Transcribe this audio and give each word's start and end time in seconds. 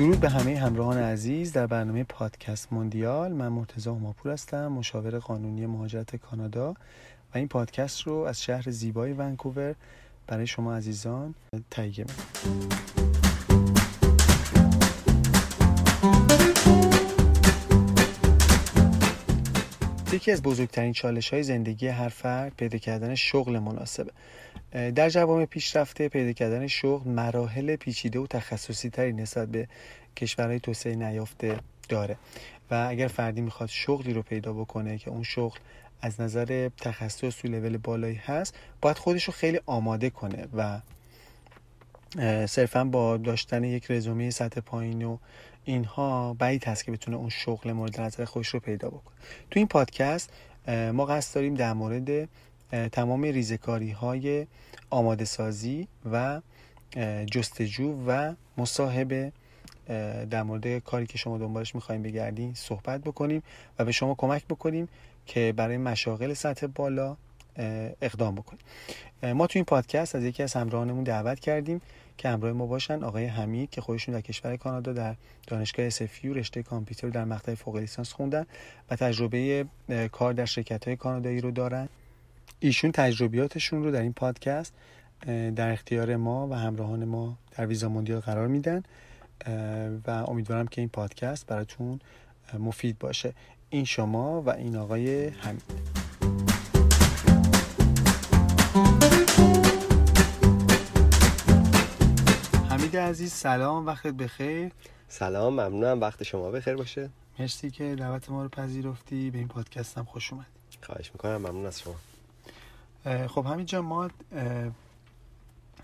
درود 0.00 0.20
به 0.20 0.30
همه 0.30 0.58
همراهان 0.58 0.98
عزیز 0.98 1.52
در 1.52 1.66
برنامه 1.66 2.04
پادکست 2.04 2.72
موندیال. 2.72 3.32
من 3.32 3.48
مرتضی 3.48 3.90
هماپور 3.90 4.32
هستم 4.32 4.68
مشاور 4.68 5.18
قانونی 5.18 5.66
مهاجرت 5.66 6.16
کانادا 6.16 6.70
و 7.34 7.38
این 7.38 7.48
پادکست 7.48 8.00
رو 8.00 8.14
از 8.14 8.42
شهر 8.42 8.70
زیبای 8.70 9.12
ونکوور 9.12 9.74
برای 10.26 10.46
شما 10.46 10.74
عزیزان 10.74 11.34
تهیه 11.70 12.04
می‌کنم. 12.08 13.19
یکی 20.12 20.32
از 20.32 20.42
بزرگترین 20.42 20.92
چالش 20.92 21.30
های 21.30 21.42
زندگی 21.42 21.88
هر 21.88 22.08
فرد 22.08 22.52
پیدا 22.56 22.78
کردن 22.78 23.14
شغل 23.14 23.58
مناسبه. 23.58 24.12
در 24.72 25.08
جوامع 25.08 25.44
پیشرفته 25.44 26.08
پیدا 26.08 26.32
کردن 26.32 26.66
شغل 26.66 27.10
مراحل 27.10 27.76
پیچیده 27.76 28.18
و 28.18 28.26
تخصصی 28.26 28.90
تری 28.90 29.12
نسبت 29.12 29.48
به 29.48 29.68
کشورهای 30.16 30.60
توسعه 30.60 30.94
نیافته 30.94 31.58
داره. 31.88 32.16
و 32.70 32.86
اگر 32.90 33.08
فردی 33.08 33.40
می‌خواد 33.40 33.68
شغلی 33.68 34.12
رو 34.12 34.22
پیدا 34.22 34.52
بکنه 34.52 34.98
که 34.98 35.10
اون 35.10 35.22
شغل 35.22 35.58
از 36.02 36.20
نظر 36.20 36.68
تخصص 36.80 37.36
تو 37.36 37.48
لول 37.48 37.76
بالایی 37.76 38.20
هست 38.24 38.54
باید 38.80 38.98
خودش 38.98 39.24
رو 39.24 39.32
خیلی 39.32 39.60
آماده 39.66 40.10
کنه 40.10 40.48
و 40.56 40.80
صرفا 42.46 42.84
با 42.84 43.16
داشتن 43.16 43.64
یک 43.64 43.90
رزومه 43.90 44.30
سطح 44.30 44.60
پایین 44.60 45.02
و 45.02 45.18
اینها 45.64 46.34
بعید 46.34 46.64
هست 46.64 46.84
که 46.84 46.92
بتونه 46.92 47.16
اون 47.16 47.28
شغل 47.28 47.72
مورد 47.72 48.00
نظر 48.00 48.24
خودش 48.24 48.48
رو 48.48 48.60
پیدا 48.60 48.88
بکنه. 48.88 49.14
تو 49.50 49.60
این 49.60 49.66
پادکست 49.66 50.30
ما 50.92 51.06
قصد 51.06 51.34
داریم 51.34 51.54
در 51.54 51.72
مورد 51.72 52.28
تمام 52.92 53.22
ریزکاری 53.22 53.90
های 53.90 54.46
آماده 54.90 55.24
سازی 55.24 55.88
و 56.12 56.40
جستجو 57.30 58.04
و 58.06 58.34
مصاحبه 58.56 59.32
در 60.30 60.42
مورد 60.42 60.78
کاری 60.78 61.06
که 61.06 61.18
شما 61.18 61.38
دنبالش 61.38 61.74
می‌خوایم 61.74 62.02
بگردین 62.02 62.54
صحبت 62.54 63.00
بکنیم 63.00 63.42
و 63.78 63.84
به 63.84 63.92
شما 63.92 64.14
کمک 64.14 64.46
بکنیم 64.46 64.88
که 65.26 65.54
برای 65.56 65.76
مشاغل 65.76 66.34
سطح 66.34 66.66
بالا 66.66 67.16
اقدام 68.02 68.34
بکنیم. 68.34 68.62
ما 69.22 69.46
تو 69.46 69.58
این 69.58 69.64
پادکست 69.64 70.14
از 70.14 70.24
یکی 70.24 70.42
از 70.42 70.54
همراهانمون 70.54 71.04
دعوت 71.04 71.40
کردیم 71.40 71.80
که 72.18 72.28
همراه 72.28 72.52
ما 72.52 72.66
باشن 72.66 73.04
آقای 73.04 73.26
حمید 73.26 73.70
که 73.70 73.80
خودشون 73.80 74.14
در 74.14 74.20
کشور 74.20 74.56
کانادا 74.56 74.92
در 74.92 75.14
دانشگاه 75.46 75.90
سفیو 75.90 76.34
رشته 76.34 76.62
کامپیوتر 76.62 77.08
در 77.08 77.24
مقطع 77.24 77.54
فوق 77.54 77.76
لیسانس 77.76 78.12
خوندن 78.12 78.46
و 78.90 78.96
تجربه 78.96 79.66
کار 80.12 80.32
در 80.32 80.44
شرکت 80.44 80.84
های 80.84 80.96
کانادایی 80.96 81.40
رو 81.40 81.50
دارن. 81.50 81.88
ایشون 82.60 82.92
تجربیاتشون 82.92 83.84
رو 83.84 83.90
در 83.90 84.02
این 84.02 84.12
پادکست 84.12 84.74
در 85.56 85.72
اختیار 85.72 86.16
ما 86.16 86.48
و 86.48 86.54
همراهان 86.54 87.04
ما 87.04 87.38
در 87.56 87.66
ویزا 87.66 87.88
موندیال 87.88 88.20
قرار 88.20 88.46
میدن 88.46 88.82
و 90.06 90.10
امیدوارم 90.10 90.66
که 90.66 90.80
این 90.80 90.88
پادکست 90.88 91.46
براتون 91.46 92.00
مفید 92.58 92.98
باشه. 92.98 93.32
این 93.70 93.84
شما 93.84 94.42
و 94.42 94.50
این 94.50 94.76
آقای 94.76 95.28
حمید. 95.28 95.99
عزیز 102.98 103.32
سلام 103.32 103.86
وقتت 103.86 104.14
بخیر. 104.14 104.72
سلام 105.08 105.52
ممنونم. 105.52 106.00
وقت 106.00 106.22
شما 106.22 106.50
بخیر 106.50 106.76
باشه. 106.76 107.10
مرسی 107.38 107.70
که 107.70 107.94
دعوت 107.94 108.30
ما 108.30 108.42
رو 108.42 108.48
پذیرفتی. 108.48 109.30
به 109.30 109.38
این 109.38 109.48
پادکست 109.48 109.98
هم 109.98 110.04
خوش 110.04 110.32
اومد 110.32 110.46
خواهش 110.82 111.10
می‌کنم. 111.12 111.36
ممنون 111.36 111.66
از 111.66 111.80
شما. 111.80 111.94
خب 113.26 113.46
همینجا 113.46 113.82
ما 113.82 114.10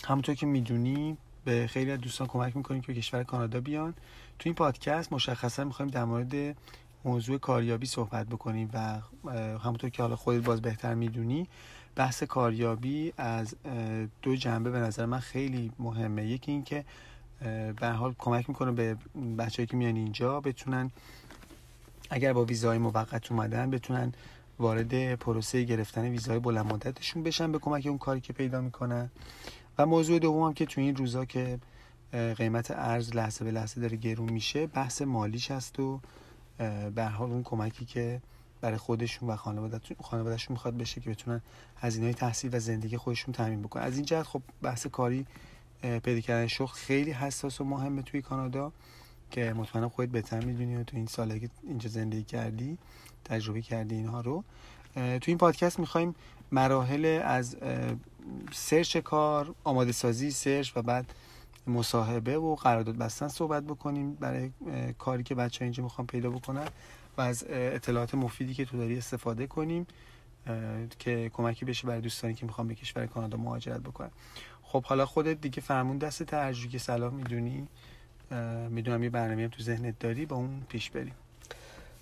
همونطور 0.04 0.34
که 0.34 0.46
می‌دونی 0.46 1.16
به 1.44 1.66
خیلی 1.66 1.90
از 1.90 2.00
دوستان 2.00 2.26
کمک 2.26 2.56
می‌کنیم 2.56 2.80
که 2.80 2.86
به 2.86 2.94
کشور 2.94 3.24
کانادا 3.24 3.60
بیان. 3.60 3.92
تو 4.38 4.42
این 4.44 4.54
پادکست 4.54 5.12
مشخصا 5.12 5.64
می‌خوایم 5.64 5.90
در 5.90 6.04
مورد 6.04 6.56
موضوع 7.04 7.38
کاریابی 7.38 7.86
صحبت 7.86 8.26
بکنیم 8.26 8.70
و 8.72 9.00
همونطور 9.58 9.90
که 9.90 10.02
حالا 10.02 10.16
خودت 10.16 10.44
باز 10.44 10.62
بهتر 10.62 10.94
می‌دونی 10.94 11.48
بحث 11.96 12.22
کاریابی 12.22 13.12
از 13.16 13.54
دو 14.22 14.36
جنبه 14.36 14.70
به 14.70 14.78
نظر 14.78 15.06
من 15.06 15.18
خیلی 15.18 15.72
مهمه. 15.78 16.26
یکی 16.26 16.52
این 16.52 16.64
که 16.64 16.84
به 17.80 17.88
حال 17.88 18.14
کمک 18.18 18.48
می‌کنه 18.48 18.72
به 18.72 18.96
بچه‌ای 19.38 19.66
که 19.66 19.76
میان 19.76 19.96
اینجا 19.96 20.40
بتونن 20.40 20.90
اگر 22.10 22.32
با 22.32 22.44
ویزای 22.44 22.78
موقت 22.78 23.32
اومدن 23.32 23.70
بتونن 23.70 24.12
وارد 24.58 25.14
پروسه 25.14 25.62
گرفتن 25.62 26.02
ویزای 26.02 26.38
بلند 26.38 26.72
مدتشون 26.72 27.22
بشن 27.22 27.52
به 27.52 27.58
کمک 27.58 27.86
اون 27.86 27.98
کاری 27.98 28.20
که 28.20 28.32
پیدا 28.32 28.60
می‌کنن. 28.60 29.10
و 29.78 29.86
موضوع 29.86 30.18
دوم 30.18 30.42
هم 30.42 30.54
که 30.54 30.66
تو 30.66 30.80
این 30.80 30.96
روزا 30.96 31.24
که 31.24 31.58
قیمت 32.12 32.70
ارز 32.70 33.14
لحظه 33.14 33.44
به 33.44 33.50
لحظه 33.50 33.80
داره 33.80 33.96
گرون 33.96 34.32
میشه 34.32 34.66
بحث 34.66 35.02
مالیش 35.02 35.50
هست 35.50 35.80
و 35.80 36.00
به 36.94 37.04
حال 37.04 37.30
اون 37.30 37.42
کمکی 37.42 37.84
که 37.84 38.20
برای 38.60 38.76
خودشون 38.76 39.28
و 39.28 39.36
خانوادهشون 40.02 40.54
می‌خواد 40.54 40.76
بشه 40.76 41.00
که 41.00 41.10
بتونن 41.10 41.40
هزینه 41.76 42.12
تحصیل 42.12 42.56
و 42.56 42.58
زندگی 42.58 42.96
خودشون 42.96 43.34
تامین 43.34 43.62
بکنن. 43.62 43.82
از 43.82 43.96
این 43.96 44.04
جهت 44.04 44.22
خب 44.26 44.42
بحث 44.62 44.86
کاری 44.86 45.26
پیدا 45.82 46.20
کردن 46.20 46.46
شغل 46.46 46.72
خیلی 46.72 47.10
حساس 47.10 47.60
و 47.60 47.64
مهمه 47.64 48.02
توی 48.02 48.22
کانادا 48.22 48.72
که 49.30 49.52
مطمئنم 49.52 49.88
خودت 49.88 50.12
بهتر 50.12 50.44
می‌دونی 50.44 50.76
و 50.76 50.84
تو 50.84 50.96
این 50.96 51.06
سالی 51.06 51.40
که 51.40 51.50
اینجا 51.62 51.88
زندگی 51.88 52.22
کردی 52.22 52.78
تجربه 53.24 53.62
کردی 53.62 53.94
اینها 53.94 54.20
رو. 54.20 54.44
تو 54.94 55.20
این 55.26 55.38
پادکست 55.38 55.78
می‌خوایم 55.78 56.14
مراحل 56.52 57.20
از 57.24 57.56
سرچ 58.52 58.96
کار 58.96 59.54
آماده 59.64 59.92
سازی 59.92 60.30
سرچ 60.30 60.76
و 60.76 60.82
بعد 60.82 61.12
مصاحبه 61.66 62.38
و 62.38 62.54
قرارداد 62.54 62.96
بستن 62.96 63.28
صحبت 63.28 63.62
بکنیم 63.62 64.14
برای 64.14 64.50
کاری 64.98 65.22
که 65.22 65.34
بچه 65.34 65.58
ها 65.58 65.64
اینجا 65.64 65.82
می‌خوان 65.82 66.06
پیدا 66.06 66.30
بکنن. 66.30 66.68
و 67.18 67.20
از 67.20 67.44
اطلاعات 67.48 68.14
مفیدی 68.14 68.54
که 68.54 68.64
تو 68.64 68.76
داری 68.76 68.98
استفاده 68.98 69.46
کنیم 69.46 69.86
که 70.98 71.30
کمکی 71.34 71.64
بشه 71.64 71.86
برای 71.86 72.00
دوستانی 72.00 72.34
که 72.34 72.46
می‌خوان 72.46 72.68
به 72.68 72.74
کشور 72.74 73.06
کانادا 73.06 73.38
مهاجرت 73.38 73.80
بکنن. 73.80 74.10
خب 74.62 74.84
حالا 74.84 75.06
خودت 75.06 75.40
دیگه 75.40 75.60
فرمون 75.60 75.98
دست 75.98 76.22
ترجیح 76.22 76.70
که 76.70 76.78
سلام 76.78 77.14
می‌دونی. 77.14 77.66
می‌دونم 78.70 79.02
یه 79.02 79.10
برنامه 79.10 79.42
هم 79.42 79.48
تو 79.48 79.62
ذهنت 79.62 79.98
داری 79.98 80.26
با 80.26 80.36
اون 80.36 80.62
پیش 80.68 80.90
بریم. 80.90 81.14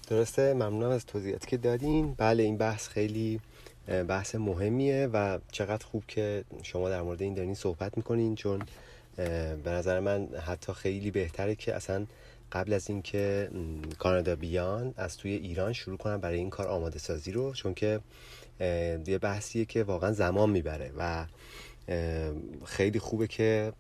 درسته 0.09 0.55
ممنونم 0.55 0.91
از 0.91 1.07
توضیحاتی 1.07 1.47
که 1.47 1.57
دادین. 1.57 2.15
بله 2.15 2.43
این 2.43 2.57
بحث 2.57 2.89
خیلی 2.89 3.41
بحث 4.09 4.35
مهمیه 4.35 5.07
و 5.13 5.39
چقدر 5.53 5.87
خوب 5.87 6.05
که 6.09 6.45
شما 6.63 6.89
در 6.89 7.03
مورد 7.03 7.23
این 7.23 7.35
دارین 7.35 7.55
صحبت 7.55 7.97
می‌کنین 7.97 8.35
چون 8.35 8.63
به 9.17 9.71
نظر 9.71 10.01
من 10.01 10.29
حتی 10.47 10.73
خیلی 10.73 11.11
بهتره 11.11 11.55
که 11.55 11.75
اصلا 11.75 12.07
قبل 12.53 12.73
از 12.73 12.91
اینکه 12.91 13.51
کانادا 13.99 14.37
بیان 14.37 14.95
از 14.97 15.17
توی 15.17 15.33
ایران 15.33 15.73
شروع 15.73 15.97
کنن 15.97 16.17
برای 16.17 16.39
این 16.39 16.51
کار 16.51 16.69
آماده 16.69 16.99
سازی 16.99 17.33
رو 17.33 17.55
چون 17.55 17.75
که 17.75 18.01
یه 19.07 19.19
بحثیه 19.23 19.65
که 19.65 19.83
واقعا 19.83 20.13
زمان 20.13 20.51
می‌بره 20.51 20.93
و 20.99 21.27
خیلی 22.65 22.99
خوبه 22.99 23.27
که 23.27 23.73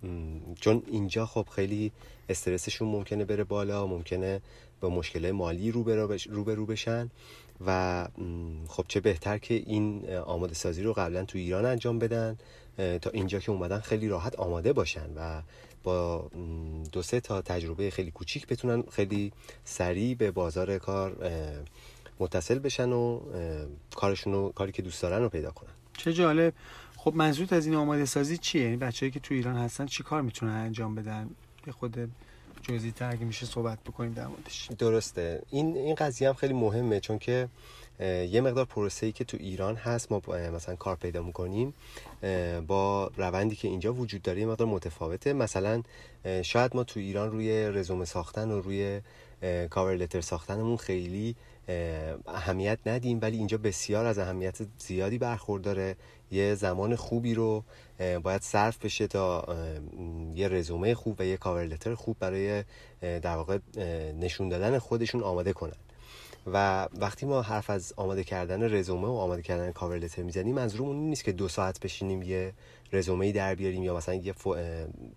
چون 0.60 0.82
اینجا 0.86 1.26
خب 1.26 1.46
خیلی 1.54 1.92
استرسشون 2.28 2.88
ممکنه 2.88 3.24
بره 3.24 3.44
بالا 3.44 3.86
ممکنه 3.86 4.40
با 4.80 4.88
مشکل 4.90 5.30
مالی 5.30 5.70
رو 5.70 6.66
بشن 6.66 7.10
و 7.66 8.08
خب 8.68 8.84
چه 8.88 9.00
بهتر 9.00 9.38
که 9.38 9.54
این 9.54 10.16
آماده 10.16 10.54
سازی 10.54 10.82
رو 10.82 10.92
قبلا 10.92 11.24
تو 11.24 11.38
ایران 11.38 11.64
انجام 11.64 11.98
بدن 11.98 12.38
تا 12.76 13.10
اینجا 13.10 13.38
که 13.38 13.52
اومدن 13.52 13.80
خیلی 13.80 14.08
راحت 14.08 14.36
آماده 14.36 14.72
باشن 14.72 15.06
و 15.16 15.42
با 15.84 16.30
دو 16.92 17.02
سه 17.02 17.20
تا 17.20 17.42
تجربه 17.42 17.90
خیلی 17.90 18.10
کوچیک 18.10 18.46
بتونن 18.46 18.82
خیلی 18.92 19.32
سریع 19.64 20.14
به 20.14 20.30
بازار 20.30 20.78
کار 20.78 21.16
متصل 22.18 22.58
بشن 22.58 22.92
و 22.92 23.20
کارشون 23.96 24.32
رو 24.32 24.52
کاری 24.52 24.72
که 24.72 24.82
دوست 24.82 25.02
دارن 25.02 25.22
رو 25.22 25.28
پیدا 25.28 25.50
کنن. 25.50 25.70
چه 25.96 26.12
جالب. 26.12 26.52
خب 26.96 27.14
منظورت 27.14 27.52
از 27.52 27.66
این 27.66 27.74
آماده 27.74 28.04
سازی 28.04 28.38
چیه؟ 28.38 28.62
یعنی 28.62 28.76
بچه‌ای 28.76 29.12
که 29.12 29.20
تو 29.20 29.34
ایران 29.34 29.56
هستن 29.56 29.86
چی 29.86 30.02
کار 30.02 30.22
می‌تونن 30.22 30.52
انجام 30.52 30.94
بدن؟ 30.94 31.30
به 31.64 31.72
خود 31.72 32.10
جزئی 32.62 32.92
تر 32.92 33.10
اگه 33.10 33.24
میشه 33.24 33.46
صحبت 33.46 33.78
بکنیم 33.80 34.12
در 34.12 34.26
موردش. 34.26 34.68
درسته. 34.78 35.42
این 35.50 35.76
این 35.76 35.94
قضیه 35.94 36.28
هم 36.28 36.34
خیلی 36.34 36.52
مهمه 36.52 37.00
چون 37.00 37.18
که 37.18 37.48
یه 38.00 38.40
مقدار 38.40 38.64
پروسه‌ای 38.64 39.12
که 39.12 39.24
تو 39.24 39.36
ایران 39.40 39.76
هست 39.76 40.12
ما 40.12 40.22
مثلا 40.28 40.76
کار 40.76 40.96
پیدا 40.96 41.22
می‌کنیم 41.22 41.74
با 42.66 43.10
روندی 43.16 43.56
که 43.56 43.68
اینجا 43.68 43.94
وجود 43.94 44.22
داره 44.22 44.40
یه 44.40 44.46
مقدار 44.46 44.68
متفاوته. 44.68 45.32
مثلا 45.32 45.82
شاید 46.42 46.76
ما 46.76 46.84
تو 46.84 47.00
ایران 47.00 47.30
روی 47.30 47.68
رزومه 47.68 48.04
ساختن 48.04 48.50
و 48.50 48.60
روی 48.60 49.00
cover 49.70 49.94
letter 49.96 50.20
ساختنمون 50.20 50.76
خیلی 50.76 51.36
اهمیت 52.26 52.78
ندیم 52.86 53.18
ولی 53.22 53.36
اینجا 53.36 53.58
بسیار 53.58 54.06
از 54.06 54.18
اهمیت 54.18 54.58
زیادی 54.78 55.18
برخورداره. 55.18 55.96
یه 56.30 56.54
زمان 56.54 56.96
خوبی 56.96 57.34
رو 57.34 57.64
باید 58.22 58.42
صرف 58.42 58.78
بشه 58.78 59.06
تا 59.06 59.56
یه 60.34 60.48
رزومه 60.48 60.94
خوب 60.94 61.16
و 61.18 61.24
یه 61.26 61.36
cover 61.36 61.64
letter 61.64 61.94
خوب 61.94 62.16
برای 62.20 62.64
در 63.00 63.36
واقع 63.36 63.58
نشون 64.20 64.48
دادن 64.48 64.78
خودشون 64.78 65.22
آماده 65.22 65.52
کنن. 65.52 65.76
و 66.46 66.88
وقتی 66.96 67.26
ما 67.26 67.42
حرف 67.42 67.70
از 67.70 67.94
آماده 67.96 68.24
کردن 68.24 68.74
رزومه 68.74 69.08
و 69.08 69.10
آماده 69.10 69.42
کردن 69.42 69.72
cover 69.72 69.98
letter 69.98 70.22
می‌زنیم 70.22 70.54
منظورمون 70.54 70.96
این 70.96 71.08
نیست 71.08 71.24
که 71.24 71.32
دو 71.32 71.48
ساعت 71.48 71.80
بشینیم 71.80 72.22
یه 72.22 72.52
رزومه 72.92 73.32
در 73.32 73.54
بیاریم 73.54 73.82
یا 73.82 73.96
مثلا 73.96 74.14
یه 74.14 74.32
فو... 74.32 74.56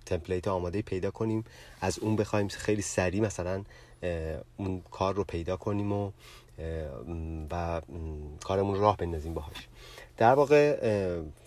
تمپلیت 0.05 0.47
آماده 0.47 0.81
پیدا 0.81 1.11
کنیم. 1.11 1.43
از 1.81 1.99
اون 1.99 2.15
بخوایم 2.15 2.47
خیلی 2.47 2.81
سریع 2.81 3.21
مثلا 3.21 3.63
اون 4.57 4.81
کار 4.91 5.15
رو 5.15 5.23
پیدا 5.23 5.57
کنیم 5.57 5.91
و 5.91 6.11
و 7.51 7.81
کارمون 8.43 8.79
راه 8.79 8.97
بندازیم 8.97 9.33
باهاش. 9.33 9.67
در 10.17 10.33
واقع 10.33 10.77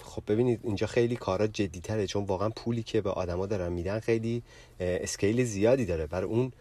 خب 0.03 0.23
ببینید 0.29 0.61
اینجا 0.63 0.87
خیلی 0.87 1.17
کارا 1.17 1.47
تره 1.47 2.07
چون 2.07 2.25
واقعا 2.25 2.51
پولی 2.51 2.83
که 2.83 3.01
به 3.01 3.11
آدما 3.11 3.47
دارن 3.47 3.73
میدن 3.73 4.01
خیلی 4.01 4.43
اسکیل 4.81 5.45
زیادی 5.45 5.85
داره. 5.85 6.07
برای 6.07 6.27
اون 6.27 6.53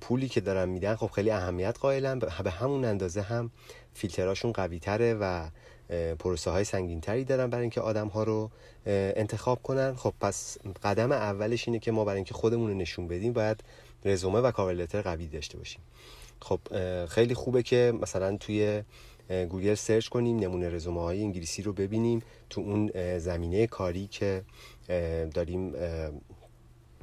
پولی 0.00 0.28
که 0.28 0.40
دارن 0.40 0.68
میدن 0.68 0.94
خب 0.94 1.06
خیلی 1.06 1.30
اهمیت 1.30 1.78
قائلن. 1.80 2.18
به 2.18 2.50
همون 2.50 2.84
اندازه 2.84 3.22
هم 3.22 3.50
فیلتراشون 3.94 4.52
قوی 4.52 4.78
تره 4.78 5.14
و 5.14 5.48
پروسه 6.18 6.50
های 6.50 6.64
سنگین 6.64 7.00
تری 7.00 7.24
دارن 7.24 7.50
برای 7.50 7.62
اینکه 7.62 7.80
آدم 7.80 8.08
ها 8.08 8.22
رو 8.22 8.50
انتخاب 8.86 9.62
کنن. 9.62 9.94
خب 9.94 10.14
پس 10.20 10.58
قدم 10.82 11.12
اولش 11.12 11.68
اینه 11.68 11.78
که 11.78 11.92
ما 11.92 12.04
برای 12.04 12.16
اینکه 12.16 12.34
خودمون 12.34 12.70
رو 12.70 12.76
نشون 12.76 13.08
بدیم 13.08 13.32
باید 13.32 13.64
رزومه 14.04 14.40
و 14.40 14.50
کاور 14.50 14.86
قوی 14.86 15.26
داشته 15.26 15.58
باشیم. 15.58 15.80
خب 16.42 16.60
خیلی 17.06 17.34
خوبه 17.34 17.62
که 17.62 17.92
مثلا 18.02 18.36
توی 18.36 18.82
گوگل 19.28 19.74
search 19.74 20.08
کنیم 20.08 20.38
نمونه 20.38 20.68
رزومه 20.68 21.00
های 21.00 21.22
انگلیسی 21.22 21.62
رو 21.62 21.72
ببینیم. 21.72 22.22
تو 22.50 22.60
اون 22.60 23.18
زمینه 23.18 23.66
کاری 23.66 24.06
که 24.06 24.42
داریم 25.34 25.72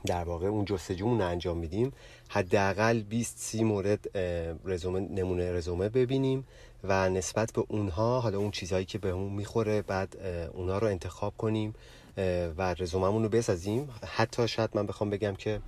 در 0.06 0.24
واقع 0.24 0.48
اون 0.48 0.65
جستجومون 0.65 1.22
انجام 1.22 1.57
میدیم 1.57 1.92
حداقل 2.31 3.02
20 3.02 3.38
30 3.38 3.64
مورد 3.64 4.18
رزومه 4.66 5.00
نمونه 5.00 5.54
رزومه 5.54 5.90
ببینیم 5.90 6.48
و 6.84 7.10
نسبت 7.10 7.54
به 7.54 7.64
اونها 7.68 8.20
حالا 8.20 8.38
اون 8.38 8.52
چیزهایی 8.52 8.86
که 8.86 8.98
به 8.98 9.10
اون 9.10 9.34
می‌خوره 9.34 9.81
بعد 9.81 10.18
اونها 10.54 10.78
رو 10.78 10.88
انتخاب 10.88 11.34
کنیم 11.38 11.76
و 12.58 12.76
رزوممون 12.80 13.24
رو 13.24 13.30
بسازیم. 13.30 13.90
حتی 14.06 14.48
شاید 14.48 14.70
من 14.74 14.86
بخوام 14.86 15.10
بگم 15.10 15.36
که 15.36 15.60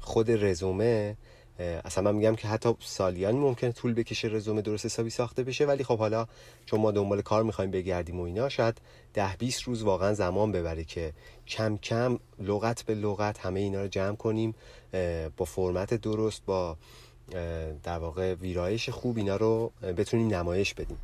خود 0.00 0.30
رزومه 0.30 1.16
اصلا 1.58 2.04
من 2.04 2.14
میگم 2.14 2.34
که 2.34 2.48
حتی 2.48 2.74
سالیانی 2.80 3.38
ممکنه 3.38 3.72
طول 3.72 3.94
بکشه 3.94 4.28
رزومه 4.28 4.62
درست 4.62 4.86
حسابی 4.86 5.10
ساخته 5.10 5.42
بشه 5.42 5.66
ولی 5.66 5.84
خب 5.84 5.98
حالا 5.98 6.26
چون 6.66 6.80
ما 6.80 6.90
دنبال 6.90 7.22
کار 7.22 7.42
می‌خوایم 7.42 7.70
بگردیم 7.70 8.20
و 8.20 8.22
اینا 8.22 8.48
شاید 8.48 8.80
ده 9.14 9.36
20 9.36 9.62
روز 9.62 9.82
واقعا 9.82 10.14
زمان 10.14 10.52
ببره 10.52 10.84
که 10.84 11.12
کم 11.46 11.76
کم 11.76 12.18
لغت 12.38 12.82
به 12.82 12.94
لغت 12.94 13.38
همه 13.38 13.60
اینا 13.60 13.82
رو 13.82 13.88
جمع 13.88 14.16
کنیم. 14.16 14.54
با 15.36 15.44
فرمت 15.44 15.94
درست 15.94 16.42
با 16.46 16.76
در 17.82 17.98
واقع 17.98 18.34
ویرایش 18.34 18.88
خوب 18.88 19.16
اینا 19.16 19.36
رو 19.36 19.72
بتونیم 19.96 20.34
نمایش 20.34 20.74
بدیم. 20.74 20.98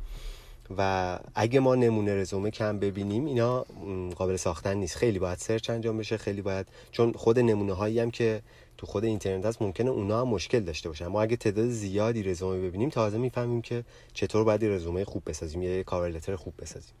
و 0.77 1.19
اگه 1.35 1.59
ما 1.59 1.75
نمونه 1.75 2.15
رزومه 2.15 2.51
کم 2.51 2.79
ببینیم 2.79 3.25
اینا 3.25 3.65
قابل 4.15 4.35
ساختن 4.35 4.77
نیست. 4.77 4.95
خیلی 4.95 5.19
باید 5.19 5.37
search 5.37 5.69
انجام 5.69 5.97
بشه 5.97 6.17
خیلی 6.17 6.41
باید 6.41 6.67
چون 6.91 7.13
خود 7.13 7.39
نمونه 7.39 7.73
هایی 7.73 7.99
هم 7.99 8.11
که 8.11 8.41
تو 8.77 8.87
خود 8.87 9.05
اینترنت 9.05 9.45
هست 9.45 9.61
ممکنه 9.61 9.89
اونا 9.89 10.21
هم 10.21 10.27
مشکل 10.27 10.59
داشته 10.59 10.89
باشن. 10.89 11.07
ما 11.07 11.21
اگه 11.21 11.35
تعداد 11.35 11.69
زیادی 11.69 12.23
رزومه 12.23 12.67
ببینیم 12.67 12.89
تازه 12.89 13.17
می‌فهمیم 13.17 13.61
که 13.61 13.83
چطور 14.13 14.43
باید 14.43 14.65
رزومه 14.65 15.05
خوب 15.05 15.23
بسازیم 15.25 15.61
یا 15.61 15.83
cover 15.83 16.09
letter 16.09 16.35
خوب 16.35 16.53
بسازیم. 16.59 16.95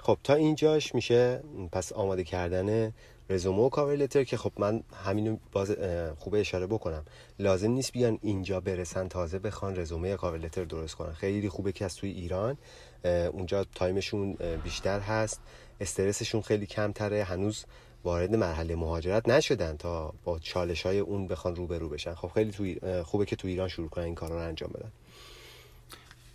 خب 0.00 0.18
تا 0.24 0.34
اینجاش 0.34 0.94
میشه 0.94 1.40
پس 1.72 1.92
آماده 1.92 2.24
کردن 2.24 2.92
رزومه 3.30 3.58
و 3.58 3.68
cover 3.68 3.96
letter 3.96 4.24
که 4.24 4.36
خب 4.36 4.52
من 4.58 4.82
همینو 5.04 5.36
باز 5.52 5.76
خوب 6.16 6.34
اشاره 6.34 6.66
بکنم. 6.66 7.04
لازم 7.38 7.70
نیست 7.70 7.92
بیان 7.92 8.18
اینجا 8.22 8.60
برسن 8.60 9.08
تازه 9.08 9.38
بخوان 9.38 9.76
رزومه 9.76 10.08
یا 10.08 10.16
کاور 10.16 10.38
لتر 10.38 10.64
درست 10.64 10.94
کنن. 10.94 11.12
خیلی 11.12 11.48
خوبه 11.48 11.72
که 11.72 11.84
از 11.84 11.96
توی 11.96 12.10
ایران 12.10 12.58
اونجا 13.04 13.64
تایمشون 13.64 14.32
بیشتر 14.64 15.00
هست. 15.00 15.40
استرسشون 15.80 16.42
خیلی 16.42 16.66
کمتره. 16.66 17.24
هنوز 17.24 17.64
وارد 18.04 18.34
مرحله 18.34 18.76
مهاجرت 18.76 19.28
نشدن 19.28 19.76
تا 19.76 20.14
با 20.24 20.38
چالش 20.38 20.86
های 20.86 20.98
اون 20.98 21.26
بخوان 21.26 21.56
روبرو 21.56 21.88
بشن. 21.88 22.14
خب 22.14 22.30
خیلی 22.34 22.50
توی 22.50 23.02
خوبه 23.02 23.24
که 23.24 23.36
تو 23.36 23.48
ایران 23.48 23.68
شروع 23.68 23.88
کنن 23.88 24.04
این 24.04 24.14
کارا 24.14 24.36
رو 24.36 24.48
انجام 24.48 24.70
بدن. 24.74 24.92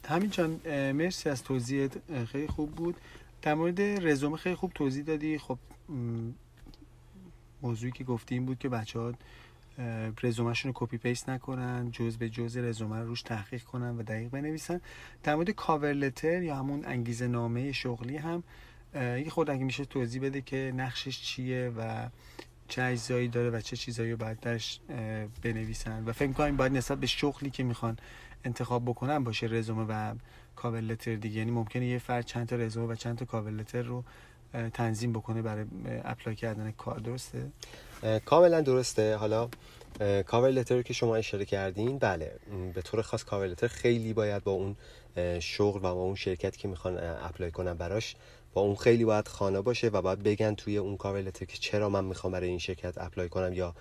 همین 0.06 0.30
جان 0.30 0.62
مرسی 0.92 1.30
از 1.30 1.44
توضیح 1.44 1.90
خیلی 2.32 2.48
خوب 2.48 2.72
بود. 2.72 2.96
در 3.42 3.54
مورد 3.54 3.82
رزومه 3.82 4.38
خیلی 4.38 4.56
خوب 4.56 4.72
توضیح 4.74 5.04
دادی. 5.04 5.38
خب 5.38 5.58
موضوعی 7.62 7.92
که 7.92 8.04
گفتی 8.04 8.40
بود 8.40 8.60
که 8.60 8.70
بچه 8.70 9.00
ها 9.00 9.14
رزومهشون 10.24 10.74
رو 10.74 10.80
copy 10.80 10.98
paste 10.98 11.30
نکنن 11.30 11.92
جز 11.92 12.18
به 12.18 12.30
جز 12.30 12.58
رزومه 12.58 13.00
رو 13.00 13.08
روش 13.08 13.22
تحقیق 13.22 13.64
کنن 13.64 13.98
و 13.98 14.04
دقیق 14.04 14.30
بنویسن. 14.30 14.82
در 15.24 15.36
مورد 15.36 15.50
cover 15.50 15.94
letter 15.94 16.44
یا 16.44 16.56
همون 16.56 16.86
انگیزه 16.86 17.28
نامه 17.28 17.72
شغلی 17.72 18.18
هم 18.18 18.44
یه 18.96 19.30
خرده 19.30 19.50
اگه 19.50 19.64
میشه 19.64 19.86
توضیح 19.86 20.22
بده 20.22 20.42
که 20.42 20.74
نقشش 20.76 21.22
چیه 21.22 21.74
و 21.78 22.10
چه 22.68 22.82
اجزایی 22.82 23.28
داره 23.28 23.50
و 23.50 23.62
چه 23.62 23.78
چیزایی 23.78 24.12
رو 24.12 24.18
باید 24.18 24.40
درش 24.40 24.80
بنویسن. 25.44 26.04
و 26.06 26.14
فکر 26.14 26.28
می‌کنم 26.28 26.58
باید 26.58 26.78
نسبت 26.78 27.00
به 27.00 27.08
شغلی 27.08 27.50
که 27.50 27.64
می‌خوان 27.64 27.98
انتخاب 28.46 28.86
بکنن 28.86 29.24
باشه 29.24 29.48
رزومه 29.48 29.86
و 29.90 30.16
cover 30.56 30.82
letter 30.82 31.16
دیگه. 31.16 31.38
یعنی 31.38 31.52
ممکنه 31.52 31.86
یه 31.86 31.98
فرد 31.98 32.26
چند 32.26 32.48
تا 32.48 32.56
رزومه 32.56 32.94
و 32.94 32.96
چند 32.96 33.18
تا 33.18 33.26
cover 33.26 33.52
letter 33.52 33.82
رو 33.82 34.04
تنظیم 34.74 35.14
بکنه 35.14 35.42
برای 35.42 35.66
apply 36.04 36.36
کردن 36.36 36.72
کار. 36.72 37.00
درسته؟ 37.00 37.52
کاملا 38.26 38.62
درسته. 38.62 39.16
حالا 39.16 39.50
cover 40.26 40.50
letter 40.50 40.82
که 40.82 40.94
شما 40.94 41.16
اشاره 41.16 41.46
کردین 41.46 41.98
بله. 41.98 42.32
به 42.74 42.82
طور 42.82 43.02
خاص 43.02 43.24
cover 43.24 43.48
letter 43.48 43.68
خیلی 43.68 44.14
باید 44.14 44.44
با 44.44 44.52
اون 44.52 44.76
شغل 45.40 45.80
و 45.80 45.82
با 45.82 45.92
اون 45.92 46.16
شرکت 46.16 46.58
که 46.58 46.68
می‌خوان 46.68 46.98
apply 47.00 47.52
کنن 47.52 47.74
براش 47.74 48.16
با 48.54 48.62
اون 48.62 48.76
خیلی 48.76 49.06
باید 49.06 49.28
همخوان 49.28 49.62
باشه 49.62 49.88
و 49.88 50.02
باید 50.02 50.24
بگن 50.24 50.56
توی 50.56 50.78
اون 50.78 50.98
cover 50.98 51.22
letter 51.22 51.46
که 51.46 51.58
چرا 51.58 51.90
من 51.90 52.06
می‌خوام 52.06 52.34
برای 52.34 52.50
این 52.50 52.60
شرکت 52.60 52.98
apply 52.98 53.30
کنم 53.30 53.54
یا 53.54 53.76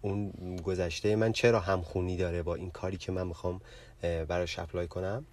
اون 0.00 0.32
گذشته 0.64 1.16
من 1.16 1.32
چرا 1.32 1.60
همخونی 1.60 2.16
داره 2.16 2.42
با 2.42 2.54
این 2.54 2.70
کاری 2.70 2.96
که 2.96 3.12
من 3.12 3.26
می‌خوام 3.26 3.60
براش 4.02 4.58
apply 4.58 4.88
کنم. 4.88 5.24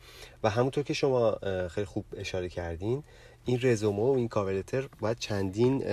و 0.44 0.50
همونطور 0.50 0.84
که 0.84 0.94
شما 0.94 1.38
خیلی 1.68 1.86
خوب 1.86 2.06
اشاره 2.18 2.50
کردین 2.50 3.04
این 3.48 3.60
رزومه 3.64 4.02
و 4.02 4.12
این 4.18 4.28
cover 4.28 4.55
letter 4.55 4.88
باید 5.00 5.20
چندین 5.20 5.84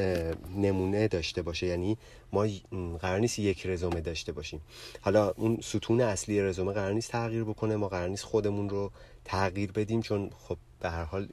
نمونه 0.57 1.09
داشته 1.09 1.43
باشه. 1.43 1.67
یعنی 1.67 1.99
ما 2.33 2.47
قرار 3.01 3.19
نیست 3.19 3.39
یک 3.39 3.67
رزومه 3.67 4.01
داشته 4.01 4.33
باشیم. 4.33 4.61
حالا 5.01 5.31
اون 5.31 5.59
ستون 5.63 6.01
اصلی 6.01 6.41
رزومه 6.41 6.73
قرار 6.73 6.93
نیست 6.93 7.11
تغییر 7.11 7.45
بکنه. 7.45 7.77
ما 7.77 7.89
قرار 7.89 8.09
نیست 8.09 8.25
خودمون 8.25 8.69
رو 8.69 8.91
تغییر 9.25 9.73
بدیم 9.73 10.03
چون 10.03 10.31
خب 10.49 10.57
به 10.81 10.91
هر 10.91 11.05
حال 11.05 11.29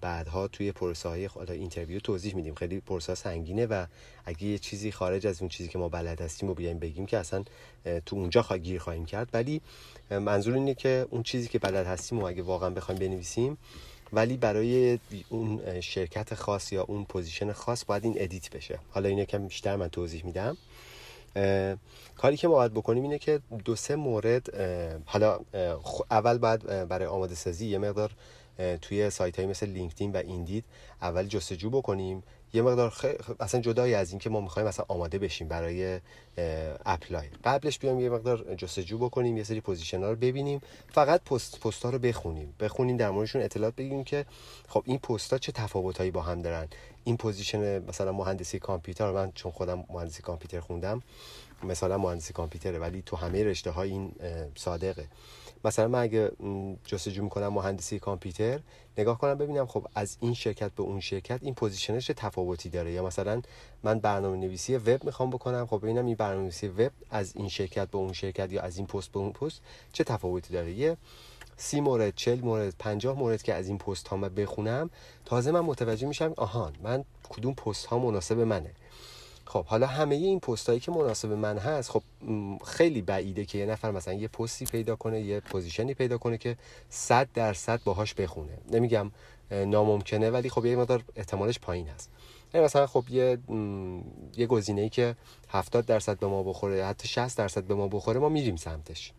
بعدها 0.00 0.48
توی 0.48 0.72
پروسه 0.72 1.08
های 1.08 1.28
interview 1.48 2.00
توضیح 2.00 2.34
میدیم. 2.34 2.54
خیلی 2.54 2.80
پروسه 2.80 3.14
سنگینه 3.14 3.66
و 3.66 3.86
اگه 4.24 4.44
یه 4.44 4.58
چیزی 4.58 4.92
خارج 4.92 5.26
از 5.26 5.40
اون 5.40 5.48
چیزی 5.48 5.68
که 5.68 5.78
ما 5.78 5.88
بلد 5.88 6.20
هستیم 6.20 6.50
و 6.50 6.54
بیایم 6.54 6.78
بگیم 6.78 7.06
که 7.06 7.18
اصلا 7.18 7.44
تو 8.06 8.16
اونجا 8.16 8.42
خواهی 8.42 8.62
گیر 8.62 8.78
خواهیم 8.78 9.04
کرد. 9.04 9.28
ولی 9.32 9.60
منظور 10.10 10.54
اینه 10.54 10.74
که 10.74 11.06
اون 11.10 11.22
چیزی 11.22 11.48
که 11.48 11.58
بلد 11.58 11.86
هستیم 11.86 12.18
و 12.18 12.24
اگه 12.24 12.42
واقعا 12.42 12.70
بخوایم 12.70 12.98
بنویسیم 12.98 13.58
ولی 14.12 14.36
برای 14.36 14.98
اون 15.28 15.80
شرکت 15.80 16.34
خاص 16.34 16.72
یا 16.72 16.82
اون 16.82 17.04
position 17.04 17.52
خاص 17.52 17.84
باید 17.84 18.04
این 18.04 18.14
edit 18.16 18.50
بشه. 18.50 18.78
حالا 18.90 19.08
اینه 19.08 19.26
که 19.26 19.38
بیشتر 19.38 19.76
من 19.76 19.88
توضیح 19.88 20.24
میدم. 20.24 20.56
کاری 22.16 22.36
که 22.36 22.48
ما 22.48 22.54
باید 22.54 22.74
بکنیم 22.74 23.02
اینه 23.02 23.18
که 23.18 23.40
دو 23.64 23.76
سه 23.76 23.96
مورد 23.96 24.56
حالا 25.04 25.40
اول 26.10 26.38
باید 26.38 26.88
برای 26.88 27.06
آماده 27.06 27.34
سازی 27.34 27.66
یه 27.66 27.78
مقدار 27.78 28.10
توی 28.82 29.10
سایت 29.10 29.38
های 29.38 29.46
مثل 29.46 29.66
LinkedIn 29.66 30.12
و 30.12 30.16
Indeed 30.16 30.64
اول 31.02 31.26
جستجو 31.26 31.70
بکنیم. 31.70 32.22
یه 32.52 32.62
مقدار 32.62 32.90
خ... 32.90 33.06
اصلا 33.40 33.60
جدای 33.60 33.94
از 33.94 34.10
این 34.10 34.18
که 34.18 34.30
ما 34.30 34.40
می‌خوایم 34.40 34.68
مثلا 34.68 34.84
آماده 34.88 35.18
بشیم 35.18 35.48
برای 35.48 36.00
apply. 36.86 37.28
قبلش 37.44 37.78
بیام 37.78 38.00
یه 38.00 38.10
مقدار 38.10 38.54
جستجو 38.54 38.98
بکنیم 38.98 39.36
یه 39.36 39.44
سری 39.44 39.60
position 39.60 40.02
ها 40.02 40.10
رو 40.10 40.16
ببینیم. 40.16 40.60
فقط 40.92 41.24
پست 41.24 41.60
پست 41.60 41.82
ها 41.82 41.90
رو 41.90 41.98
بخونیم. 41.98 42.54
بخونیم 42.60 42.96
در 42.96 43.10
موردشون 43.10 43.42
اطلاعات 43.42 43.74
بگیریم 43.74 44.04
که 44.04 44.26
خب 44.68 44.82
این 44.86 44.98
پست 44.98 45.32
ها 45.32 45.38
چه 45.38 45.52
تفاوتایی 45.52 46.10
با 46.10 46.22
هم 46.22 46.42
دارن. 46.42 46.68
این 47.04 47.16
position 47.16 47.78
مثلا 47.78 48.12
مهندسی 48.12 48.58
کامپیوتر 48.58 49.10
من 49.10 49.32
چون 49.32 49.52
خودم 49.52 49.84
مهندسی 49.90 50.22
کامپیوتر 50.22 50.60
خوندم 50.60 51.02
مثلا 51.62 51.98
مهندسی 51.98 52.32
کامپیوتره 52.32 52.78
ولی 52.78 53.02
تو 53.06 53.16
همه 53.16 53.44
رشته 53.44 53.70
های 53.70 53.90
این 53.90 54.12
صادقه. 54.56 55.04
مثلا 55.64 55.88
من 55.88 56.02
اگه 56.02 56.32
جستجو 56.84 57.22
می‌کنم 57.22 57.48
مهندسی 57.48 57.98
کامپیوتر 57.98 58.60
نگاه 58.98 59.18
کنم 59.18 59.34
ببینم 59.34 59.66
خب 59.66 59.86
از 59.94 60.16
این 60.20 60.34
شرکت 60.34 60.72
به 60.72 60.82
اون 60.82 61.00
شرکت 61.00 61.38
این 61.42 61.54
position 61.54 61.96
ش 61.96 62.06
تفاوتی 62.06 62.68
داره. 62.68 62.92
یا 62.92 63.06
مثلا 63.06 63.42
من 63.82 63.98
برنامه 63.98 64.36
نویسی 64.36 64.76
وب 64.76 65.04
می‌خوام 65.04 65.30
بکنم 65.30 65.66
خب 65.66 65.78
ببینم 65.82 66.06
این 66.06 66.14
برنامه 66.14 66.42
نویسی 66.42 66.68
وب 66.68 66.92
از 67.10 67.36
این 67.36 67.48
شرکت 67.48 67.90
به 67.90 67.98
اون 67.98 68.12
شرکت 68.12 68.52
یا 68.52 68.62
از 68.62 68.76
این 68.76 68.86
پست 68.86 69.12
به 69.12 69.18
اون 69.18 69.32
پست 69.32 69.60
چه 69.92 70.04
تفاوتی 70.04 70.52
داره. 70.52 70.72
یه 70.72 70.96
سی 71.56 71.80
مورد 71.80 72.14
چل 72.14 72.40
مورد 72.40 72.74
پنجاه 72.78 73.18
مورد 73.18 73.42
که 73.42 73.54
از 73.54 73.68
این 73.68 73.78
پست 73.78 74.08
ها 74.08 74.16
بخونم 74.16 74.90
تازه 75.24 75.50
من 75.50 75.60
متوجه 75.60 76.06
میشم 76.08 76.34
آهان 76.36 76.72
من 76.82 77.04
کدوم 77.30 77.54
پست 77.54 77.86
ها 77.86 77.98
مناسب 77.98 78.38
منه. 78.40 78.70
خب 79.50 79.64
حالا 79.64 79.86
همه 79.86 80.14
این 80.14 80.40
پستایی 80.40 80.80
که 80.80 80.90
مناسب 80.92 81.32
من 81.32 81.58
هست 81.58 81.90
خب 81.90 82.02
خیلی 82.64 83.02
بعیده 83.02 83.44
که 83.44 83.58
یه 83.58 83.66
نفر 83.66 83.90
مثلا 83.90 84.14
یه 84.14 84.28
پستی 84.28 84.64
پیدا 84.64 84.96
کنه 84.96 85.20
یه 85.20 85.40
position 85.40 85.88
ی 85.88 85.94
پیدا 85.94 86.18
کنه 86.18 86.38
که 86.38 86.56
صد 86.90 87.28
درصد 87.34 87.80
باهاش 87.84 88.14
بخونه. 88.14 88.58
نمیگم 88.70 89.10
ناممکنه 89.50 90.30
ولی 90.30 90.50
خب 90.50 90.66
یه 90.66 90.76
مقدار 90.76 91.02
احتمالش 91.16 91.58
پایین 91.58 91.88
هست. 91.88 92.10
یعنی 92.54 92.66
مثلا 92.66 92.86
خب 92.86 93.04
یه 93.10 93.38
یه 94.36 94.46
گزینه‌ای 94.46 94.88
که 94.88 95.16
70 95.48 95.86
درصد 95.86 96.18
به 96.18 96.26
ما 96.26 96.42
بخوره 96.42 96.84
حتی 96.84 97.08
60 97.08 97.38
درصد 97.38 97.64
به 97.64 97.74
ما 97.74 97.88
بخوره 97.88 98.20
ما 98.20 98.28
میریم 98.28 98.56
سمتش. 98.56 99.12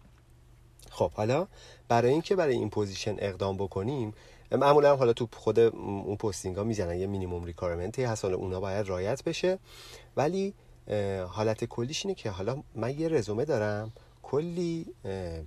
خب 0.90 1.12
حالا 1.12 1.48
برای 1.88 2.12
اینکه 2.12 2.36
برای 2.36 2.56
این 2.56 2.70
position 2.70 3.16
اقدام 3.20 3.58
بکنیم 3.58 4.14
معمولا 4.52 4.96
حالا 4.96 5.14
تو 5.14 5.28
خود 5.34 5.60
اون 5.60 6.16
posting 6.16 6.56
ها 6.56 6.64
می‌زنن 6.64 6.96
یه 6.96 7.08
minimum 7.08 7.44
requirement 7.44 7.99
ی 7.99 8.04
هست 8.04 8.26
حالا 8.26 8.38
اونا 8.38 8.60
باید 8.60 8.88
رعایت 8.88 9.24
بشه. 9.24 9.60
ولی 10.18 10.54
حالت 11.28 11.66
کلیش 11.66 12.06
اینه 12.06 12.16
که 12.16 12.30
حالا 12.30 12.64
من 12.76 13.00
یه 13.00 13.10
رزومه 13.10 13.46
دارم 13.46 13.92
کلی 14.24 14.86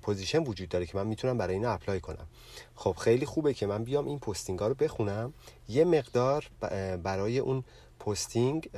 position 0.02 0.42
وجود 0.42 0.68
داره 0.68 0.87
که 0.87 0.97
من 0.97 1.06
می‌تونم 1.06 1.38
برای 1.38 1.54
اینو 1.54 1.71
apply 1.70 2.00
کنم. 2.00 2.26
خب 2.75 2.97
خیلی 2.99 3.26
خوبه 3.26 3.54
که 3.54 3.66
من 3.66 3.85
بیام 3.85 4.06
این 4.06 4.18
posting 4.18 4.58
ها 4.59 4.68
رو 4.68 4.75
بخونم. 4.75 5.35
یه 5.68 5.85
مقدار 5.85 6.50
برای 7.02 7.38
اون 7.38 7.64
posting 8.00 8.70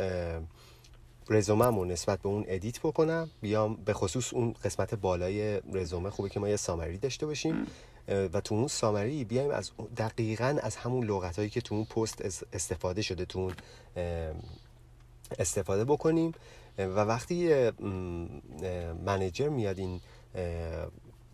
رزوممو 1.31 1.85
نسبت 1.85 2.23
به 2.23 2.29
اون 2.29 2.45
edit 2.49 2.81
بکنم. 2.81 3.31
بیام 3.41 3.75
به 3.75 3.93
خصوص 3.93 4.35
اون 4.35 4.53
قسمت 4.65 4.95
بالای 4.95 5.61
رزومه. 5.73 6.11
خوبه 6.11 6.29
که 6.29 6.41
ما 6.41 6.49
یه 6.49 6.57
summary 6.57 6.99
داشته 6.99 7.27
باشیم. 7.27 7.67
و 8.09 8.41
تو 8.41 8.55
اون 8.55 8.69
summary 8.69 9.25
بیایم 9.25 9.51
از 9.51 9.71
دقیقا 9.97 10.59
از 10.63 10.77
همون 10.77 11.07
لغت 11.07 11.37
هایی 11.37 11.51
که 11.51 11.61
تو 11.61 11.75
اون 11.75 11.85
پست 11.85 12.45
استفاده 12.53 13.03
شده 13.03 13.25
تو 13.25 13.39
اون 13.39 13.55
استفاده 15.39 15.85
بکنیم. 15.85 16.33
و 16.79 17.01
وقتی 17.01 17.71
منیجر 19.07 19.49
میاد 19.49 19.79
این 19.79 20.01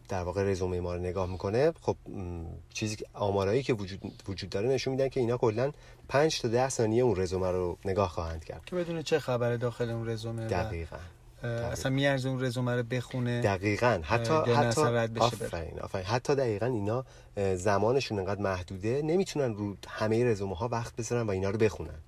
در 0.08 0.22
واقع 0.22 0.42
رزومه 0.42 0.80
ما 0.80 0.94
رو 0.94 1.00
نگاه 1.00 1.30
می‌کنه 1.30 1.72
خب 1.80 1.96
چیزی 2.74 2.96
که 2.96 3.06
آمارایی 3.14 3.62
که 3.62 3.74
وجود 3.74 4.00
وجود 4.28 4.50
داره 4.50 4.68
نشون 4.68 4.90
میدن 4.90 5.08
که 5.08 5.20
اینا 5.20 5.36
کلا 5.36 5.72
5 6.08 6.40
تا 6.40 6.48
10 6.48 6.68
ثانیه 6.68 7.02
اون 7.02 7.16
رزومه 7.16 7.50
رو 7.50 7.78
نگاه 7.84 8.08
خواهند 8.08 8.44
کرد. 8.44 8.64
که 8.64 8.76
بدون 8.76 9.02
چه 9.02 9.18
خبره 9.18 9.56
داخل 9.56 9.90
اون 9.90 10.08
رزومه 10.08 10.46
دقیقاً. 10.46 10.96
اصلا 11.42 11.92
میارزه 11.92 12.28
اون 12.28 12.44
رزومه 12.44 12.76
رو 12.76 12.82
بخونه. 12.82 13.40
دقیقا. 13.40 14.00
حتی 14.02 14.32
حتی 14.32 14.80
آفرین 15.20 15.80
آفرین. 15.80 16.06
حتی 16.06 16.34
دقیقا 16.34 16.66
اینا 16.66 17.04
زمانشون 17.56 18.18
انقدر 18.18 18.40
محدوده 18.40 19.02
نمی‌تونن 19.02 19.54
رو 19.54 19.76
همه 19.88 20.24
رزومه 20.24 20.56
ها 20.56 20.68
وقت 20.68 20.96
بذارن 20.96 21.26
و 21.26 21.30
اینا 21.30 21.50
رو 21.50 21.58
بخونن. 21.58 22.00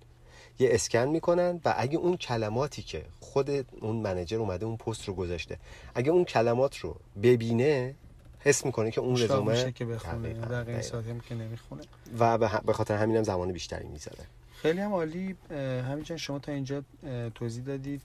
یه 0.59 0.69
اسکن 0.73 1.09
می‌کنن 1.09 1.61
و 1.65 1.75
اگه 1.77 1.99
اون 1.99 2.17
کلماتی 2.17 2.83
که 2.83 3.05
خود 3.21 3.51
اون 3.81 3.97
منجر 3.97 4.39
اومده 4.39 4.67
اون 4.67 4.77
پست 4.77 5.09
رو 5.09 5.15
گذاشته 5.15 5.59
اگه 5.95 6.11
اون 6.11 6.25
کلمات 6.25 6.77
رو 6.77 6.97
ببینه 7.23 7.95
حس 8.41 8.67
می‌کنه 8.67 8.91
که 8.91 9.01
اون 9.01 9.23
رزومه 9.23 9.73
که 9.73 9.85
بخونه؟ 9.85 10.33
دقیقا 10.35 10.83
ساعتی 10.83 11.21
که 11.29 11.35
نمی‌خونه. 11.35 11.83
و 12.19 12.39
به 12.39 12.73
خاطر 12.73 12.97
همینم 12.97 13.23
زمان 13.23 13.53
بیشتری 13.53 13.89
می‌ذاره. 13.89 14.25
خیلی 14.63 14.81
هم 14.81 14.93
عالی. 14.93 15.37
همینجان 15.89 16.17
شما 16.17 16.39
تا 16.39 16.53
اینجا 16.53 16.83
توضیح 17.35 17.65
دادید 17.65 18.03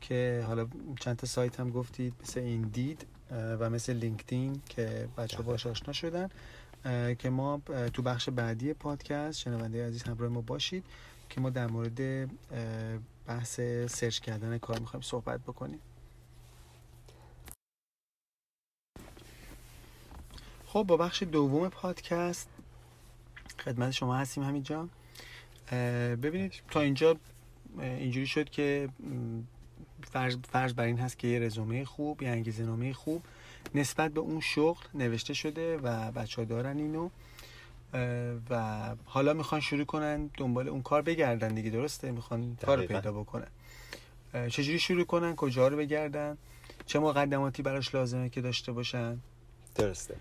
که 0.00 0.44
حالا 0.46 0.66
چند 1.00 1.16
تا 1.16 1.26
سایت 1.26 1.60
هم 1.60 1.70
گفتید 1.70 2.14
مثل 2.22 2.40
این 2.40 2.62
دید 2.62 3.06
و 3.30 3.70
مثل 3.70 3.92
لینکدین 3.92 4.62
که 4.68 5.08
بچه 5.18 5.42
باش 5.42 5.66
آشنا 5.66 5.92
شدن 5.92 6.28
که 7.18 7.30
ما 7.30 7.60
تو 7.92 8.02
بخش 8.02 8.28
بعدی 8.28 8.72
پادکست 8.72 9.38
شنونده 9.38 9.86
عزیز 9.86 10.02
همراه 10.02 10.30
ما 10.30 10.40
باشید. 10.40 10.84
که 11.38 11.42
ما 11.42 11.50
در 11.50 11.66
مورد 11.66 12.30
بحث 13.26 13.60
سرچ 13.86 14.18
کردن 14.18 14.58
کار 14.58 14.78
می‌خوایم 14.78 15.02
صحبت 15.02 15.40
بکنیم. 15.40 15.80
خب 20.66 20.82
با 20.82 20.96
بخش 20.96 21.22
دوم 21.22 21.68
پادکست 21.68 22.48
خدمت 23.64 23.90
شما 23.90 24.16
هستیم 24.16 24.44
همینجا 24.44 24.88
ببینید 26.22 26.52
تا 26.70 26.80
اینجا 26.80 27.16
اینجوری 27.78 28.26
شد 28.26 28.50
که 28.50 28.88
فرض, 30.10 30.36
فرض 30.52 30.72
بر 30.72 30.84
این 30.84 30.98
هست 30.98 31.18
که 31.18 31.28
یه 31.28 31.38
رزومه 31.38 31.84
خوب 31.84 32.22
یه 32.22 32.28
انگیزه 32.28 32.64
نامه 32.64 32.92
خوب 32.92 33.22
نسبت 33.74 34.10
به 34.10 34.20
اون 34.20 34.40
شغل 34.40 34.84
نوشته 34.94 35.34
شده 35.34 35.76
و 35.76 36.12
بچه 36.12 36.42
ها 36.42 36.44
دارن 36.44 36.76
اینو. 36.76 37.10
و 38.50 38.94
حالا 39.04 39.32
می‌خوان 39.32 39.60
شروع 39.60 39.84
کنن 39.84 40.30
دنبال 40.36 40.68
اون 40.68 40.82
کار 40.82 41.02
بگردن 41.02 41.54
دیگه 41.54 41.70
درسته؟ 41.70 42.10
می‌خوان 42.10 42.56
کار 42.66 42.86
پیدا 42.86 43.12
بکنن. 43.12 43.48
چجوری 44.50 44.78
شروع 44.78 45.04
کنن؟ 45.04 45.36
کجا 45.36 45.68
رو 45.68 45.76
بگردن؟ 45.76 46.38
چه 46.86 46.98
مقدماتی 46.98 47.62
براش 47.62 47.94
لازمه 47.94 48.28
که 48.28 48.40
داشته 48.40 48.72
باشن؟ 48.72 49.18
درسته. 49.74 50.14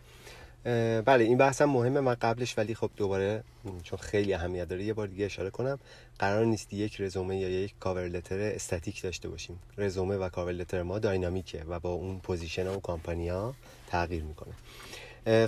بله 1.06 1.24
این 1.24 1.38
بحث 1.38 1.62
هم 1.62 1.70
مهمه. 1.70 2.00
من 2.00 2.14
قبلش 2.14 2.58
ولی 2.58 2.76
خب 2.76 2.90
دوباره 2.98 3.44
چون 3.84 4.00
خیلی 4.00 4.34
اهمیت 4.34 4.68
داره 4.68 4.84
یه 4.84 4.94
بار 4.94 5.08
دیگه 5.08 5.26
اشاره 5.26 5.50
کنم. 5.50 5.80
قرار 6.20 6.46
نیست 6.46 6.74
یک 6.74 7.02
رزومه 7.02 7.38
یا 7.38 7.50
یک 7.50 7.74
cover 7.80 8.08
letter 8.08 8.40
static 8.40 9.02
داشته 9.02 9.30
باشیم. 9.30 9.60
رزومه 9.78 10.18
و 10.18 10.30
cover 10.30 10.52
letter 10.52 10.84
ما 10.84 11.00
dynamic 11.00 11.56
ه 11.56 11.64
و 11.64 11.80
با 11.80 11.90
اون 11.90 12.20
position 12.20 12.68
و 12.68 12.80
کامپانیا 12.80 13.54
تغییر 13.88 14.24
می‌کنه. 14.24 14.54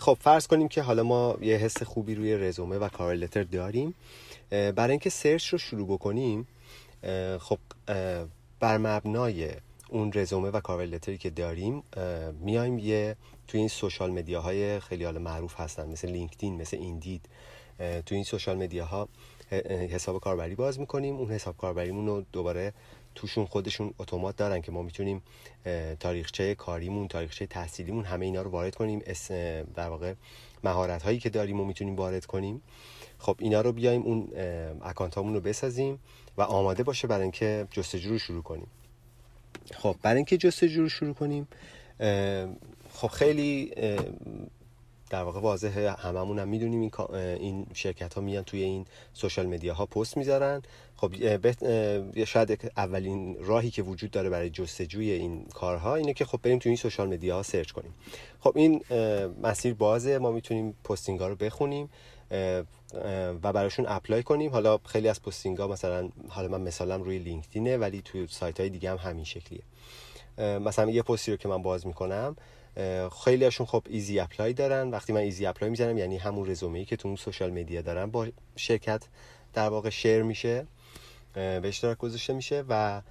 خب 0.01 0.17
فرض 0.21 0.47
کنیم 0.47 0.67
که 0.67 0.81
حالا 0.81 1.03
ما 1.03 1.37
یه 1.41 1.57
حس 1.57 1.83
خوبی 1.83 2.15
روی 2.15 2.35
رزومه 2.35 2.77
و 2.77 2.89
cover 2.89 3.15
letter 3.15 3.43
داریم. 3.43 3.93
برای 4.49 4.91
اینکه 4.91 5.09
search 5.09 5.47
رو 5.47 5.57
شروع 5.57 5.87
بکنیم 5.87 6.47
خب 7.39 7.57
بر 8.59 8.77
مبنای 8.77 9.49
اون 9.89 10.11
رزومه 10.15 10.49
و 10.49 10.59
cover 10.59 10.85
letter 10.85 11.13
ی 11.13 11.17
که 11.17 11.29
داریم 11.29 11.83
میایم 12.41 12.79
یه 12.79 13.15
توی 13.47 13.59
این 13.59 13.69
social 13.69 14.11
media 14.11 14.60
های 14.60 14.79
خیلی 14.79 15.03
حالا 15.03 15.19
معروف 15.19 15.59
هستن 15.59 15.89
مثل 15.89 16.09
لینکدین 16.09 16.61
مثل 16.61 16.77
ایندید. 16.77 17.25
توی 17.77 18.15
این 18.15 18.23
social 18.23 18.57
media 18.57 19.01
ها 19.01 19.09
حساب 19.91 20.21
کاربری 20.21 20.55
باز 20.55 20.79
می‌کنیم. 20.79 21.15
اون 21.15 21.31
حساب 21.31 21.57
کاربریمون 21.57 22.07
رو 22.07 22.23
دوباره 22.31 22.73
توشون 23.15 23.45
خودشون 23.45 23.93
اتومات 23.99 24.35
دارن 24.35 24.61
که 24.61 24.71
ما 24.71 24.81
می‌تونیم 24.81 25.21
تاریخچه 25.99 26.55
کاریمون 26.55 27.07
تاریخچه 27.07 27.45
تحصیلیمون 27.45 28.05
همه 28.05 28.25
اینا 28.25 28.41
رو 28.41 28.51
وارد 28.51 28.75
کنیم 28.75 28.99
در 29.75 29.89
واقع 29.89 30.13
مهارت 30.63 31.03
هایی 31.03 31.19
که 31.19 31.29
داریم 31.29 31.59
و 31.59 31.65
می‌تونیم 31.65 31.95
وارد 31.95 32.25
کنیم. 32.25 32.61
خب 33.19 33.35
اینا 33.39 33.61
رو 33.61 33.71
بیایم 33.71 34.01
اون 34.01 34.29
اکانت 34.81 35.17
رو 35.17 35.39
بسازیم 35.39 35.99
و 36.37 36.41
آماده 36.41 36.83
باشه 36.83 37.07
برای 37.07 37.23
اینکه 37.23 37.67
جستجو 37.71 38.09
رو 38.09 38.19
شروع 38.19 38.43
کنیم. 38.43 38.67
خب 39.73 39.95
برای 40.01 40.15
اینکه 40.15 40.37
جستجو 40.37 40.81
رو 40.81 40.89
شروع 40.89 41.13
کنیم 41.13 41.47
خب 42.93 43.07
خیلی 43.07 43.73
در 45.09 45.23
واقع 45.23 45.39
واضحه 45.39 45.91
هممون 45.91 46.39
هم 46.39 46.47
می‌دونیم 46.47 46.81
این, 46.81 46.91
این 47.15 47.65
شرکت 47.73 48.13
ها 48.13 48.21
میان 48.21 48.43
توی 48.43 48.63
این 48.63 48.85
سوشال 49.13 49.45
مدیا 49.45 49.73
ها 49.73 49.85
پست 49.85 50.17
می‌ذارن. 50.17 50.61
خب 50.95 51.13
شاید 52.25 52.71
اولین 52.77 53.37
راهی 53.39 53.69
که 53.69 53.81
وجود 53.81 54.11
داره 54.11 54.29
برای 54.29 54.49
جستجوی 54.49 55.11
این 55.11 55.45
کارها 55.53 55.95
اینه 55.95 56.13
که 56.13 56.25
خب 56.25 56.39
بریم 56.43 56.59
توی 56.59 56.69
این 56.69 56.77
social 56.77 57.13
media 57.13 57.35
ها 57.35 57.43
search 57.43 57.71
کنیم. 57.71 57.93
خب 58.39 58.57
این 58.57 58.81
مسیر 59.43 59.73
بازه. 59.73 60.17
ما 60.17 60.31
می‌تونیم 60.31 60.75
posting 60.83 61.19
ها 61.19 61.27
رو 61.27 61.35
بخونیم 61.35 61.89
و 63.43 63.53
براشون 63.53 63.85
apply 63.87 64.23
کنیم. 64.23 64.51
حالا 64.51 64.77
خیلی 64.85 65.07
از 65.07 65.21
posting 65.21 65.57
ها 65.57 65.67
مثلا 65.67 66.09
حالا 66.29 66.47
من 66.47 66.61
مثالم 66.61 67.03
روی 67.03 67.19
لینکدینه 67.19 67.77
ولی 67.77 68.01
توی 68.01 68.27
سایت 68.29 68.59
های 68.59 68.69
دیگه 68.69 68.91
هم 68.91 68.97
همین 68.97 69.25
شکلیه. 69.25 69.61
مثلا 70.59 70.89
یه 70.89 71.01
پستی 71.01 71.31
رو 71.31 71.37
که 71.37 71.47
من 71.47 71.61
باز 71.61 71.87
می‌کنم 71.87 72.35
خیلی 73.23 73.43
هاشون 73.43 73.65
خب 73.65 73.83
easy 73.89 74.19
apply 74.19 74.53
دارن. 74.53 74.91
وقتی 74.91 75.13
من 75.13 75.19
easy 75.19 75.45
apply 75.45 75.71
می‌زنم 75.71 75.97
یعنی 75.97 76.17
همون 76.17 76.49
رزومه 76.49 76.79
ای 76.79 76.85
که 76.85 76.95
تو 76.95 77.07
اون 77.07 77.17
social 77.17 77.51
media 77.51 77.81
دارن 77.81 78.05
با 78.05 78.27
شرکت 78.55 79.03
در 79.53 79.69
واقع 79.69 79.89
share 79.89 80.23
میشه 80.23 80.67
به 81.33 81.61
اشتراک 81.63 81.97
گذاشته 81.97 82.33
میشه 82.33 82.63
و 82.69 83.01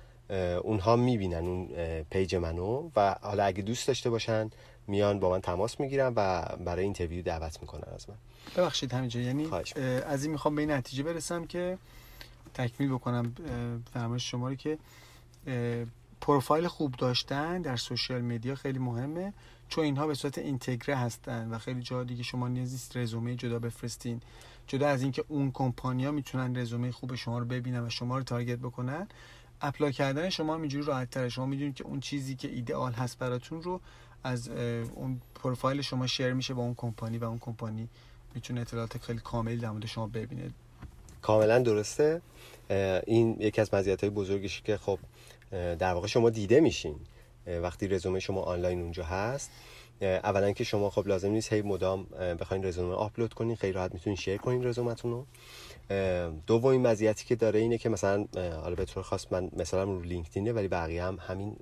اونها 0.63 0.97
می‌بینن 0.97 1.47
اون 1.47 1.69
page 2.11 2.35
منو 2.35 2.91
و 2.97 3.17
حالا 3.23 3.45
اگه 3.45 3.63
دوست 3.63 3.89
داشته 3.89 4.11
باشن 4.11 4.51
میان 4.87 5.21
با 5.21 5.31
من 5.31 5.41
تماس 5.41 5.81
می‌گیرن 5.81 6.13
و 6.17 6.43
برای 6.65 6.85
interview 6.85 7.23
دعوت 7.23 7.61
می‌کنن 7.61 7.95
از 7.95 8.11
من. 8.11 8.17
ببخشید 8.57 8.93
همینجا. 8.93 9.21
یعنی 9.21 9.51
از 10.07 10.23
این 10.23 10.33
می‌خوام 10.33 10.55
به 10.55 10.63
این 10.63 10.71
نتیجه 10.71 11.03
برسم 11.03 11.45
که 11.45 11.79
تکمیل 12.55 12.93
بکنم 12.93 13.35
فرمایش 13.95 14.31
شما 14.31 14.49
رو 14.49 14.55
که 14.55 14.79
پروفایل 16.21 16.67
خوب 16.67 16.95
داشتن 16.99 17.63
در 17.63 17.77
social 17.77 18.21
media 18.21 18.55
خیلی 18.55 18.79
مهمه. 18.79 19.33
چون 19.69 19.85
اینها 19.85 20.07
به 20.07 20.15
صورت 20.15 20.39
integrate 20.39 20.97
هستن 20.97 21.51
و 21.51 21.59
خیلی 21.59 21.81
جا 21.81 22.05
دیگه 22.05 22.23
شما 22.23 22.49
نیازی 22.49 23.01
رزومه 23.01 23.35
جدا 23.35 23.59
بفرستین. 23.59 24.21
جدا 24.67 24.89
از 24.89 25.03
اینکه 25.03 25.25
اون 25.29 25.51
کمپانیا 25.51 26.11
می‌تونن 26.11 26.57
رزومه 26.57 26.93
خوب 26.93 27.15
شما 27.15 27.39
رو 27.39 27.45
ببینن 27.45 27.87
و 27.87 27.91
شما 27.91 28.19
رو 28.19 28.25
target 28.25 28.59
بکنن 28.59 29.09
apply 29.61 29.93
کردن 29.93 30.29
شما 30.29 30.55
هم 30.55 30.61
اینجوری 30.61 30.85
راحت 30.85 31.11
تره. 31.11 31.29
شما 31.29 31.47
می‌دونید 31.47 31.75
که 31.75 31.85
اون 31.85 32.01
چیزی 32.01 32.35
که 32.35 32.49
ایدئال 32.49 32.93
هست 32.93 33.19
براتون 33.19 33.63
رو 33.63 33.81
از 34.25 34.49
اون 34.95 35.21
پروفایل 35.35 35.81
شما 35.81 36.07
share 36.07 36.33
میشه 36.33 36.55
با 36.55 36.63
اون 36.63 36.75
کمپانی 36.75 37.19
و 37.19 37.25
اون 37.25 37.39
کمپانی 37.39 37.89
می‌تونه 38.35 38.61
اطلاعات 38.61 38.99
خیلی 38.99 39.19
کاملی 39.19 39.57
در 39.57 39.71
مورد 39.71 39.87
شما 39.87 40.07
ببینه. 40.07 40.51
کاملا 41.23 41.59
درسته. 41.59 42.23
این 43.07 43.37
یکی 43.41 43.61
از 43.61 43.75
مزیت 43.75 44.05
های 44.05 44.49
که 44.49 44.77
خب 44.77 44.99
در 45.51 45.95
واقع 45.95 46.07
شما 46.07 46.31
دیده 46.31 46.61
میشین. 46.61 46.97
وقتی 47.63 47.89
رزومه 47.89 48.21
شما 48.21 48.43
آنلاین 48.43 48.81
اونجا 48.81 49.05
هست 49.05 49.51
اولا 50.01 50.53
که 50.53 50.65
شما 50.65 50.91
خب 50.91 51.09
لازم 51.09 51.31
نیست 51.31 51.53
هی 51.53 51.63
مدام 51.63 52.05
بخواین 52.41 52.65
رزومه 52.65 52.95
آپلود 52.95 53.35
کنین 53.35 53.57
خیلی 53.57 53.73
راحت 53.73 53.95
می‌تونین 53.95 54.17
شیر 54.17 54.37
کنین 54.37 54.67
رزومتون 54.67 55.11
رو 55.11 55.27
دومین 56.47 56.87
مزیتی 56.87 57.27
که 57.27 57.37
داره 57.37 57.61
اینه 57.61 57.79
که 57.79 57.89
مثلا 57.89 58.27
حالا 58.35 58.75
به 58.75 58.85
طور 58.85 59.03
خاص 59.03 59.27
من 59.31 59.51
مثلا 59.57 59.83
رو 59.83 60.03
لینکدینه 60.03 60.53
ولی 60.53 60.69
بقیه 60.69 61.05
هم 61.05 61.19
همین 61.29 61.57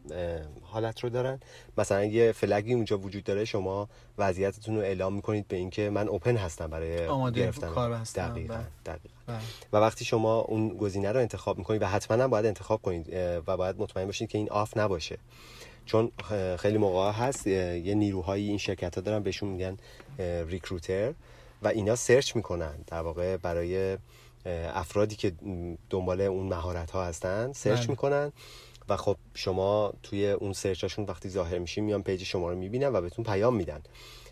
حالت 0.63 1.01
رو 1.01 1.11
دارن 1.11 1.41
مثلا 1.79 2.05
یه 2.05 2.33
فلگی 2.33 2.75
اونجا 2.75 2.99
وجود 2.99 3.25
داره 3.25 3.45
شما 3.45 3.89
وضعیتتون 4.19 4.77
رو 4.77 4.81
اعلام 4.81 5.15
می‌کنید 5.15 5.49
به 5.49 5.57
اینکه 5.57 5.91
من 5.91 6.09
اوپن 6.09 6.37
هستم 6.37 6.67
برای 6.67 7.33
گرفتن 7.33 7.69
کار 7.69 7.93
هستم 7.93 8.29
دقیقا, 8.29 8.55
بله. 8.55 8.67
دقیقا. 8.87 9.15
بله. 9.27 9.41
و 9.73 9.77
وقتی 9.77 10.05
شما 10.05 10.39
اون 10.41 10.69
گزینه 10.69 11.13
رو 11.13 11.21
انتخاب 11.21 11.59
می‌کنید 11.59 11.83
و 11.83 11.87
حتما 11.87 12.23
هم 12.23 12.31
باید 12.31 12.47
انتخاب 12.47 12.83
کنید 12.83 13.09
و 13.47 13.57
باید 13.57 13.77
مطمئن 13.79 14.07
باشید 14.07 14.29
که 14.29 14.39
این 14.39 14.51
off 14.51 14.77
نباشه 14.77 15.19
چون 15.87 16.13
خیلی 16.57 16.79
موقع 16.79 17.11
هست 17.11 17.47
یه 17.47 17.95
نیروهایی 17.95 18.49
این 18.49 18.59
شرکت 18.59 18.95
ها 18.95 19.01
دارن 19.01 19.23
بهشون 19.23 19.49
میگن 19.49 19.77
recruiter 20.49 21.15
و 21.63 21.69
اینا 21.69 21.97
search 21.97 22.37
می‌کنن 22.37 22.75
در 22.87 23.01
واقع 23.01 23.37
برای 23.37 23.99
افرادی 24.75 25.17
که 25.17 25.33
دنبال 25.91 26.21
اون 26.21 26.47
مهارت 26.47 26.91
ها 26.91 27.05
هستن 27.05 27.53
search 27.53 27.79
بله. 27.79 27.91
می‌کنن 27.91 28.33
و 28.89 28.97
خب 28.97 29.17
شما 29.35 29.93
توی 30.03 30.31
اون 30.31 30.53
search 30.53 30.84
اشون 30.84 31.05
وقتی 31.05 31.29
ظاهر 31.29 31.59
میشین 31.59 31.85
میان 31.85 32.03
page 32.03 32.25
شما 32.25 32.51
رو 32.51 32.57
می‌بینن 32.57 32.89
و 32.89 33.01
بهتون 33.01 33.25
پیام 33.25 33.57
میدن 33.57 33.83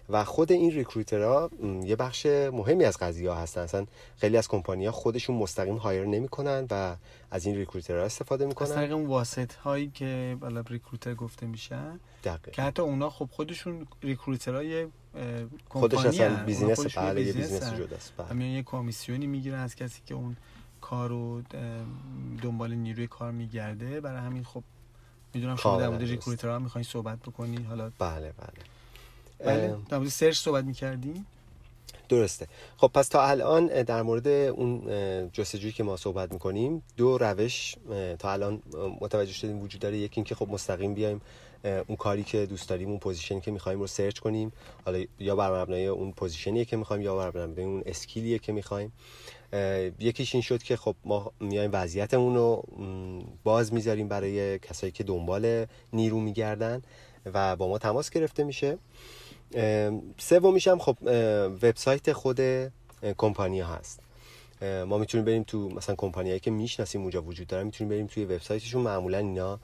و 0.08 0.24
خود 0.24 0.52
این 0.52 0.70
recruiter 0.70 1.42
ها 1.42 1.50
یه 1.84 1.96
بخش 1.96 2.26
مهمی 2.26 2.84
از 2.84 2.98
قضیه 2.98 3.30
ها 3.30 3.36
هستن. 3.36 3.60
اصلا 3.60 3.86
خیلی 4.16 4.36
از 4.36 4.48
کمپانی 4.48 4.86
ها 4.86 4.92
خودشون 4.92 5.36
مستقیم 5.36 5.76
hire 5.76 6.04
نمی‌کنن 6.04 6.66
و 6.70 6.96
از 7.30 7.46
این 7.46 7.56
recruiter 7.56 7.99
ها 7.99 8.04
استفاده 8.04 8.46
می‌کنن. 8.46 8.68
از 8.68 8.74
طریق 8.74 8.92
اون 8.92 9.06
واسط 9.06 9.54
هایی 9.54 9.88
که 9.88 10.36
بالا 10.40 10.64
recruiter 10.70 11.14
گفته 11.14 11.46
میشن 11.46 12.00
دقیقا. 12.24 12.50
که 12.52 12.62
حتی 12.62 12.82
اونا 12.82 13.10
خب 13.10 13.28
خودشون 13.32 13.86
recruiter 14.02 14.71
های 14.71 14.86
خودش 15.68 16.06
اصلا 16.06 16.44
business 16.44 16.98
بله 16.98 17.22
یه 17.22 17.32
business 17.32 17.74
جداست 17.74 18.12
بله. 18.16 18.44
یه 18.44 18.62
commission 18.62 19.20
ی 19.20 19.26
می‌گیرن 19.26 19.58
از 19.58 19.74
کسی 19.74 20.00
که 20.06 20.14
اون 20.14 20.36
کارو 20.80 21.42
دنبال 22.42 22.74
نیروی 22.74 23.06
کار 23.06 23.32
میگرده. 23.32 24.00
برای 24.00 24.20
همین 24.20 24.44
خب 24.44 24.62
می‌دونم 25.34 25.56
شما 25.56 25.80
در 25.80 25.88
مورد 25.88 26.02
recruiter 26.02 26.52
ها 26.52 26.58
می‌خواین 26.58 26.84
صحبت 26.84 27.18
بکنی. 27.18 27.62
حالا 27.62 27.90
بله 27.98 28.32
بله. 28.32 28.64
بله. 29.38 29.76
در 29.88 29.98
مورد 29.98 30.10
search 30.10 30.38
صحبت 30.38 30.64
می‌کردیم. 30.64 31.26
درسته. 32.08 32.46
خب 32.76 32.90
پس 32.94 33.08
تا 33.08 33.26
الان 33.26 33.82
در 33.82 34.02
مورد 34.02 34.28
اون 34.28 34.82
جستجویی 35.32 35.72
که 35.72 35.82
ما 35.82 35.96
صحبت 35.96 36.32
می‌کنیم 36.32 36.82
دو 36.96 37.18
روش 37.18 37.74
تا 38.18 38.32
الان 38.32 38.62
متوجه 39.00 39.32
شدیم 39.32 39.62
وجود 39.62 39.80
داره. 39.80 39.96
یکی 39.96 40.12
اینکه 40.16 40.34
خب 40.34 40.48
مستقیم 40.48 40.94
بیایم 40.94 41.20
اون 41.64 41.96
کاری 41.96 42.22
که 42.22 42.46
دوست 42.46 42.68
داریم 42.68 42.88
اون 42.88 42.98
position 42.98 43.35
ی 43.35 43.40
که 43.40 43.50
می‌خوایم 43.50 43.80
رو 43.80 43.86
search 43.86 44.18
کنیم. 44.18 44.52
حالا 44.84 45.04
یا 45.18 45.36
بر 45.36 45.62
مبنای 45.62 45.86
اون 45.86 46.12
position 46.12 46.58
ی 46.58 46.64
که 46.64 46.76
می‌خوایم 46.76 47.02
یا 47.02 47.16
بر 47.16 47.46
مبنای 47.46 47.66
اون 47.66 47.82
skill 47.86 48.23
یه 48.23 48.38
که 48.38 48.52
می‌خوایم. 48.52 48.92
یکیش 50.00 50.34
این 50.34 50.42
شد 50.42 50.62
که 50.62 50.76
خب 50.76 50.94
ما 51.04 51.32
میایم 51.40 51.70
وضعیتمون 51.72 52.34
رو 52.34 52.64
باز 53.44 53.72
می‌ذاریم 53.72 54.08
برای 54.08 54.58
کسایی 54.58 54.92
که 54.92 55.04
دنبال 55.04 55.66
نیرو 55.92 56.20
میگردن 56.20 56.82
و 57.34 57.56
با 57.56 57.68
ما 57.68 57.78
تماس 57.78 58.10
گرفته 58.10 58.44
میشه. 58.44 58.78
سومیش 60.18 60.68
هم 60.68 60.78
خب 60.78 60.96
وبسایت 61.62 62.12
خود 62.12 62.40
کمپانی 63.18 63.60
هست. 63.60 64.00
ما 64.62 64.98
می‌تونیم 64.98 65.24
بریم 65.24 65.42
تو 65.42 65.68
مثلا 65.68 65.94
کمپانیایی 65.94 66.40
که 66.40 66.50
می‌شناسیم 66.50 67.00
اونجا 67.00 67.22
وجود 67.22 67.46
دارن 67.46 67.62
می‌تونیم 67.62 67.90
بریم 67.90 68.06
توی 68.06 68.24
وبسایتشون. 68.24 68.82
معمولا 68.82 69.18
اینا 69.18 69.60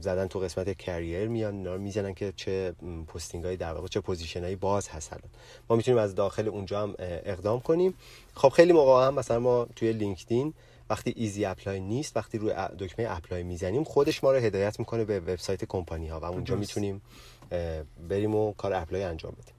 زدن 0.00 0.26
تو 0.26 0.38
قسمت 0.38 0.78
career 0.78 1.28
میان 1.28 1.54
اینا 1.54 1.74
رو 1.74 1.80
می‌زنن 1.80 2.14
که 2.14 2.32
چه 2.36 2.72
posting 3.14 3.44
هایی 3.44 3.56
در 3.56 3.72
واقع 3.72 3.88
چه 3.88 4.00
position 4.00 4.42
هایی 4.42 4.56
باز 4.56 4.88
هست 4.88 5.12
ما 5.70 5.76
می‌تونیم 5.76 6.00
از 6.00 6.14
داخل 6.14 6.48
اونجا 6.48 6.82
هم 6.82 6.94
اقدام 6.98 7.60
کنیم. 7.60 7.94
خب 8.34 8.48
خیلی 8.48 8.72
موقع 8.72 9.06
هم 9.06 9.14
مثلا 9.14 9.38
ما 9.38 9.66
توی 9.76 9.92
لینکدین 9.92 10.54
وقتی 10.90 11.12
easy 11.16 11.44
apply 11.44 11.80
نیست 11.80 12.16
وقتی 12.16 12.38
روی 12.38 12.54
دکمه 12.78 13.06
apply 13.10 13.42
می‌زنیم 13.42 13.84
خودش 13.84 14.24
ما 14.24 14.32
رو 14.32 14.38
هدایت 14.38 14.78
می‌کنه 14.78 15.04
به 15.04 15.20
website 15.20 15.64
company 15.64 16.08
ها 16.08 16.20
و 16.20 16.24
اونجا 16.24 16.56
می‌تونیم 16.56 17.02
بریم 18.08 18.34
و 18.34 18.52
کار 18.52 18.74
apply 18.74 19.02
انجام 19.02 19.32
بدیم. 19.32 19.54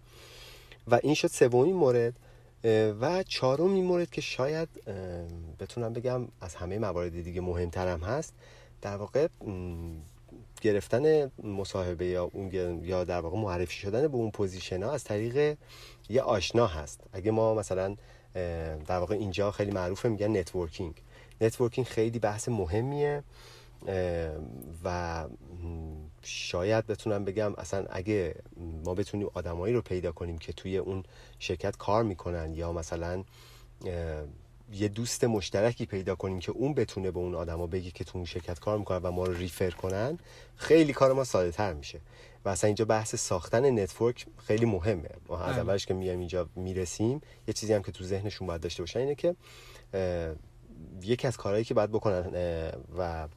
و 0.87 0.99
این 1.03 1.13
شد 1.13 1.27
سومین 1.27 1.75
مورد 1.75 2.13
و 3.01 3.23
چهارمین 3.23 3.85
مورد 3.85 4.09
که 4.09 4.21
شاید 4.21 4.69
بتونم 5.59 5.93
بگم 5.93 6.27
از 6.41 6.55
همه 6.55 6.79
موارد 6.79 7.23
دیگه 7.23 7.41
مهمترم 7.41 8.03
هست 8.03 8.33
در 8.81 8.95
واقع 8.95 9.27
گرفتن 10.61 11.31
مصاحبه 11.43 12.05
یا 12.05 12.23
اون 12.33 12.49
یا 12.83 13.03
در 13.03 13.19
واقع 13.19 13.37
معرفی 13.37 13.75
شدن 13.75 14.07
به 14.07 14.15
اون 14.15 14.31
position 14.31 14.83
ها 14.83 14.91
از 14.91 15.03
طریق 15.03 15.57
یه 16.09 16.21
آشنا 16.21 16.67
هست. 16.67 16.99
اگه 17.13 17.31
ما 17.31 17.53
مثلا 17.53 17.95
در 18.87 18.97
واقع 18.97 19.15
اینجا 19.15 19.51
خیلی 19.51 19.71
معروفه 19.71 20.09
میگن 20.09 20.37
networking. 20.37 20.93
networking 21.41 21.87
خیلی 21.87 22.19
بحث 22.19 22.49
مهمیه 22.49 23.23
و 24.83 25.25
شاید 26.23 26.87
بتونم 26.87 27.25
بگم 27.25 27.53
اصلا 27.57 27.85
اگه 27.89 28.35
ما 28.85 28.93
بتونیم 28.95 29.27
آدمایی 29.33 29.73
رو 29.73 29.81
پیدا 29.81 30.11
کنیم 30.11 30.37
که 30.37 30.53
توی 30.53 30.77
اون 30.77 31.03
شرکت 31.39 31.77
کار 31.77 32.03
می‌کنن 32.03 32.53
یا 32.53 32.73
مثلا 32.73 33.23
یه 34.73 34.87
دوست 34.87 35.23
مشترکی 35.23 35.85
پیدا 35.85 36.15
کنیم 36.15 36.39
که 36.39 36.51
اون 36.51 36.73
بتونه 36.73 37.11
به 37.11 37.19
اون 37.19 37.35
آدما 37.35 37.67
بگه 37.67 37.91
که 37.91 38.03
تو 38.03 38.17
اون 38.17 38.25
شرکت 38.25 38.59
کار 38.59 38.77
می‌کنن 38.77 38.99
و 39.03 39.11
ما 39.11 39.25
رو 39.25 39.33
refer 39.33 39.69
کنن 39.69 40.19
خیلی 40.55 40.93
کار 40.93 41.13
ما 41.13 41.23
ساده 41.23 41.51
تر 41.51 41.73
میشه 41.73 41.99
و 42.45 42.49
اصلا 42.49 42.67
اینجا 42.67 42.85
بحث 42.85 43.15
ساختن 43.15 43.79
network 43.79 44.25
خیلی 44.37 44.65
مهمه 44.65 45.09
ما 45.27 45.39
از 45.39 45.53
بله. 45.53 45.61
اولش 45.61 45.85
که 45.85 45.93
میایم 45.93 46.19
اینجا 46.19 46.49
می‌رسیم 46.55 47.21
یه 47.47 47.53
چیزی 47.53 47.73
هم 47.73 47.81
که 47.81 47.91
تو 47.91 48.03
ذهنشون 48.03 48.47
باید 48.47 48.61
داشته 48.61 48.83
باشن 48.83 48.99
اینه 48.99 49.15
که 49.15 49.35
یکی 51.03 51.27
از 51.27 51.37
کارهایی 51.37 51.65
که 51.65 51.73
باید 51.73 51.91
بکنن 51.91 52.31
و 52.97 53.27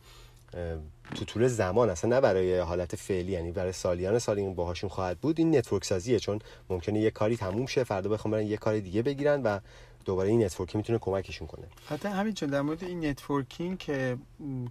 تو 1.15 1.25
طول 1.25 1.49
زمان 1.49 1.91
اصلا 1.91 2.11
نه 2.11 2.21
برای 2.21 2.59
حالت 2.59 2.97
فعلی 2.97 3.33
یعنی 3.33 3.53
برای 3.53 3.73
سالیان 3.73 4.19
سال 4.19 4.39
این 4.39 4.55
باهاشون 4.55 4.91
خواهد 4.91 5.19
بود 5.19 5.39
این 5.39 5.57
network 5.57 5.85
سازیه. 5.85 6.19
چون 6.19 6.39
ممکنه 6.71 7.01
یه 7.01 7.11
کاری 7.11 7.37
تموم 7.37 7.67
شه 7.67 7.85
فردا 7.85 8.11
بخوام 8.11 8.33
برن 8.33 8.47
یه 8.47 8.57
کار 8.57 8.79
دیگه 8.79 9.03
بگیرن 9.03 9.43
و 9.43 9.59
دوباره 10.05 10.29
این 10.29 10.45
network 10.45 10.75
ی 10.75 10.79
می‌تونه 10.79 10.99
کمکشون 10.99 11.49
کنه. 11.49 11.67
حتی 11.87 12.09
همین 12.09 12.33
در 12.33 12.63
مورد 12.63 12.85
این 12.85 13.07
networking 13.07 13.79
که 13.79 14.17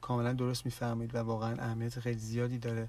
کاملا 0.01 0.33
درست 0.33 0.65
می‌فرمایید 0.65 1.15
و 1.15 1.17
واقعا 1.17 1.55
اهمیت 1.59 1.99
خیلی 1.99 2.19
زیادی 2.19 2.57
داره 2.57 2.87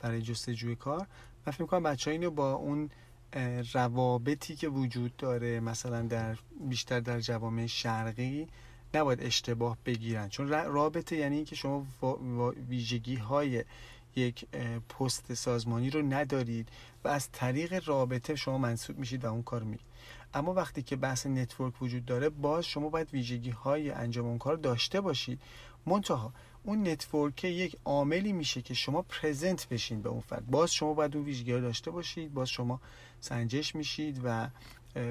برای 0.00 0.22
جستجوی 0.22 0.76
کار. 0.76 1.06
من 1.46 1.52
فکر 1.52 1.62
می‌کنم 1.62 1.82
بچه 1.82 2.10
اینو 2.10 2.30
با 2.30 2.52
اون 2.52 2.90
روابطی 3.72 4.56
که 4.56 4.68
وجود 4.68 5.16
داره 5.16 5.60
مثلا 5.60 6.02
در 6.02 6.36
بیشتر 6.68 7.00
در 7.00 7.20
جوامع 7.20 7.66
شرقی 7.66 8.48
نباید 8.96 9.22
اشتباه 9.22 9.78
بگیرن. 9.86 10.28
چون 10.28 10.48
رابطه 10.48 11.16
یعنی 11.16 11.36
اینکه 11.36 11.56
شما 11.56 11.86
ویژگی 12.68 13.16
های 13.16 13.64
یک 14.16 14.46
پست 14.88 15.34
سازمانی 15.34 15.90
رو 15.90 16.02
ندارید 16.02 16.68
و 17.04 17.08
از 17.08 17.32
طریق 17.32 17.88
رابطه 17.88 18.36
شما 18.36 18.58
منصوب 18.58 18.98
میشید 18.98 19.24
و 19.24 19.32
اون 19.32 19.42
کار 19.42 19.62
می 19.62 19.78
اما 20.34 20.54
وقتی 20.54 20.82
که 20.82 20.96
بحث 20.96 21.26
نتورک 21.26 21.82
وجود 21.82 22.04
داره 22.04 22.28
باز 22.28 22.64
شما 22.64 22.88
باید 22.88 23.10
ویژگی 23.12 23.50
های 23.50 23.90
انجام 23.90 24.26
اون 24.26 24.38
کار 24.38 24.56
داشته 24.56 25.00
باشید. 25.00 25.40
منتها 25.86 26.32
اون 26.64 26.88
network 26.88 27.44
یک 27.44 27.76
عاملی 27.84 28.32
میشه 28.32 28.62
که 28.62 28.74
شما 28.74 29.02
present 29.02 29.68
بشین 29.68 30.02
به 30.02 30.08
اون 30.08 30.20
فرد. 30.20 30.46
باز 30.46 30.74
شما 30.74 30.94
باید 30.94 31.16
اون 31.16 31.24
ویژگی 31.24 31.52
ها 31.52 31.60
داشته 31.60 31.90
باشید. 31.90 32.34
باز 32.34 32.48
شما 32.48 32.80
سنجش 33.20 33.74
میشید 33.74 34.20
و 34.24 34.48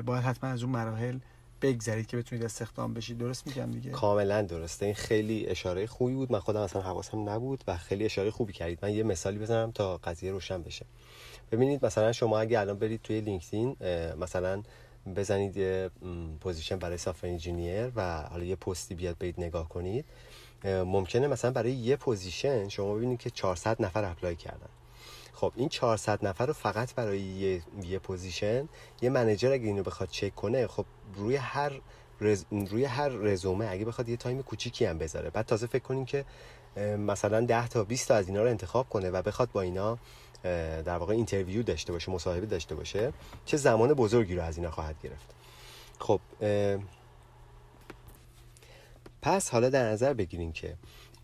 باید 0.05 0.23
حتما 0.23 0.49
از 0.49 0.63
اون 0.63 0.71
مراحل 0.71 1.19
بگذرید 1.61 2.07
که 2.07 2.17
بتونید 2.17 2.45
استخدام 2.45 2.93
بشید. 2.93 3.17
درست 3.17 3.47
میگم 3.47 3.71
دیگه؟ 3.71 3.91
کاملا 3.91 4.41
درسته. 4.41 4.85
این 4.85 4.95
خیلی 4.95 5.47
اشاره 5.47 5.87
خوبی 5.87 6.13
بود. 6.13 6.31
من 6.31 6.39
خودم 6.39 6.61
اصلا 6.61 6.81
حواسم 6.81 7.29
نبود 7.29 7.63
و 7.67 7.77
خیلی 7.77 8.05
اشاره 8.05 8.31
خوبی 8.31 8.53
کردید. 8.53 8.79
من 8.81 8.93
یه 8.93 9.03
مثالی 9.03 9.37
بزنم 9.37 9.71
تا 9.71 9.97
قضیه 9.97 10.31
روشن 10.31 10.63
بشه. 10.63 10.85
ببینید 11.51 11.85
مثلا 11.85 12.11
شما 12.11 12.39
اگه 12.39 12.59
الان 12.59 12.79
برید 12.79 13.01
توی 13.01 13.21
LinkedIn 13.21 13.75
مثلا 14.19 14.63
بزنید 15.15 15.57
یه 15.57 15.89
position 16.41 16.75
برای 16.75 16.97
software 16.97 17.25
engineer 17.25 17.91
و 17.95 18.21
حالا 18.21 18.43
یه 18.43 18.55
پستی 18.55 18.95
بیاد 18.95 19.17
برید 19.17 19.35
نگاه 19.37 19.69
کنید. 19.69 20.05
ممکنه 20.65 21.27
مثلا 21.27 21.51
برای 21.51 21.71
یه 21.71 21.95
position 21.95 22.69
شما 22.69 22.95
ببینید 22.95 23.19
که 23.19 23.29
400 23.29 23.81
نفر 23.81 24.05
apply 24.05 24.35
کردن. 24.35 24.69
خب 25.45 25.53
این 25.55 25.69
400 25.69 26.25
نفر 26.27 26.45
رو 26.45 26.53
فقط 26.53 26.95
برای 26.95 27.19
یه, 27.19 27.61
یه 27.83 27.99
position 27.99 28.69
یه 29.01 29.09
manager 29.09 29.51
اگه 29.51 29.65
اینو 29.65 29.83
بخواد 29.83 30.09
چک 30.09 30.35
کنه 30.35 30.67
خب 30.67 30.85
روی 31.15 31.35
هر 31.35 31.71
رز... 32.21 32.45
روی 32.51 32.85
هر 32.85 33.09
رزومه 33.09 33.67
اگه 33.69 33.85
بخواد 33.85 34.09
یه 34.09 34.17
time 34.17 34.41
کوچیکی 34.41 34.85
هم 34.85 34.97
بذاره. 34.97 35.29
بعد 35.29 35.45
تازه 35.45 35.67
فکر 35.67 35.83
کنین 35.83 36.05
که 36.05 36.25
مثلا 36.97 37.41
10 37.41 37.67
تا 37.67 37.83
20 37.83 38.07
تا 38.07 38.15
از 38.15 38.27
اینا 38.27 38.43
رو 38.43 38.49
انتخاب 38.49 38.89
کنه 38.89 39.09
و 39.09 39.21
بخواد 39.21 39.51
با 39.51 39.61
اینا 39.61 39.97
در 40.83 40.97
واقع 40.97 41.13
interview 41.13 41.63
داشته 41.63 41.93
باشه 41.93 42.11
مصاحبه 42.11 42.45
داشته 42.45 42.75
باشه 42.75 43.13
چه 43.45 43.57
زمان 43.57 43.93
بزرگی 43.93 44.35
رو 44.35 44.43
از 44.43 44.57
اینا 44.57 44.71
خواهد 44.71 44.95
گرفت. 45.03 45.35
خب 45.99 46.19
پس 49.21 49.49
حالا 49.49 49.69
در 49.69 49.91
نظر 49.91 50.13
بگیرین 50.13 50.51
که 50.51 50.75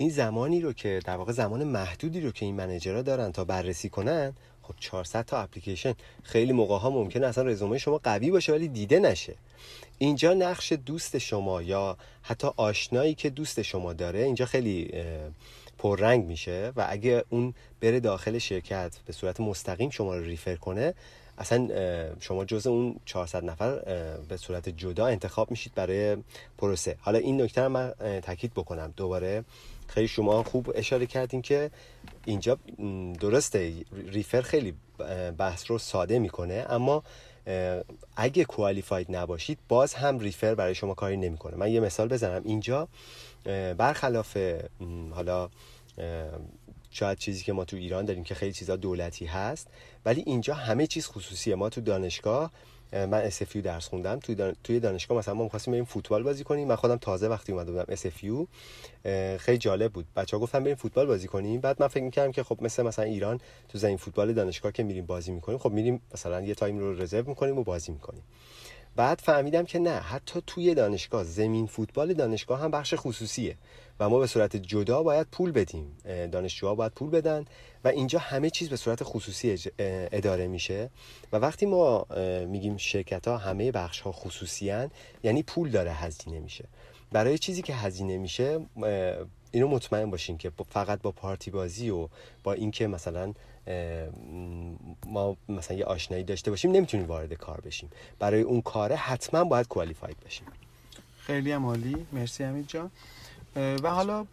این 0.02 0.10
زمانی 0.10 0.62
رو 0.62 0.74
که 0.74 1.00
در 1.06 1.18
واقع 1.18 1.32
زمان 1.32 1.64
محدودی 1.64 2.22
رو 2.22 2.32
که 2.32 2.46
این 2.46 2.56
منیجرها 2.56 3.02
دارن 3.02 3.32
تا 3.32 3.44
بررسی 3.44 3.90
کنن 3.90 4.34
خب 4.62 4.74
400 4.80 5.26
تا 5.26 5.42
اپلیکیشن. 5.42 5.94
خیلی 6.24 6.54
موقع 6.54 6.78
ها 6.78 6.90
ممکنه 6.90 7.28
اصلا 7.28 7.44
رزومه 7.44 7.78
شما 7.78 7.98
قوی 8.04 8.32
باشه 8.32 8.52
ولی 8.52 8.68
دیده 8.68 9.00
نشه. 9.00 9.36
اینجا 9.98 10.34
نقش 10.34 10.72
دوست 10.72 11.18
شما 11.18 11.62
یا 11.62 11.98
حتی 12.22 12.50
آشنایی 12.58 13.14
که 13.14 13.30
دوست 13.30 13.62
شما 13.62 13.94
داره 13.94 14.20
اینجا 14.20 14.46
خیلی 14.46 14.92
پررنگ 15.78 16.26
میشه 16.26 16.72
و 16.76 16.86
اگه 16.90 17.24
اون 17.30 17.54
بره 17.82 18.00
داخل 18.00 18.38
شرکت 18.38 18.98
به 19.06 19.14
صورت 19.14 19.40
مستقیم 19.40 19.90
شما 19.90 20.16
رو 20.16 20.24
ریفر 20.24 20.56
کنه 20.56 20.94
اصلا 21.38 21.70
شما 22.20 22.46
جز 22.46 22.68
اون 22.68 22.96
400 23.06 23.44
نفر 23.44 23.80
به 24.30 24.38
صورت 24.38 24.70
جدا 24.70 25.06
انتخاب 25.06 25.52
میشید 25.52 25.74
برای 25.76 26.18
پروسه. 26.58 26.96
حالا 27.00 27.20
این 27.20 27.42
نکته 27.42 27.68
من 27.68 27.94
تاکید 28.22 28.54
بکنم. 28.54 28.94
دوباره 28.98 29.44
خیلی 29.94 30.08
شما 30.08 30.44
خوب 30.44 30.72
اشاره 30.76 31.06
کردین 31.06 31.42
که 31.42 31.72
اینجا 32.26 32.58
درسته 33.20 33.74
ریفر 34.08 34.42
خیلی 34.42 34.74
بحث 35.38 35.72
رو 35.72 35.78
ساده 35.78 36.20
می‌کنه 36.20 36.66
اما 36.70 37.04
اگه 38.16 38.46
کوالیفاید 38.46 39.16
نباشید 39.16 39.60
باز 39.68 39.94
هم 39.94 40.20
ریفر 40.20 40.56
برای 40.56 40.76
شما 40.76 40.94
کاری 40.94 41.18
نمی‌کنه. 41.18 41.56
من 41.56 41.72
یه 41.72 41.80
مثال 41.80 42.08
بزنم. 42.08 42.42
اینجا 42.46 42.88
برخلاف 43.78 44.38
حالا 45.12 45.50
شاید 46.92 47.18
چیزی 47.18 47.44
که 47.44 47.54
ما 47.54 47.66
تو 47.66 47.78
ایران 47.78 48.06
داریم 48.06 48.24
که 48.24 48.36
خیلی 48.36 48.54
چیزا 48.54 48.76
دولتی 48.76 49.26
هست 49.26 49.68
ولی 50.06 50.24
اینجا 50.26 50.54
همه 50.54 50.88
چیز 50.88 51.08
خصوصیه. 51.08 51.56
ما 51.56 51.70
تو 51.70 51.82
دانشگاه 51.82 52.52
من 52.94 53.30
SFU 53.30 53.58
درس 53.58 53.88
خوندم. 53.88 54.20
توی, 54.20 54.54
توی 54.64 54.80
دانشگاه 54.80 55.18
مثلا 55.18 55.34
ما 55.34 55.44
می‌خواستیم 55.44 55.72
بریم 55.72 55.86
فوتبال 55.86 56.24
بازی 56.24 56.44
کنیم. 56.44 56.68
من 56.68 56.76
خودم 56.76 56.98
تازه 56.98 57.28
وقتی 57.28 57.52
اومده 57.52 57.72
بودم 57.72 57.96
SFU 57.96 58.48
خیلی 59.38 59.58
جالب 59.58 59.94
بود. 59.94 60.06
بچه 60.16 60.38
ها 60.38 60.44
گفتم 60.44 60.64
بریم 60.64 60.76
فوتبال 60.76 61.06
بازی 61.06 61.28
کنیم. 61.28 61.62
بعد 61.62 61.82
من 61.82 61.88
فکر 61.88 62.04
می‌کردم 62.04 62.32
که 62.32 62.44
خب 62.44 62.58
مثل 62.62 62.84
مثلا 62.84 63.06
ایران 63.06 63.40
تو 63.70 63.78
زمین 63.78 63.98
فوتبال 63.98 64.34
دانشگاه 64.34 64.72
که 64.72 64.84
میریم 64.84 65.06
بازی 65.06 65.32
می‌کنیم 65.32 65.58
خب 65.58 65.72
میریم 65.72 66.02
مثلا 66.14 66.42
یه 66.42 66.56
تایم 66.56 66.80
رو 66.80 67.02
رزرو 67.02 67.30
می‌کنیم 67.30 67.58
و 67.58 67.64
بازی 67.64 67.92
می‌کنیم. 67.92 68.24
بعد 68.96 69.20
فهمیدم 69.20 69.66
که 69.66 69.80
نه 69.80 69.92
حتی 69.92 70.44
توی 70.48 70.76
دانشگاه 70.76 71.24
زمین 71.24 71.68
فوتبال 71.68 72.14
دانشگاه 72.14 72.60
هم 72.60 72.72
بخش 72.72 72.94
خصوصیه. 72.98 73.56
و 74.02 74.10
ما 74.10 74.20
به 74.20 74.28
صورت 74.28 74.56
جدا 74.56 75.04
باید 75.04 75.28
پول 75.32 75.52
بدیم. 75.52 75.98
دانشجوها 76.32 76.76
باید 76.76 76.92
پول 76.92 77.10
بدن 77.10 77.46
و 77.84 77.88
اینجا 77.88 78.20
همه 78.20 78.50
چیز 78.50 78.70
به 78.70 78.76
صورت 78.76 79.04
خصوصی 79.04 79.58
اداره 79.80 80.48
میشه 80.48 80.90
و 81.32 81.38
وقتی 81.38 81.66
ما 81.66 82.06
میگیم 82.48 82.78
شرکت 82.78 83.28
ها 83.28 83.38
همه 83.38 83.72
بخش 83.72 84.00
ها 84.00 84.12
خصوصی 84.12 84.70
هن، 84.70 84.92
یعنی 85.24 85.44
پول 85.44 85.70
داره 85.70 85.94
هزینه 85.94 86.40
میشه. 86.40 86.66
برای 87.12 87.38
چیزی 87.38 87.62
که 87.62 87.74
هزینه 87.74 88.18
میشه 88.18 88.60
اینو 89.52 89.68
مطمئن 89.68 90.10
باشین 90.10 90.38
که 90.38 90.52
فقط 90.70 91.02
با 91.02 91.12
پارتی 91.12 91.52
بازی 91.52 91.90
و 91.90 92.08
با 92.44 92.54
اینکه 92.54 92.88
مثلا 92.88 93.34
ما 95.06 95.38
مثلا 95.50 95.78
یه 95.78 95.86
آشنایی 95.86 96.24
داشته 96.24 96.52
باشیم 96.52 96.72
نمی‌تونیم 96.72 97.08
وارد 97.08 97.34
کار 97.34 97.62
بشیم. 97.62 97.90
برای 98.20 98.42
اون 98.42 98.62
کاره 98.62 98.96
حتما 98.96 99.44
باید 99.44 99.68
کوالیفاید 99.68 100.18
بشیم 100.26 100.48
خیلی 101.18 101.52
عالی. 101.52 102.08
مرسی 102.12 102.44
امید 102.44 102.68
جان. 102.68 102.92
و 103.56 103.90
حالا 103.90 104.26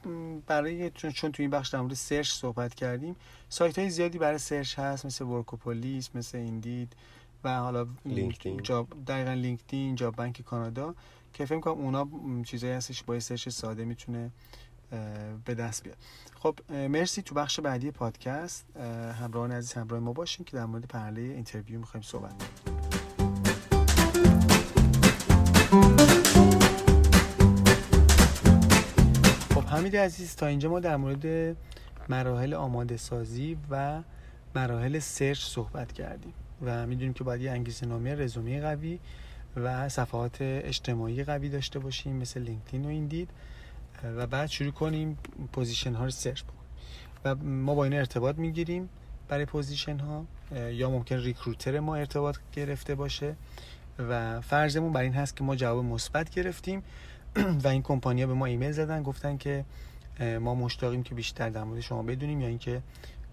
برای 0.47 0.91
چون, 0.91 1.11
چون 1.11 1.33
تو 1.33 1.43
این 1.43 1.51
بخش 1.51 1.69
در 1.69 1.81
مورد 1.81 1.95
search 1.95 2.33
صحبت 2.33 2.75
کردیم 2.75 3.17
سایت 3.49 3.79
های 3.79 3.91
زیادی 3.91 4.19
برای 4.19 4.39
search 4.39 4.79
هست 4.79 5.07
مثل 5.07 5.25
Workopolis 5.25 6.11
مثل 6.15 6.39
Indeed 6.39 6.93
و 7.45 7.59
حالا 7.59 7.87
LinkedIn. 8.05 8.63
job 8.63 8.89
دقیقا 9.07 9.33
LinkedIn 9.33 9.95
Job 9.95 10.17
Bank 10.17 10.43
کانادا 10.43 10.95
که 11.33 11.45
فکر 11.45 11.61
کنم 11.61 11.75
اونا 11.75 12.09
چیزایی 12.45 12.73
هستش 12.73 13.03
با 13.03 13.21
search 13.21 13.49
ساده 13.49 13.85
می‌تونه 13.85 14.31
به 15.45 15.55
دست 15.55 15.83
بیاد. 15.83 15.97
خب 16.39 16.59
مرسی 16.71 17.23
تو 17.23 17.35
بخش 17.35 17.61
بعدی 17.61 17.91
پادکست. 17.91 18.67
همراهان 19.21 19.53
عزیز 19.53 19.73
همراه 19.73 20.01
ما 20.01 20.13
باشین 20.13 20.45
که 20.45 20.57
در 20.57 20.65
مورد 20.67 20.85
مرحله 20.85 21.21
interview 21.21 21.79
می‌خوایم 21.79 22.03
صحبت 22.03 22.33
کنیم. 22.33 22.79
حمید 29.71 29.97
عزیز 29.97 30.37
تا 30.37 30.47
اینجا 30.47 30.71
ما 30.71 30.81
در 30.81 30.97
مورد 30.97 31.57
مراحل 32.09 32.55
آماده 32.55 32.97
سازی 32.97 33.59
و 33.71 34.03
مراحل 34.55 34.99
search 34.99 35.45
صحبت 35.45 35.93
کردیم 35.93 36.33
و 36.63 36.87
می‌دونیم 36.87 37.13
که 37.13 37.25
باید 37.25 37.41
یه 37.41 37.51
انگیزه 37.51 37.87
نامه 37.87 38.15
رزومه 38.15 38.61
قوی 38.61 38.99
و 39.57 39.89
صفحات 39.89 40.37
اجتماعی 40.41 41.25
قوی 41.25 41.49
داشته 41.49 41.79
باشیم 41.79 42.17
مثل 42.17 42.41
LinkedIn 42.41 42.85
و 42.85 42.89
Indeed 42.89 43.31
و 44.17 44.27
بعد 44.27 44.49
شروع 44.49 44.71
کنیم 44.71 45.19
position 45.53 45.95
ها 45.95 46.05
رو 46.05 46.11
search 46.11 46.43
بکنیم. 46.43 46.59
و 47.25 47.35
ما 47.45 47.75
با 47.75 47.85
این 47.85 47.95
ارتباط 47.95 48.39
می‌گیریم 48.39 48.89
برای 49.29 49.45
position 49.45 49.99
ها 49.99 50.25
یا 50.71 50.91
ممکن 50.91 51.17
recruiter 51.17 51.81
ما 51.81 51.97
ارتباط 51.97 52.37
گرفته 52.53 52.95
باشه. 52.95 53.37
و 53.99 54.41
فرضمون 54.41 54.93
بر 54.93 55.03
این 55.03 55.15
هست 55.15 55.37
که 55.37 55.45
ما 55.45 55.57
جواب 55.57 55.85
مثبت 55.85 56.31
گرفتیم. 56.31 56.83
و 57.65 57.69
این 57.69 57.83
کمپانیا 57.83 58.27
به 58.27 58.35
ما 58.35 58.47
ایمیل 58.47 58.73
زدن 58.73 59.03
گفتن 59.03 59.37
که 59.37 59.65
ما 60.41 60.55
مشتاقیم 60.55 61.03
که 61.03 61.15
بیشتر 61.15 61.51
در 61.51 61.65
مورد 61.65 61.81
شما 61.81 62.03
بدونیم 62.03 62.41
یا 62.41 62.49
اینکه 62.49 62.83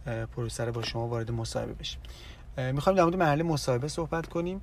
پروسه 0.06 0.66
رو 0.66 0.72
با 0.72 0.82
شما 0.82 1.08
وارد 1.08 1.32
مصاحبه 1.32 1.74
بشیم. 1.74 2.02
می‌خوایم 2.58 2.98
در 2.98 3.04
مورد 3.04 3.16
مرحله 3.16 3.44
مصاحبه 3.44 3.88
صحبت 3.88 4.28
کنیم 4.28 4.62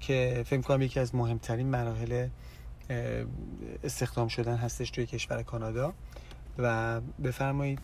که 0.00 0.44
فکر 0.46 0.60
کنم 0.60 0.82
یکی 0.82 1.00
از 1.00 1.14
مهمترین 1.14 1.66
مراحل 1.66 2.28
استخدام 3.84 4.28
شدن 4.28 4.56
هستش 4.56 4.90
توی 4.90 5.06
کشور 5.06 5.42
کانادا 5.42 5.92
و 6.58 7.00
بفرمایید 7.00 7.78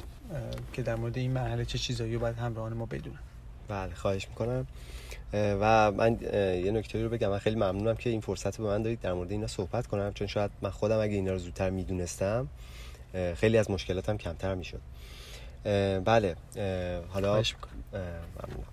که 0.72 0.82
در 0.82 0.96
مورد 0.96 1.18
این 1.18 1.32
مرحله 1.32 1.64
چه 1.64 1.78
چیزایی 1.78 2.18
باید 2.18 2.36
همراهان 2.36 2.72
ما 2.72 2.86
بدونن. 2.86 3.27
بله 3.68 3.94
خواهش 3.94 4.28
می‌کنم. 4.28 4.66
و 5.32 5.92
من 5.92 6.18
یه 6.64 6.70
نکته 6.70 7.02
رو 7.02 7.08
بگم. 7.08 7.28
من 7.28 7.38
خیلی 7.38 7.56
ممنونم 7.56 7.96
که 7.96 8.10
این 8.10 8.20
فرصت 8.20 8.58
رو 8.58 8.64
به 8.64 8.70
من 8.70 8.82
دارید 8.82 9.00
در 9.00 9.12
مورد 9.12 9.30
اینا 9.30 9.46
صحبت 9.46 9.86
کنم 9.86 10.12
چون 10.14 10.26
شاید 10.26 10.50
من 10.62 10.70
خودم 10.70 10.98
اگه 10.98 11.14
اینا 11.14 11.32
رو 11.32 11.38
زودتر 11.38 11.70
می‌دونستم 11.70 12.48
خیلی 13.34 13.58
از 13.58 13.70
مشکلاتم 13.70 14.16
کمتر 14.16 14.54
می‌شد. 14.54 14.80
بله 16.04 16.36
حالا 17.08 17.32
ممنونم. 17.32 18.68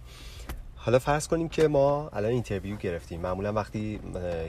حالا 0.75 0.99
فرض 0.99 1.27
کنیم 1.27 1.49
که 1.49 1.67
ما 1.67 2.09
الان 2.13 2.31
interview 2.31 2.75
گرفتیم. 2.75 3.21
معمولا 3.21 3.53
وقتی 3.53 3.99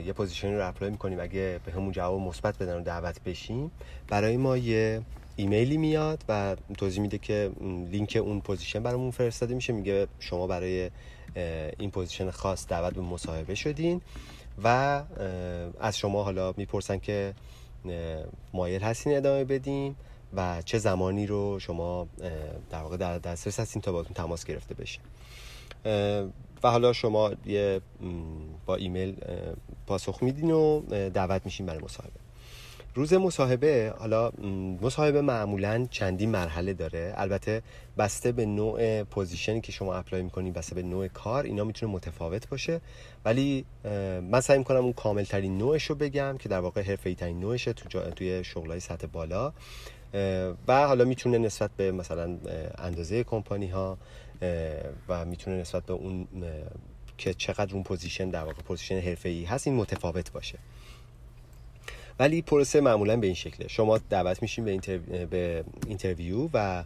یه 0.05 0.13
position 0.13 0.50
ی 0.50 0.55
رو 0.55 0.67
apply 0.67 0.91
می‌کنیم 0.91 1.19
اگه 1.19 1.59
به 1.65 1.71
همون 1.71 1.91
جواب 1.91 2.21
مثبت 2.21 2.57
بدن 2.57 2.77
و 2.77 2.81
دعوت 2.81 3.23
بشیم 3.23 3.71
برای 4.07 4.37
ما 4.37 4.57
یه 4.57 5.01
ایمیلی 5.39 5.77
میاد 5.77 6.23
و 6.29 6.55
توضیح 6.77 7.01
میده 7.01 7.17
که 7.17 7.51
لینک 7.91 8.19
اون 8.23 8.41
position 8.41 8.83
برامون 8.83 9.11
فرستاده 9.11 9.55
میشه. 9.55 9.73
میگه 9.73 10.07
شما 10.19 10.47
برای 10.47 10.91
این 11.79 11.91
position 11.91 12.31
خاص 12.31 12.67
دعوت 12.67 12.93
به 12.93 13.01
مصاحبه 13.01 13.55
شدین 13.55 14.01
و 14.63 14.67
از 15.79 15.97
شما 15.97 16.23
حالا 16.23 16.53
می‌پرسن 16.57 16.97
که 16.97 17.33
مایل 18.53 18.81
هستین 18.81 19.17
ادامه 19.17 19.43
بدین 19.43 19.95
و 20.33 20.61
چه 20.61 20.77
زمانی 20.77 21.27
رو 21.27 21.59
شما 21.59 22.07
در 22.69 22.81
واقع 22.81 22.97
در 22.97 23.19
دسترس 23.19 23.59
هستین 23.59 23.81
تا 23.81 23.91
باتون 23.91 24.13
تماس 24.13 24.45
گرفته 24.45 24.75
بشه. 24.75 24.99
و 26.63 26.71
حالا 26.71 26.93
شما 26.93 27.31
یه 27.45 27.81
با 28.65 28.75
ایمیل 28.75 29.15
پاسخ 29.87 30.23
میدین 30.23 30.51
و 30.51 30.81
دعوت 31.09 31.41
میشین 31.45 31.65
برای 31.65 31.83
مصاحبه. 31.83 32.26
روز 32.97 33.13
مصاحبه 33.13 33.93
حالا 33.97 34.31
مصاحبه 34.81 35.21
معمولا 35.21 35.87
چندین 35.91 36.29
مرحله 36.29 36.73
داره. 36.73 37.13
البته 37.17 37.61
بسته 37.97 38.31
به 38.31 38.45
نوع 38.45 39.03
position 39.03 39.55
ی 39.55 39.61
که 39.61 39.71
شما 39.71 39.93
apply 39.95 40.21
می‌کنید 40.21 40.53
بسته 40.53 40.75
به 40.75 40.83
نوع 40.83 41.07
کار 41.07 41.43
اینا 41.43 41.63
می‌تونه 41.63 41.93
متفاوت 41.93 42.49
باشه. 42.49 42.81
ولی 43.25 43.65
من 44.21 44.41
سعی 44.41 44.57
می‌کنم 44.57 44.83
اون 44.83 44.93
کامل 44.93 45.23
ترین 45.23 45.57
نوعش 45.57 45.83
رو 45.83 45.95
بگم 45.95 46.37
که 46.39 46.49
در 46.49 46.59
واقع 46.59 46.81
حرفه‌ای 46.81 47.15
ترین 47.15 47.39
نوعشه 47.39 47.73
تو 47.73 47.99
توی 48.11 48.43
شغلای 48.43 48.79
سطح 48.79 49.07
بالا. 49.07 49.53
و 50.67 50.87
حالا 50.87 51.05
می‌تونه 51.05 51.37
نسبت 51.37 51.71
به 51.77 51.91
مثلا 51.91 52.37
اندازه 52.77 53.23
کمپانی 53.23 53.67
ها 53.67 53.97
و 55.09 55.25
می‌تونه 55.25 55.57
نسبت 55.57 55.85
به 55.85 55.93
اون 55.93 56.27
که 57.17 57.33
چقدر 57.33 57.73
اون 57.73 57.83
position 57.83 58.29
در 58.29 58.43
واقع 58.43 58.61
position 58.61 58.99
حرفه‌ای 58.99 59.43
هست 59.43 59.67
این 59.67 59.75
متفاوت 59.75 60.31
باشه. 60.31 60.59
ولی 62.19 62.41
پروسه 62.41 62.81
معمولا 62.81 63.17
به 63.17 63.27
این 63.27 63.35
شکله. 63.35 63.67
شما 63.67 63.97
دعوت 63.97 64.41
میشین 64.41 64.65
به, 64.65 64.71
interview, 64.71 65.27
به 65.27 65.63
interview 65.87 66.49
و 66.53 66.83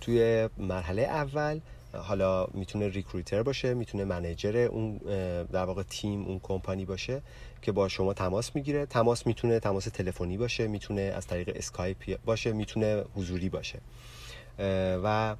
توی 0.00 0.48
مرحله 0.58 1.02
اول 1.02 1.60
حالا 1.92 2.46
می‌تونه 2.54 2.88
ریکروتر 2.88 3.42
باشه 3.42 3.74
می‌تونه 3.74 4.04
منیجر 4.04 4.56
اون 4.56 4.96
در 5.52 5.64
واقع 5.64 5.82
تیم 5.82 6.24
اون 6.24 6.40
کمپانی 6.42 6.84
باشه 6.84 7.22
که 7.62 7.72
با 7.72 7.88
شما 7.88 8.14
تماس 8.14 8.56
می‌گیره. 8.56 8.86
تماس 8.86 9.26
می‌تونه 9.26 9.60
تماس 9.60 9.84
تلفنی 9.84 10.36
باشه 10.36 10.66
می‌تونه 10.66 11.00
از 11.00 11.26
طریق 11.26 11.52
اسکایپ 11.54 12.18
باشه 12.24 12.52
می‌تونه 12.52 13.04
حضوری 13.14 13.48
باشه. 13.48 13.78
و 15.04 15.36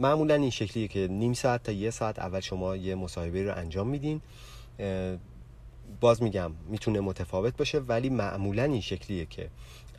معمولا 0.00 0.34
این 0.34 0.50
شکلیه 0.50 0.88
که 0.88 1.08
نیم 1.10 1.32
ساعت 1.32 1.62
تا 1.62 1.72
یه 1.72 1.90
ساعت 1.90 2.18
اول 2.18 2.40
شما 2.40 2.76
یه 2.76 2.94
مصاحبه 2.94 3.42
رو 3.42 3.56
انجام 3.56 3.88
میدین. 3.88 4.20
باز 6.02 6.22
میگم 6.22 6.52
می‌تونه 6.68 7.00
متفاوت 7.00 7.56
باشه 7.56 7.78
ولی 7.78 8.08
معمولا 8.08 8.64
این 8.64 8.80
شکلیه 8.80 9.26
که 9.26 9.48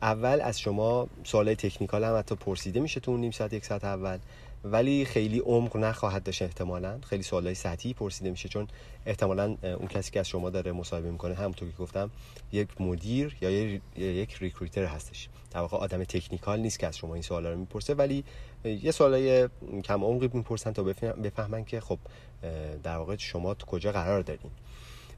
اول 0.01 0.41
از 0.41 0.59
شما 0.59 1.07
سوال 1.23 1.53
تکنیکال 1.53 2.03
هم 2.03 2.17
حتی 2.17 2.35
پرسیده 2.35 2.79
میشه 2.79 2.99
تو 2.99 3.11
اون 3.11 3.19
نیم 3.19 3.31
ساعت 3.31 3.53
یک 3.53 3.65
ساعت 3.65 3.83
اول 3.83 4.17
ولی 4.63 5.05
خیلی 5.05 5.39
عمق 5.39 5.77
نخواهد 5.77 6.23
داشت 6.23 6.41
احتمالا. 6.41 6.99
خیلی 7.09 7.23
سوالای 7.23 7.55
سطحی 7.55 7.93
پرسیده 7.93 8.31
میشه 8.31 8.49
چون 8.49 8.67
احتمالا 9.05 9.57
اون 9.63 9.87
کسی 9.87 10.11
که 10.11 10.19
از 10.19 10.27
شما 10.27 10.49
داره 10.49 10.71
مصاحبه 10.71 11.11
می‌کنه 11.11 11.35
همونطور 11.35 11.69
که 11.69 11.77
گفتم 11.77 12.11
یک 12.51 12.81
مدیر 12.81 13.37
یا 13.41 13.49
یک 13.95 14.33
ریکروتر 14.33 14.85
هستش. 14.85 15.29
در 15.51 15.59
واقع 15.59 15.77
آدم 15.77 16.03
تکنیکال 16.03 16.59
نیست 16.59 16.79
که 16.79 16.87
از 16.87 16.97
شما 16.97 17.13
این 17.13 17.23
سوالا 17.23 17.51
رو 17.51 17.57
می‌پرسه 17.57 17.93
ولی 17.93 18.23
یه 18.63 18.91
سوالای 18.91 19.49
کم 19.83 20.03
عمقی 20.03 20.29
می‌پرسن 20.33 20.71
تا 20.71 20.83
بفهمن 21.23 21.65
که 21.65 21.79
خب 21.79 21.99
در 22.83 22.97
واقع 22.97 23.15
شما 23.17 23.53
تو 23.53 23.65
کجا 23.65 23.91
قرار 23.91 24.21
دارین. 24.21 24.51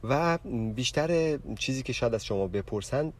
و 0.03 0.37
بیشتر 0.75 1.39
چیزی 1.59 1.83
که 1.83 1.93
شاید 1.93 2.13
از 2.13 2.25
شما 2.25 2.47
بپرسن 2.47 3.13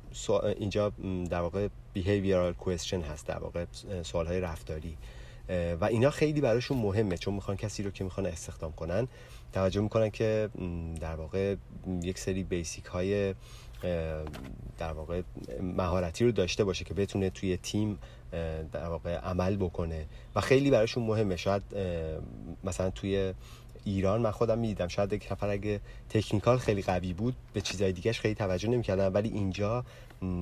اینجا 0.59 0.89
در 1.29 1.41
واقع 1.41 1.67
behavioral 1.95 2.65
question 2.65 3.03
هست 3.11 3.27
در 3.27 3.37
واقع 3.37 3.65
سوال 4.03 4.27
های 4.27 4.39
رفتاری. 4.39 4.97
و 5.81 5.85
اینا 5.85 6.09
خیلی 6.09 6.41
براشون 6.41 6.77
مهمه 6.77 7.17
چون 7.17 7.33
می‌خوان 7.33 7.57
کسی 7.57 7.83
رو 7.83 7.91
که 7.91 8.03
می‌خوان 8.03 8.25
استخدام 8.25 8.71
کنن 8.71 9.07
توجه 9.53 9.81
می‌کنن 9.81 10.09
که 10.09 10.49
در 11.01 11.15
واقع 11.15 11.55
یک 12.01 12.19
سری 12.19 12.43
بیسیک 12.43 12.85
های 12.85 13.33
در 14.77 14.93
واقع 14.93 15.21
مهارتی 15.61 16.25
رو 16.25 16.31
داشته 16.31 16.63
باشه 16.63 16.85
که 16.85 16.93
بتونه 16.93 17.29
توی 17.29 17.57
تیم 17.57 17.99
در 18.71 18.87
واقع 18.87 19.15
عمل 19.15 19.55
بکنه. 19.55 20.05
و 20.35 20.41
خیلی 20.41 20.71
براشون 20.71 21.03
مهمه. 21.03 21.35
شاید 21.35 21.63
مثلا 22.63 22.89
توی 22.89 23.33
ایران 23.85 24.21
من 24.21 24.31
خودم 24.31 24.57
می‌دیدم. 24.59 24.87
شاید 24.87 25.13
یک 25.13 25.27
نفر 25.31 25.49
اگه 25.49 25.79
technical 26.09 26.57
خیلی 26.57 26.81
قوی 26.81 27.13
بود 27.13 27.35
به 27.53 27.61
چیزای 27.61 27.91
دیگهش 27.91 28.19
خیلی 28.19 28.35
توجه 28.35 28.69
نمی‌کردن 28.69 29.07
ولی 29.07 29.29
اینجا 29.29 29.85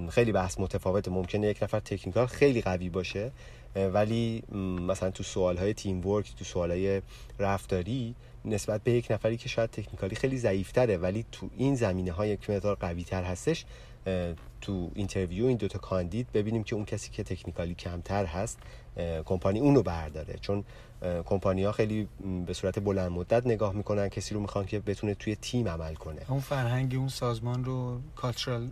خیلی 0.10 0.32
بحث 0.32 0.60
متفاوته. 0.60 1.12
ممکنه 1.12 1.48
یک 1.48 1.64
نفر 1.64 1.80
technical 1.80 2.26
خیلی 2.26 2.62
قوی 2.62 2.90
باشه 2.90 3.32
ولی 3.76 4.44
مثلا 4.88 5.12
تو 5.12 5.24
سوال 5.24 5.58
های 5.58 5.74
teamwork 5.74 6.36
تو 6.36 6.46
سوال 6.46 6.72
های 6.72 7.02
رفتاری 7.40 8.16
نسبت 8.46 8.84
به 8.84 8.92
یک 8.92 9.08
نفری 9.10 9.38
که 9.38 9.50
شاید 9.50 9.72
technically 9.72 10.16
خیلی 10.16 10.38
ضعیفتره 10.38 10.98
ولی 10.98 11.26
تو 11.32 11.50
این 11.58 11.76
زمینه 11.76 12.12
های 12.12 12.30
یک 12.30 12.50
مقدار 12.50 12.76
قوی 12.76 13.04
تر 13.04 13.24
هستش 13.24 13.66
تو 14.62 14.92
interview 14.96 15.46
این 15.46 15.58
دوتا 15.58 15.80
کاندید 15.80 16.28
ببینیم 16.34 16.64
که 16.64 16.76
اون 16.76 16.86
کسی 16.86 17.12
که 17.12 17.24
technically 17.24 17.76
کمتر 17.76 18.26
هست 18.26 18.60
کمپانی 19.26 19.60
اونو 19.60 19.82
برداره. 19.82 20.36
چون 20.42 20.64
کمپانی 21.26 21.64
ها 21.64 21.72
خیلی 21.72 22.08
به 22.46 22.54
صورت 22.54 22.80
بلند 22.80 23.12
مدت 23.12 23.48
نگاه 23.48 23.74
می‌کنن 23.74 24.10
کسی 24.10 24.36
رو 24.36 24.42
می‌خوان 24.42 24.66
که 24.66 24.80
بتونه 24.80 25.16
توی 25.16 25.36
تیم 25.36 25.68
عمل 25.68 25.94
کنه. 25.94 26.22
اون 26.28 26.40
فرهنگ 26.40 26.96
اون 26.96 27.08
سازمان 27.08 27.66
رو 27.66 28.02
cultural 28.16 28.70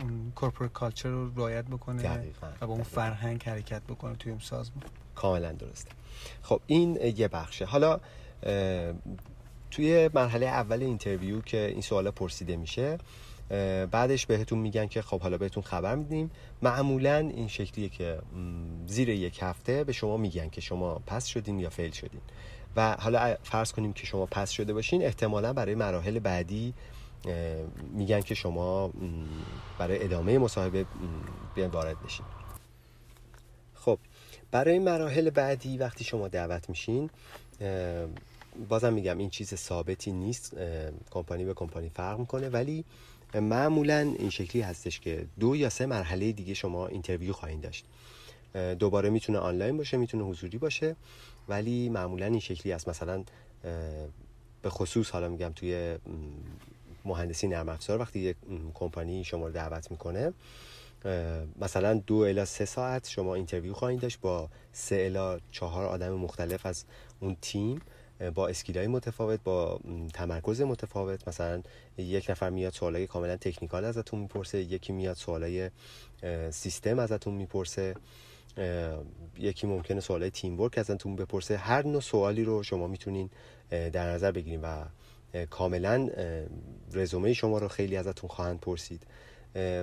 اون 0.00 0.32
corporate 0.34 0.72
culture 0.72 1.08
رو 1.08 1.34
رعایت 1.36 1.64
بکنه 1.64 2.02
دقیقاً. 2.02 2.46
و 2.60 2.66
با 2.66 2.72
اون 2.72 2.82
فرهنگ 2.82 3.42
حرکت 3.42 3.82
بکنه 3.82 4.16
توی 4.16 4.32
اون 4.32 4.40
سازمان. 4.40 4.84
کاملا 5.14 5.52
درسته. 5.52 5.90
خب 6.42 6.60
این 6.66 6.98
یه 7.16 7.28
بخشه. 7.28 7.64
حالا 7.64 8.00
توی 9.70 10.10
مرحله 10.14 10.46
اول 10.46 10.82
interview 10.82 11.40
که 11.40 11.66
این 11.66 11.80
سوالا 11.80 12.10
پرسیده 12.10 12.56
میشه 12.56 12.98
بعدش 13.90 14.26
بهتون 14.26 14.58
میگن 14.58 14.86
که 14.86 15.02
خب 15.02 15.20
حالا 15.20 15.38
بهتون 15.38 15.62
خبر 15.62 15.94
میدیم. 15.94 16.30
معمولا 16.62 17.16
این 17.16 17.48
شکلیه 17.48 17.88
که 17.88 18.18
زیر 18.86 19.08
یک 19.08 19.38
هفته 19.42 19.84
به 19.84 19.92
شما 19.92 20.16
میگن 20.16 20.48
که 20.48 20.60
شما 20.60 21.02
پس 21.06 21.26
شدین 21.26 21.60
یا 21.60 21.70
فیل 21.70 21.90
شدین. 21.90 22.20
و 22.76 22.96
حالا 23.00 23.36
فرض 23.42 23.72
کنیم 23.72 23.92
که 23.92 24.06
شما 24.06 24.26
پس 24.26 24.50
شده 24.50 24.72
باشین 24.72 25.04
احتمالا 25.04 25.52
برای 25.52 25.74
مراحل 25.74 26.18
بعدی 26.18 26.74
میگن 27.92 28.20
که 28.20 28.34
شما 28.34 28.92
برای 29.78 30.04
ادامه 30.04 30.38
مصاحبه 30.38 30.86
بیان 31.54 31.70
وارد 31.70 32.02
بشین. 32.02 32.26
خب 33.74 33.98
برای 34.50 34.78
مراحل 34.78 35.30
بعدی 35.30 35.78
وقتی 35.78 36.04
شما 36.04 36.28
دعوت 36.28 36.68
میشین 36.70 37.10
بازم 38.68 38.92
میگم 38.92 39.18
این 39.18 39.30
چیز 39.30 39.54
ثابتی 39.54 40.12
نیست. 40.12 40.56
کمپانی 41.10 41.44
به 41.44 41.54
کمپانی 41.54 41.88
فرق 41.88 42.18
می‌کنه 42.18 42.48
ولی 42.48 42.84
معمولا 43.34 43.98
این 44.18 44.30
شکلی 44.30 44.62
هستش 44.62 45.00
که 45.00 45.26
دو 45.40 45.56
یا 45.56 45.68
سه 45.68 45.86
مرحله 45.86 46.32
دیگه 46.32 46.54
شما 46.54 46.86
interview 46.86 47.32
خواهید 47.32 47.60
داشت. 47.60 47.84
دوباره 48.78 49.10
می‌تونه 49.10 49.38
آنلاین 49.38 49.76
باشه 49.76 49.96
می‌تونه 49.96 50.24
حضوری 50.24 50.58
باشه 50.58 50.96
ولی 51.48 51.88
معمولا 51.88 52.26
این 52.26 52.40
شکلی 52.40 52.72
است 52.72 52.88
مثلا 52.88 53.24
به 54.62 54.70
خصوص 54.70 55.10
حالا 55.10 55.28
میگم 55.28 55.52
توی 55.56 55.98
مهندسی 57.04 57.48
نرم 57.48 57.68
افزار 57.68 58.00
وقتی 58.00 58.18
یک 58.18 58.36
کمپانی 58.74 59.24
شما 59.24 59.46
رو 59.46 59.52
دعوت 59.52 59.90
می‌کنه 59.90 60.32
مثلا 61.60 61.94
دو 61.94 62.16
الی 62.16 62.44
سه 62.44 62.64
ساعت 62.64 63.08
شما 63.08 63.34
interview 63.34 63.74
خواهید 63.74 64.00
داشت 64.00 64.20
با 64.20 64.48
سه 64.72 64.96
الی 64.96 65.38
چهار 65.50 65.86
آدم 65.86 66.12
مختلف 66.12 66.66
از 66.66 66.84
اون 67.20 67.36
تیم. 67.42 67.80
با 68.34 68.48
skill 68.48 68.80
ای 68.80 68.86
متفاوت 68.86 69.40
با 69.44 69.80
تمرکز 70.14 70.60
متفاوت. 70.60 71.28
مثلا 71.28 71.62
یک 71.98 72.30
نفر 72.30 72.50
میاد 72.50 72.72
سوالای 72.72 73.06
کاملا 73.06 73.36
technical 73.36 73.84
ازتون 73.84 74.20
می‌پرسه 74.20 74.58
یکی 74.58 74.92
میاد 74.92 75.16
سوالای 75.16 75.70
سیستم 76.50 76.98
ازتون 76.98 77.34
می‌پرسه 77.34 77.94
یکی 79.38 79.66
ممکنه 79.66 80.00
سوالای 80.00 80.30
teamwork 80.30 80.78
ازتون 80.78 81.16
بپرسه. 81.16 81.56
هر 81.56 81.86
نوع 81.86 82.00
سوالی 82.00 82.44
رو 82.44 82.62
شما 82.62 82.86
می‌تونین 82.86 83.30
در 83.70 84.12
نظر 84.12 84.32
بگیریم 84.32 84.60
و 84.62 84.84
کاملا 85.46 86.10
رزومه 86.92 87.32
شما 87.32 87.58
رو 87.58 87.68
خیلی 87.68 87.96
ازتون 87.96 88.30
خواهند 88.30 88.60
پرسید. 88.60 89.02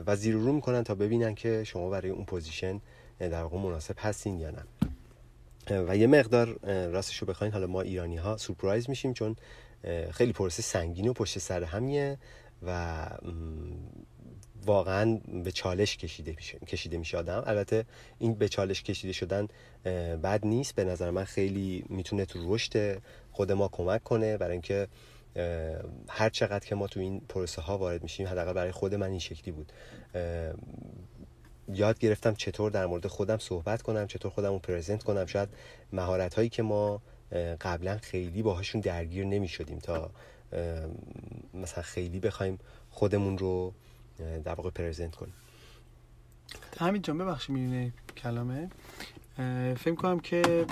و 0.06 0.16
زیر 0.16 0.36
رو 0.36 0.54
می‌کنن 0.54 0.84
تا 0.84 0.96
ببینن 0.96 1.36
که 1.36 1.64
شما 1.64 1.90
برای 1.90 2.10
اون 2.10 2.26
position 2.26 2.82
در 3.20 3.44
واقع 3.44 3.58
مناسب 3.58 3.96
هستین 3.98 4.40
یا 4.40 4.50
نه. 4.50 4.64
و 5.70 5.98
یه 5.98 6.08
مقدار 6.08 6.60
راستش 6.88 7.18
رو 7.18 7.28
بخواین 7.28 7.54
حالا 7.54 7.68
ما 7.68 7.82
ایرانی 7.82 8.18
ها 8.18 8.38
سورپرایز 8.38 8.90
میشیم 8.90 9.14
چون 9.14 9.36
خیلی 10.12 10.34
پروسه 10.34 10.62
سنگین 10.62 11.08
و 11.08 11.14
پشت 11.14 11.40
سر 11.40 11.64
همیه 11.64 12.18
و 12.64 13.10
واقعا 14.66 15.20
به 15.44 15.52
چالش 15.52 15.98
کشیده 15.98 16.34
میشه 16.38 16.60
کشیده 16.60 16.98
میشه 16.98 17.18
آدم. 17.18 17.44
البته 17.46 17.86
این 18.20 18.34
به 18.34 18.50
چالش 18.50 18.84
کشیده 18.84 19.14
شدن 19.14 19.48
بد 20.24 20.46
نیست. 20.46 20.76
به 20.76 20.84
نظر 20.84 21.12
من 21.12 21.24
خیلی 21.24 21.86
می‌تونه 21.90 22.26
تو 22.26 22.56
رشد 22.56 23.02
خود 23.32 23.52
ما 23.52 23.68
کمک 23.68 24.04
کنه. 24.04 24.38
برای 24.38 24.52
اینکه 24.52 24.88
هر 26.10 26.30
چقدر 26.30 26.68
که 26.68 26.76
ما 26.76 26.88
تو 26.88 27.00
این 27.00 27.22
پروسه 27.30 27.62
ها 27.62 27.78
وارد 27.78 28.04
میشیم 28.04 28.28
حداقل 28.28 28.54
برای 28.54 28.72
خود 28.72 28.96
من 28.96 29.10
این 29.10 29.20
شکلی 29.20 29.52
بود. 29.52 29.72
یاد 31.74 32.00
گرفتم 32.00 32.34
چطور 32.34 32.72
در 32.72 32.86
مورد 32.86 33.08
خودم 33.08 33.38
صحبت 33.38 33.82
کنم 33.82 34.08
چطور 34.08 34.32
خودم 34.32 34.52
رو 34.52 34.60
پرزنت 34.60 35.04
کنم. 35.04 35.26
شاید 35.26 35.50
مهارت 35.94 36.34
هایی 36.34 36.50
که 36.50 36.64
ما 36.64 37.02
قبلا 37.62 37.98
خیلی 37.98 38.42
باهاشون 38.42 38.82
درگیر 38.82 39.26
نمی 39.26 39.48
شدیم 39.48 39.80
تا 39.80 40.12
مثلا 41.54 41.84
خیلی 41.84 42.20
بخوایم 42.20 42.60
خودمون 42.90 43.38
رو 43.38 43.74
در 44.44 44.54
واقع 44.54 44.70
پرزنت 44.70 45.16
کنیم. 45.16 45.34
همین 46.80 47.02
جان 47.02 47.18
ببخشی 47.18 47.52
می‌دونه 47.52 47.94
کلامه. 48.18 48.70
فکر 49.76 49.96
کنم 49.96 50.20
که 50.20 50.66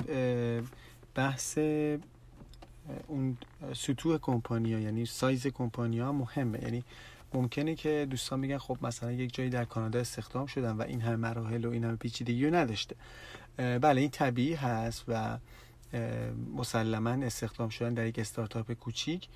بحث 1.16 1.58
اون 3.08 3.38
سطوح 3.76 4.18
کمپانیا 4.18 4.80
یعنی 4.80 5.06
سایز 5.06 5.48
کمپانیا 5.48 6.12
مهمه. 6.12 6.62
یعنی 6.62 6.84
ممکنه 7.36 7.76
که 7.76 8.08
دوستان 8.10 8.40
میگن 8.40 8.58
خب 8.58 8.78
مثلا 8.82 9.12
یک 9.12 9.34
جایی 9.34 9.50
در 9.50 9.66
کانادا 9.66 10.00
استخدام 10.00 10.46
شدن 10.46 10.72
و 10.72 10.82
این 10.82 11.02
همه 11.02 11.16
مراحل 11.16 11.66
و 11.66 11.70
این 11.72 11.84
همه 11.84 11.96
پیچیدگی 11.96 12.46
رو 12.46 12.56
نداشته. 12.56 12.96
بله 13.58 14.02
این 14.02 14.10
طبیعی 14.10 14.54
هست 14.54 15.04
و 15.08 15.38
مسلما 16.56 17.10
استخدام 17.10 17.70
شدن 17.70 17.94
در 17.94 18.06
یک 18.08 18.20
استارتاپ 18.20 18.74
کوچیک 18.74 19.28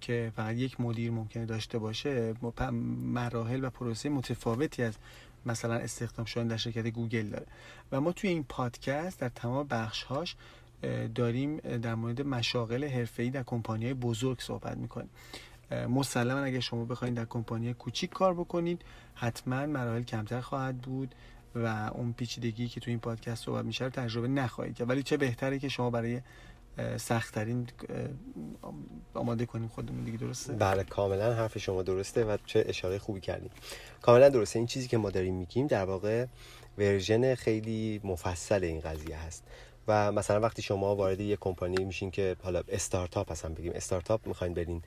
که 0.00 0.32
فقط 0.36 0.56
یک 0.56 0.80
مدیر 0.80 1.10
ممکنه 1.10 1.46
داشته 1.46 1.78
باشه 1.78 2.34
مراحل 3.02 3.64
و 3.64 3.70
پروسه 3.70 4.08
متفاوتی 4.08 4.82
از 4.82 4.94
مثلا 5.46 5.74
استخدام 5.74 6.26
شدن 6.26 6.48
در 6.48 6.56
شرکت 6.56 6.86
گوگل 6.86 7.28
داره. 7.28 7.46
و 7.92 8.00
ما 8.00 8.12
توی 8.12 8.30
این 8.30 8.44
پادکست 8.48 9.20
در 9.20 9.28
تمام 9.28 9.66
بخشهاش 9.66 10.36
داریم 11.14 11.56
در 11.56 11.94
مورد 11.94 12.22
مشاغل 12.22 12.84
حرفه‌ای 12.84 13.30
در 13.30 13.42
کمپانی‌های 13.42 13.94
بزرگ 13.94 14.40
صحبت 14.40 14.76
می‌کنیم. 14.76 15.10
مسلما 15.88 16.40
اگه 16.40 16.60
شما 16.60 16.84
بخواید 16.84 17.14
در 17.14 17.24
کمپانی 17.24 17.74
کوچیک 17.74 18.10
کار 18.10 18.34
بکنید 18.34 18.82
حتما 19.14 19.66
مراحل 19.66 20.02
کمتر 20.02 20.40
خواهد 20.40 20.78
بود 20.78 21.14
و 21.54 21.90
اون 21.94 22.12
پیچیدگی 22.12 22.68
که 22.68 22.80
تو 22.80 22.90
این 22.90 23.00
پادکست 23.00 23.44
صحبت 23.44 23.64
میشه 23.64 23.84
رو 23.84 23.90
تجربه 23.90 24.28
نخواهید 24.28 24.88
ولی 24.88 25.02
چه 25.02 25.16
بهتره 25.16 25.58
که 25.58 25.68
شما 25.68 25.90
برای 25.90 26.20
سختترین 26.96 27.66
آماده 29.14 29.46
کنیم 29.46 29.68
خودمون 29.68 30.04
دیگه 30.04 30.18
درسته؟ 30.18 30.52
بله 30.52 30.84
کاملا 30.84 31.34
حرف 31.34 31.58
شما 31.58 31.82
درسته 31.82 32.24
و 32.24 32.36
چه 32.46 32.64
اشاره 32.68 32.98
خوبی 32.98 33.20
کردیم. 33.20 33.50
کاملا 34.02 34.28
درسته 34.28 34.58
این 34.58 34.66
چیزی 34.66 34.88
که 34.88 34.98
ما 34.98 35.10
داریم 35.10 35.34
میگیم 35.34 35.66
در 35.66 35.84
واقع 35.84 36.26
ورژن 36.78 37.34
خیلی 37.34 38.00
مفصل 38.04 38.64
این 38.64 38.80
قضیه 38.80 39.16
هست. 39.16 39.44
و 39.88 40.12
مثلا 40.12 40.40
وقتی 40.40 40.62
شما 40.62 40.96
وارد 40.96 41.20
یه 41.20 41.36
کمپانی 41.36 41.84
میشین 41.84 42.10
که 42.10 42.36
حالا 42.42 42.62
استارتاپ 42.68 43.30
هستن 43.32 43.54
بگیم 43.54 43.72
استارتاپ 43.74 44.26
می‌خواین 44.26 44.54
برین 44.54 44.82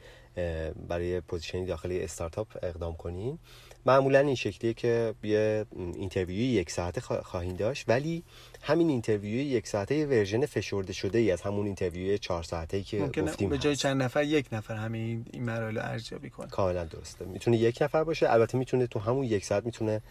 برای 0.88 1.21
position 1.21 1.65
ی 1.65 1.71
داخل 1.71 1.91
یه 1.91 2.02
استارتاپ 2.02 2.48
اقدام 2.63 2.95
کنین 2.95 3.39
معمولا 3.86 4.19
این 4.19 4.36
شکلیه 4.36 4.74
که 4.74 5.13
یه 5.24 5.65
interview 5.76 6.37
ی 6.37 6.43
یک 6.43 6.71
ساعته 6.71 7.02
خواهیم 7.02 7.56
داشت 7.56 7.86
ولی 7.88 8.24
همین 8.62 8.89
interview 8.89 9.38
ی 9.38 9.43
یک 9.43 9.67
ساعته 9.67 9.95
یه 9.95 10.06
version 10.06 10.45
فشرده 10.45 10.93
شده 10.93 11.17
ای 11.17 11.32
از 11.32 11.41
همون 11.41 11.65
interview 11.65 12.12
ی 12.12 12.17
چهار 12.17 12.43
ساعته 12.43 12.78
ای 12.78 12.84
که 12.84 13.00
گفتیم 13.00 13.50
به 13.50 13.58
جای 13.58 13.76
چند 13.76 14.04
نفر 14.04 14.24
یک 14.24 14.48
نفر 14.52 14.76
همین 14.76 15.26
این 15.34 15.43
مراحل 15.43 15.78
ارزیابی 15.78 16.30
کنه. 16.30 16.48
کاملا 16.48 16.84
درسته. 16.86 17.26
می‌تونه 17.26 17.58
یک 17.58 17.82
نفر 17.82 18.04
باشه 18.04 18.32
البته 18.32 18.58
می‌تونه 18.58 18.88
تو 18.88 19.00
همون 19.00 19.24
یک 19.24 19.45
ساعت 19.45 19.65
می‌تونه 19.65 20.02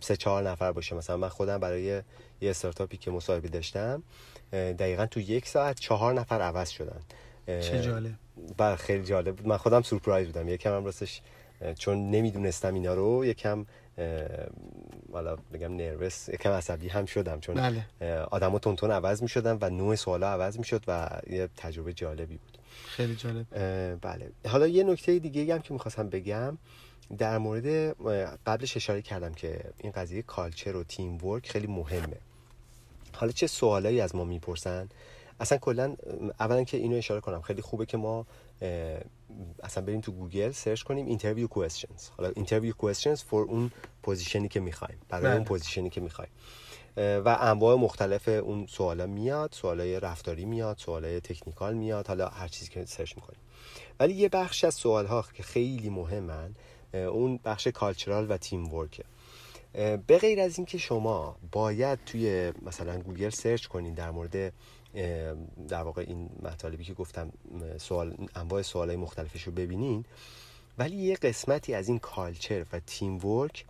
سه 0.00 0.16
چهار 0.18 0.50
نفر 0.50 0.72
باشه. 0.72 0.94
مثلا 0.94 1.16
من 1.16 1.28
خودم 1.28 1.58
برای 1.58 1.82
یه 1.82 2.50
استارتاپی 2.50 2.96
که 2.96 3.10
مصاحبه 3.10 3.48
داشتم 3.48 4.02
دقیقا 4.52 5.06
تو 5.06 5.20
یک 5.20 5.48
ساعت 5.48 5.80
چهار 5.80 6.14
نفر 6.14 6.40
عوض 6.40 6.70
شدن. 6.70 7.00
چه 7.46 7.82
جالب. 7.82 8.12
بله 8.56 8.76
خیلی 8.76 9.04
جالب 9.04 9.36
بود. 9.36 9.46
من 9.46 9.56
خودم 9.56 9.82
سورپرایز 9.82 10.26
بودم. 10.26 10.48
یکم 10.48 10.76
هم 10.76 10.84
راستش 10.84 11.20
چون 11.78 12.10
نمی‌دونستم 12.10 12.74
اینا 12.74 12.94
رو 12.94 13.24
یکم 13.24 13.66
حالا 15.12 15.36
بگم 15.52 15.76
نروس 15.76 16.28
یکم 16.28 16.50
عصبی 16.50 16.88
هم 16.88 17.06
شدم. 17.06 17.40
چون 17.40 17.54
بله. 17.54 17.86
آدما 18.20 18.58
تونتون 18.58 18.90
عوض 18.90 19.22
می‌شدن 19.22 19.58
و 19.60 19.70
نوع 19.70 19.94
سوالا 19.94 20.28
عوض 20.32 20.58
می‌شد 20.58 20.84
و 20.88 21.20
یه 21.30 21.48
تجربه 21.56 21.92
جالبی 21.92 22.36
بود. 22.36 22.58
خیلی 22.86 23.16
جالب. 23.16 23.46
بله. 24.00 24.30
حالا 24.48 24.66
یه 24.66 24.84
نکته 24.84 25.18
دیگه 25.18 25.54
هم 25.54 25.60
که 25.60 25.72
می‌خواستم 25.72 26.08
بگم 26.08 26.58
در 27.18 27.38
مورد 27.38 27.96
قبلش 28.46 28.76
اشاره 28.76 29.02
کردم 29.02 29.34
که 29.34 29.60
این 29.78 29.92
قضیه 29.92 30.22
کالچر 30.22 30.76
و 30.76 30.84
تیم 30.84 31.24
ورک 31.24 31.48
خیلی 31.50 31.66
مهمه. 31.66 32.16
حالا 33.12 33.32
چه 33.32 33.46
سوالایی 33.46 34.00
از 34.00 34.14
ما 34.14 34.24
می‌پرسن؟ 34.24 34.88
اصلا 35.40 35.58
کلا 35.58 35.96
اولا 36.40 36.64
که 36.64 36.76
اینو 36.76 36.96
اشاره 36.96 37.20
کنم 37.20 37.40
خیلی 37.40 37.62
خوبه 37.62 37.86
که 37.86 37.96
ما 37.96 38.26
اصلا 39.62 39.84
بریم 39.84 40.00
تو 40.00 40.12
گوگل 40.12 40.50
search 40.50 40.82
کنیم 40.82 41.06
interview 41.06 41.46
questions 41.46 42.08
حالا 42.16 42.32
interview 42.36 42.74
questions 42.74 43.22
for 43.22 43.46
اون 43.46 43.70
position 44.02 44.43
ی 44.43 44.48
که 44.48 44.60
می‌خوایم 44.60 44.98
برای 45.08 45.32
اون 45.32 45.44
position 45.44 45.78
ی 45.78 45.82
بله. 45.82 45.90
که 45.90 46.00
می‌خوایم. 46.00 46.30
و 46.96 47.38
انواع 47.40 47.76
مختلف 47.76 48.28
اون 48.28 48.66
سوالا 48.66 49.06
میاد 49.06 49.52
سوالای 49.52 50.00
رفتاری 50.00 50.44
میاد 50.44 50.78
سوالای 50.78 51.20
technical 51.20 51.74
میاد 51.74 52.06
حالا 52.06 52.28
هر 52.28 52.48
چیزی 52.48 52.70
که 52.70 52.84
search 52.84 53.16
می‌کنیم. 53.16 53.40
ولی 54.00 54.14
یه 54.14 54.28
بخش 54.28 54.64
از 54.64 54.74
سوال 54.74 55.06
ها 55.06 55.24
که 55.34 55.42
خیلی 55.42 55.90
مهمن 55.90 56.54
اون 56.94 57.40
بخش 57.44 57.66
cultural 57.66 58.30
و 58.30 58.36
teamwork 58.36 58.74
ه 58.74 59.04
به 60.06 60.18
غیر 60.18 60.40
از 60.40 60.58
اینکه 60.58 60.78
شما 60.78 61.36
باید 61.52 61.98
توی 62.06 62.52
مثلا 62.62 62.98
گوگل 62.98 63.30
search 63.30 63.66
کنین 63.66 63.94
در 63.94 64.10
مورد 64.10 64.52
در 65.68 65.82
واقع 65.82 66.04
این 66.06 66.30
مطالبی 66.42 66.84
که 66.84 66.94
گفتم 66.94 67.32
سوال 67.78 68.16
انواع 68.36 68.62
سوالای 68.62 68.96
مختلفش 68.96 69.42
رو 69.42 69.52
ببینین. 69.52 70.04
ولی 70.78 70.96
یه 70.96 71.16
قسمتی 71.16 71.74
از 71.74 71.88
این 71.88 71.98
culture 71.98 72.66
و 72.72 72.80
teamwork 72.86 73.64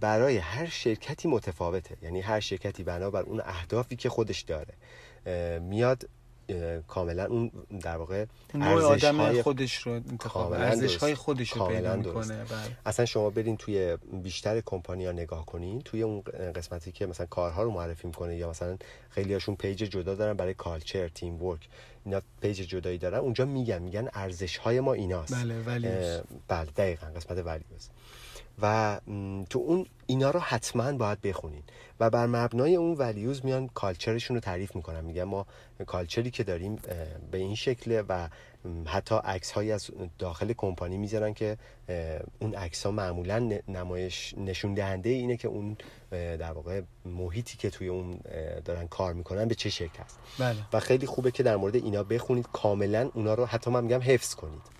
برای 0.00 0.36
هر 0.36 0.66
شرکتی 0.66 1.28
متفاوته. 1.28 1.96
یعنی 2.02 2.20
هر 2.20 2.40
شرکتی 2.40 2.82
بنابر 2.82 3.22
اون 3.22 3.40
اهدافی 3.40 3.96
که 3.96 4.08
خودش 4.08 4.40
داره 4.40 4.74
میاد 5.60 6.08
کاملا 6.88 7.26
اون 7.26 7.50
در 7.82 7.96
واقع 7.96 8.24
نوع 8.54 8.82
آدم 8.82 9.42
خودش 9.42 9.74
رو 9.74 9.92
انتخاب 9.92 10.52
ارزش 10.52 10.96
های 10.96 11.14
خودش 11.14 11.50
رو 11.50 11.66
پیدا 11.66 11.96
می‌کنه 11.96 12.44
بله. 12.44 12.76
اصلا 12.86 13.06
شما 13.06 13.30
برین 13.30 13.56
توی 13.56 13.96
بیشتر 14.12 14.60
کمپانی 14.60 15.06
ها 15.06 15.12
نگاه 15.12 15.46
کنین 15.46 15.80
توی 15.80 16.02
اون 16.02 16.20
قسمتی 16.54 16.92
که 16.92 17.06
مثلا 17.06 17.26
کارها 17.26 17.62
رو 17.62 17.70
معرفی 17.70 18.06
می‌کنه 18.06 18.36
یا 18.36 18.50
مثلا 18.50 18.76
خیلی 19.10 19.32
هاشون 19.32 19.56
page 19.56 19.78
جدا 19.78 20.14
دارن 20.14 20.34
برای 20.34 20.54
culture 20.54 21.08
teamwork 21.08 21.68
اینا 22.04 22.22
page 22.40 22.56
جدایی 22.56 22.98
دارن 22.98 23.18
اونجا 23.18 23.44
میگن 23.44 23.82
میگن 23.82 24.08
ارزش 24.14 24.56
های 24.56 24.80
ما 24.80 24.92
ایناست. 24.92 25.34
بله 25.34 25.62
values. 25.62 26.20
بله 26.48 26.70
دقیقا 26.76 27.06
قسمت 27.06 27.38
values. 27.46 27.88
و 28.62 29.00
تو 29.50 29.58
اون 29.58 29.86
اینا 30.06 30.30
رو 30.30 30.40
حتما 30.40 30.92
باید 30.92 31.20
بخونین. 31.20 31.62
و 32.00 32.10
بر 32.10 32.26
مبنای 32.26 32.76
اون 32.76 32.96
values 32.96 33.44
میان 33.44 33.68
culture 33.68 34.11
شون 34.11 34.36
رو 34.36 34.40
تعریف 34.40 34.76
می‌کنن 34.76 35.04
میگن 35.04 35.22
ما 35.22 35.46
culture 35.86 36.25
ی 36.25 36.30
که 36.30 36.44
داریم 36.44 36.76
به 37.30 37.38
این 37.38 37.54
شکله 37.54 38.02
و 38.08 38.28
حتی 38.86 39.14
عکس 39.24 39.50
هایی 39.50 39.72
از 39.72 39.90
داخل 40.18 40.52
کمپانی 40.52 40.96
می‌ذارن 40.96 41.34
که 41.34 41.56
اون 42.38 42.54
عکس 42.54 42.86
ها 42.86 42.92
معمولا 42.92 43.60
نمایش 43.68 44.34
نشون 44.36 44.74
دهنده 44.74 45.10
اینه 45.10 45.36
که 45.36 45.48
اون 45.48 45.76
در 46.10 46.52
واقع 46.52 46.82
محیطی 47.04 47.56
که 47.56 47.70
توی 47.70 47.88
اون 47.88 48.20
دارن 48.64 48.86
کار 48.86 49.12
می‌کنن 49.12 49.48
به 49.48 49.54
چه 49.54 49.70
شکل 49.70 50.02
هست. 50.04 50.18
بله. 50.38 50.56
و 50.72 50.80
خیلی 50.80 51.06
خوبه 51.06 51.30
که 51.30 51.42
در 51.42 51.56
مورد 51.56 51.74
اینا 51.74 52.02
بخونید. 52.02 52.46
کاملا 52.52 53.10
اونا 53.14 53.34
رو 53.34 53.46
حتی 53.46 53.70
من 53.70 53.84
میگم 53.84 54.00
حفظ 54.02 54.34
کنید. 54.34 54.77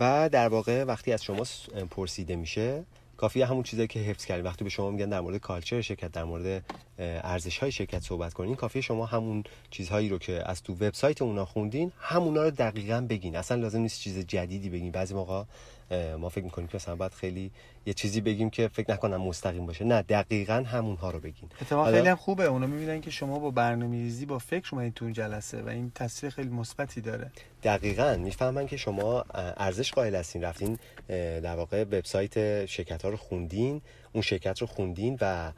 و 0.00 0.28
در 0.32 0.48
واقع 0.48 0.84
وقتی 0.84 1.12
از 1.12 1.24
شما 1.24 1.44
پرسیده 1.90 2.36
میشه 2.36 2.84
کافیه 3.16 3.46
همون 3.46 3.62
چیزایی 3.62 3.88
که 3.88 4.00
حفظ 4.00 4.24
کردید 4.24 4.44
وقتی 4.44 4.64
به 4.64 4.70
شما 4.70 4.90
میگن 4.90 5.08
در 5.08 5.20
مورد 5.20 5.36
کالچر 5.36 5.80
شرکت 5.80 6.12
در 6.12 6.24
مورد 6.24 6.64
ارزش 6.98 7.58
های 7.58 7.72
شرکت 7.72 8.02
صحبت 8.02 8.34
کنین 8.34 8.56
کافیه 8.56 8.82
شما 8.82 9.06
همون 9.06 9.44
چیزهایی 9.70 10.08
رو 10.08 10.18
که 10.18 10.42
از 10.50 10.62
تو 10.62 10.72
وبسایت 10.72 11.22
اونا 11.22 11.44
خوندین 11.44 11.92
همونا 11.98 12.42
رو 12.42 12.50
دقیقا 12.50 13.06
بگین. 13.08 13.36
اصلا 13.36 13.60
لازم 13.60 13.80
نیست 13.80 14.00
چیز 14.00 14.18
جدیدی 14.18 14.70
بگین. 14.70 14.90
بعضی 14.90 15.14
موقع 15.14 15.42
ما 15.90 16.28
فکر 16.28 16.44
می‌کنیم 16.44 16.68
که 16.68 16.76
مثلا 16.76 16.96
باید 16.96 17.12
خیلی 17.12 17.50
یه 17.86 17.94
چیزی 17.94 18.20
بگیم 18.20 18.50
که 18.50 18.68
فکر 18.68 18.92
نکنم 18.92 19.20
مستقیم 19.20 19.66
باشه. 19.66 19.84
نه 19.84 20.02
دقیقا 20.02 20.64
همونها 20.66 21.10
رو 21.10 21.20
بگین. 21.20 21.48
اتفاقا 21.60 21.92
خیلی 21.92 22.08
هم 22.08 22.16
خوبه. 22.16 22.44
اونا 22.44 22.66
می‌بینن 22.66 23.00
که 23.00 23.10
شما 23.10 23.38
با 23.38 23.50
برنامه‌ریزی 23.50 24.26
با 24.26 24.38
فکر 24.38 24.68
اومدید 24.72 24.94
تو 24.94 25.10
جلسه 25.10 25.62
و 25.62 25.68
این 25.68 25.92
تاثیر 25.94 26.30
خیلی 26.30 26.48
مثبتی 26.48 27.00
داره. 27.00 27.30
دقیقا. 27.62 28.16
می‌فهمن 28.16 28.66
که 28.66 28.76
شما 28.76 29.24
ارزش 29.56 29.92
قائل 29.92 30.14
هستین. 30.14 30.44
رفتین 30.44 30.78
در 31.08 31.56
واقع 31.56 31.82
وبسایت 31.82 32.66
شرکت 32.66 33.02
ها 33.02 33.08
رو 33.08 33.16
خوندین 33.16 33.82
اون 34.16 34.22
شرکت 34.22 34.58
رو 34.58 34.66
خوندین 34.66 35.18
و 35.20 35.52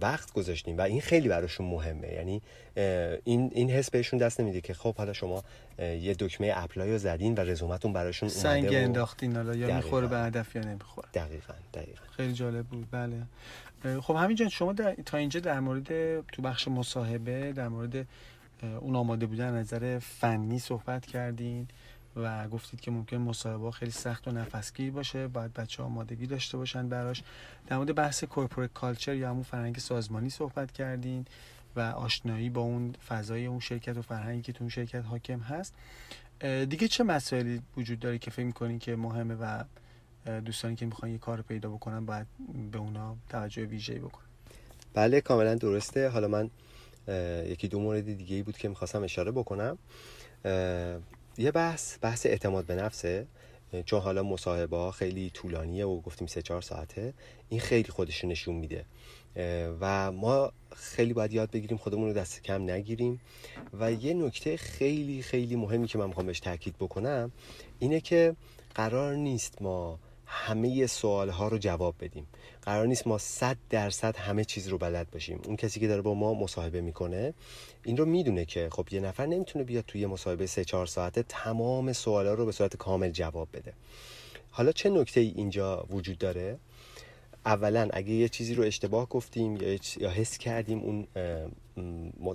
وقت 0.00 0.32
گذاشتین 0.32 0.76
و 0.76 0.80
این 0.80 1.00
خیلی 1.00 1.28
براشون 1.28 1.66
مهمه. 1.66 2.08
یعنی 2.08 2.42
این 3.24 3.50
این 3.54 3.70
حس 3.70 3.90
بهشون 3.90 4.18
دست 4.18 4.40
نمیده 4.40 4.60
که 4.60 4.74
خب 4.74 4.94
حالا 4.94 5.12
شما 5.12 5.44
یه 5.78 6.14
دکمه 6.18 6.52
apply 6.56 6.92
رو 6.92 6.98
زدین 6.98 7.34
و 7.34 7.40
رزومتون 7.40 7.92
براشون 7.92 8.28
سنگ 8.28 8.74
انداختین 8.74 9.36
حالا 9.36 9.54
یا 9.54 9.76
می‌خوره 9.76 10.06
به 10.06 10.18
هدف 10.18 10.56
یا 10.56 10.62
نمی‌خوره. 10.62 11.08
دقیقاً 11.14 11.54
دقیقاً. 11.74 12.04
خیلی 12.16 12.32
جالب 12.32 12.66
بود. 12.66 12.86
بله. 12.90 13.16
خب 14.00 14.14
همینجا 14.14 14.48
شما 14.48 14.72
در... 14.72 14.94
تا 15.06 15.18
اینجا 15.18 15.40
در 15.40 15.60
مورد 15.60 16.20
تو 16.26 16.42
بخش 16.42 16.68
مصاحبه 16.68 17.52
در 17.52 17.68
مورد 17.68 18.06
اون 18.80 18.96
آماده 18.96 19.26
بودن 19.26 19.54
نظر 19.54 19.98
فنی 19.98 20.58
صحبت 20.58 21.06
کردین. 21.06 21.68
و 22.16 22.48
گفتید 22.48 22.80
که 22.80 22.90
ممکن 22.90 23.16
مصاحبه 23.16 23.70
خیلی 23.70 23.90
سخت 23.90 24.28
و 24.28 24.32
نفسگیر 24.32 24.92
باشه 24.92 25.28
باید 25.28 25.52
بچه 25.52 25.82
آمادگی 25.82 26.26
داشته 26.26 26.56
باشن 26.58 26.88
براش. 26.88 27.22
در 27.66 27.76
مورد 27.76 27.94
بحث 27.94 28.24
corporate 28.24 28.72
culture 28.72 29.14
یا 29.14 29.30
همون 29.30 29.42
فرهنگ 29.42 29.78
سازمانی 29.78 30.30
صحبت 30.30 30.72
کردین 30.72 31.24
و 31.76 31.80
آشنایی 31.80 32.50
با 32.50 32.60
اون 32.60 32.92
فضای 33.08 33.46
اون 33.46 33.60
شرکت 33.60 33.96
و 33.96 34.02
فرهنگی 34.02 34.42
که 34.42 34.52
تو 34.52 34.64
اون 34.64 34.70
شرکت 34.70 35.04
حاکم 35.04 35.40
هست. 35.40 35.74
دیگه 36.40 36.88
چه 36.88 37.04
مسائلی 37.04 37.62
وجود 37.76 38.00
داره 38.00 38.18
که 38.18 38.30
فکر 38.30 38.46
می‌کنین 38.46 38.78
که 38.78 38.96
مهمه 38.96 39.34
و 39.34 39.64
دوستانی 40.40 40.76
که 40.76 40.86
می‌خوان 40.86 41.10
یه 41.10 41.18
کار 41.18 41.42
پیدا 41.42 41.70
بکنن 41.70 42.06
باید 42.06 42.26
به 42.72 42.78
اونا 42.78 43.16
توجه 43.28 43.64
ویژه‌ای 43.64 43.98
بکنن؟ 43.98 44.26
بله 44.94 45.20
کاملا 45.20 45.54
درسته. 45.54 46.08
حالا 46.08 46.28
من 46.28 46.50
یکی 47.46 47.68
دو 47.68 47.80
مورد 47.80 48.04
دیگه 48.16 48.36
ای 48.36 48.42
بود 48.42 48.58
که 48.58 48.68
می‌خواستم 48.68 49.02
اشاره 49.02 49.30
بکنم. 49.30 49.78
یه 51.38 51.50
بحث 51.50 51.98
بحث 52.02 52.26
اعتماد 52.26 52.64
به 52.66 52.74
نفسه 52.74 53.26
چون 53.84 54.00
حالا 54.00 54.22
مصاحبه 54.22 54.76
ها 54.76 54.90
خیلی 54.90 55.30
طولانیه 55.30 55.86
و 55.86 56.00
گفتیم 56.00 56.26
سه 56.26 56.42
چهار 56.42 56.62
ساعته 56.62 57.14
این 57.48 57.60
خیلی 57.60 57.88
خودش 57.88 58.24
نشون 58.24 58.54
میده. 58.54 58.84
و 59.80 60.12
ما 60.12 60.52
خیلی 60.76 61.12
باید 61.12 61.32
یاد 61.32 61.50
بگیریم 61.50 61.78
خودمون 61.78 62.08
رو 62.08 62.12
دست 62.12 62.42
کم 62.42 62.70
نگیریم. 62.70 63.20
و 63.80 63.92
یه 63.92 64.14
نکته 64.14 64.56
خیلی 64.56 65.22
خیلی 65.22 65.56
مهمی 65.56 65.86
که 65.86 65.98
من 65.98 66.06
می‌خوام 66.06 66.26
بهش 66.26 66.40
تاکید 66.40 66.76
بکنم 66.76 67.32
اینه 67.78 68.00
که 68.00 68.36
قرار 68.74 69.14
نیست 69.14 69.62
ما 69.62 69.98
همه 70.32 70.86
سوال 70.86 71.28
ها 71.28 71.48
رو 71.48 71.58
جواب 71.58 71.94
بدیم. 72.00 72.26
قرار 72.62 72.86
نیست 72.86 73.06
ما 73.06 73.18
صد 73.18 73.56
درصد 73.70 74.16
همه 74.16 74.44
چیز 74.44 74.68
رو 74.68 74.78
بلد 74.78 75.10
باشیم. 75.10 75.40
اون 75.44 75.56
کسی 75.56 75.80
که 75.80 75.88
داره 75.88 76.02
با 76.02 76.14
ما 76.14 76.34
مصاحبه 76.34 76.80
می‌کنه 76.80 77.34
این 77.84 77.96
رو 77.96 78.04
می‌دونه 78.04 78.44
که 78.44 78.68
خب 78.72 78.88
یه 78.90 79.00
نفر 79.00 79.26
نمی‌تونه 79.26 79.64
بیاد 79.64 79.84
توی 79.86 80.06
مصاحبه 80.06 80.46
سه 80.46 80.64
چهار 80.64 80.86
ساعته 80.86 81.22
تمام 81.28 81.92
سوالا 81.92 82.34
رو 82.34 82.46
به 82.46 82.52
صورت 82.52 82.76
کامل 82.76 83.10
جواب 83.10 83.48
بده. 83.52 83.72
حالا 84.50 84.72
چه 84.72 84.90
نکته 84.90 85.20
ای 85.20 85.32
اینجا 85.36 85.86
وجود 85.90 86.18
داره؟ 86.18 86.58
اولا 87.46 87.88
اگه 87.92 88.10
یه 88.10 88.28
چیزی 88.28 88.54
رو 88.54 88.64
اشتباه 88.64 89.08
گفتیم 89.08 89.58
یا 89.96 90.10
حس 90.10 90.38
کردیم 90.38 90.78
اون 90.78 91.06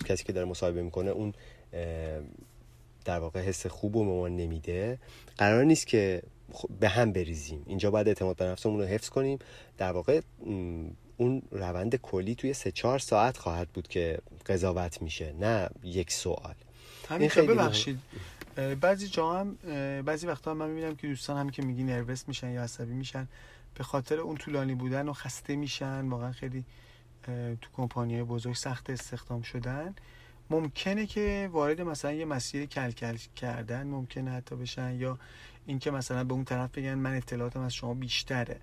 کسی 0.06 0.24
که 0.24 0.34
داره 0.34 0.48
مصاحبه 0.48 0.82
می‌کنه 0.82 1.12
اون 1.12 1.34
در 3.06 3.20
واقع 3.20 3.42
حس 3.42 3.68
خوب 3.68 3.96
و 3.96 4.04
ما 4.04 4.28
نمیده 4.28 5.00
قرار 5.38 5.64
نیست 5.64 5.88
که 5.88 6.22
به 6.80 6.90
هم 6.90 7.12
بریزیم. 7.12 7.64
اینجا 7.66 7.92
باید 7.92 8.08
اعتماد 8.08 8.36
به 8.36 8.46
نفسمون 8.46 8.80
رو 8.80 8.86
حفظ 8.86 9.10
کنیم. 9.10 9.40
در 9.78 9.92
واقع 9.92 10.22
اون 11.18 11.42
روند 11.52 11.96
کلی 11.96 12.36
توی 12.36 12.54
سه 12.54 12.72
چهار 12.72 13.00
ساعت 13.00 13.38
خواهد 13.38 13.70
بود 13.70 13.88
که 13.88 14.20
قضاوت 14.46 15.02
میشه 15.02 15.34
نه 15.40 15.70
یک 15.84 16.12
سوال. 16.12 16.56
همین 17.10 17.30
خیلی 17.30 17.48
ببخشید. 17.48 18.00
بعضی 18.82 19.08
جا 19.08 19.40
هم 19.40 19.56
بعضی 20.02 20.28
وقتا 20.28 20.54
من 20.54 20.70
می‌بینم 20.70 20.96
که 20.96 21.08
دوستان 21.08 21.38
هم 21.38 21.50
که 21.50 21.62
میگی 21.62 21.84
نروس 21.84 22.28
میشن 22.28 22.50
یا 22.50 22.64
عصبی 22.64 22.94
میشن 22.94 23.28
به 23.76 23.84
خاطر 23.84 24.20
اون 24.20 24.38
طولانی 24.38 24.76
بودن 24.76 25.08
و 25.08 25.14
خسته 25.14 25.56
میشن 25.56 26.10
واقعا 26.10 26.32
خیلی 26.32 26.64
تو 27.62 27.70
کمپانی 27.78 28.24
بزرگ 28.24 28.56
سخت 28.56 28.90
استخدام 28.90 29.42
شدن. 29.42 29.96
ممکنه 30.50 31.06
که 31.06 31.50
وارد 31.52 31.82
مثلا 31.82 32.12
یه 32.12 32.26
مسیر 32.26 32.66
کلکل 32.66 33.18
کردن 33.36 33.88
ممکنه 33.88 34.32
حتی 34.32 34.56
بشن 34.56 34.96
یا 34.96 35.20
اینکه 35.68 35.92
مثلا 35.92 36.24
به 36.24 36.34
اون 36.34 36.44
طرف 36.44 36.70
بگن 36.78 36.94
من 36.94 37.16
اطلاعاتم 37.16 37.62
از 37.62 37.74
شما 37.74 37.94
بیشتره. 37.94 38.60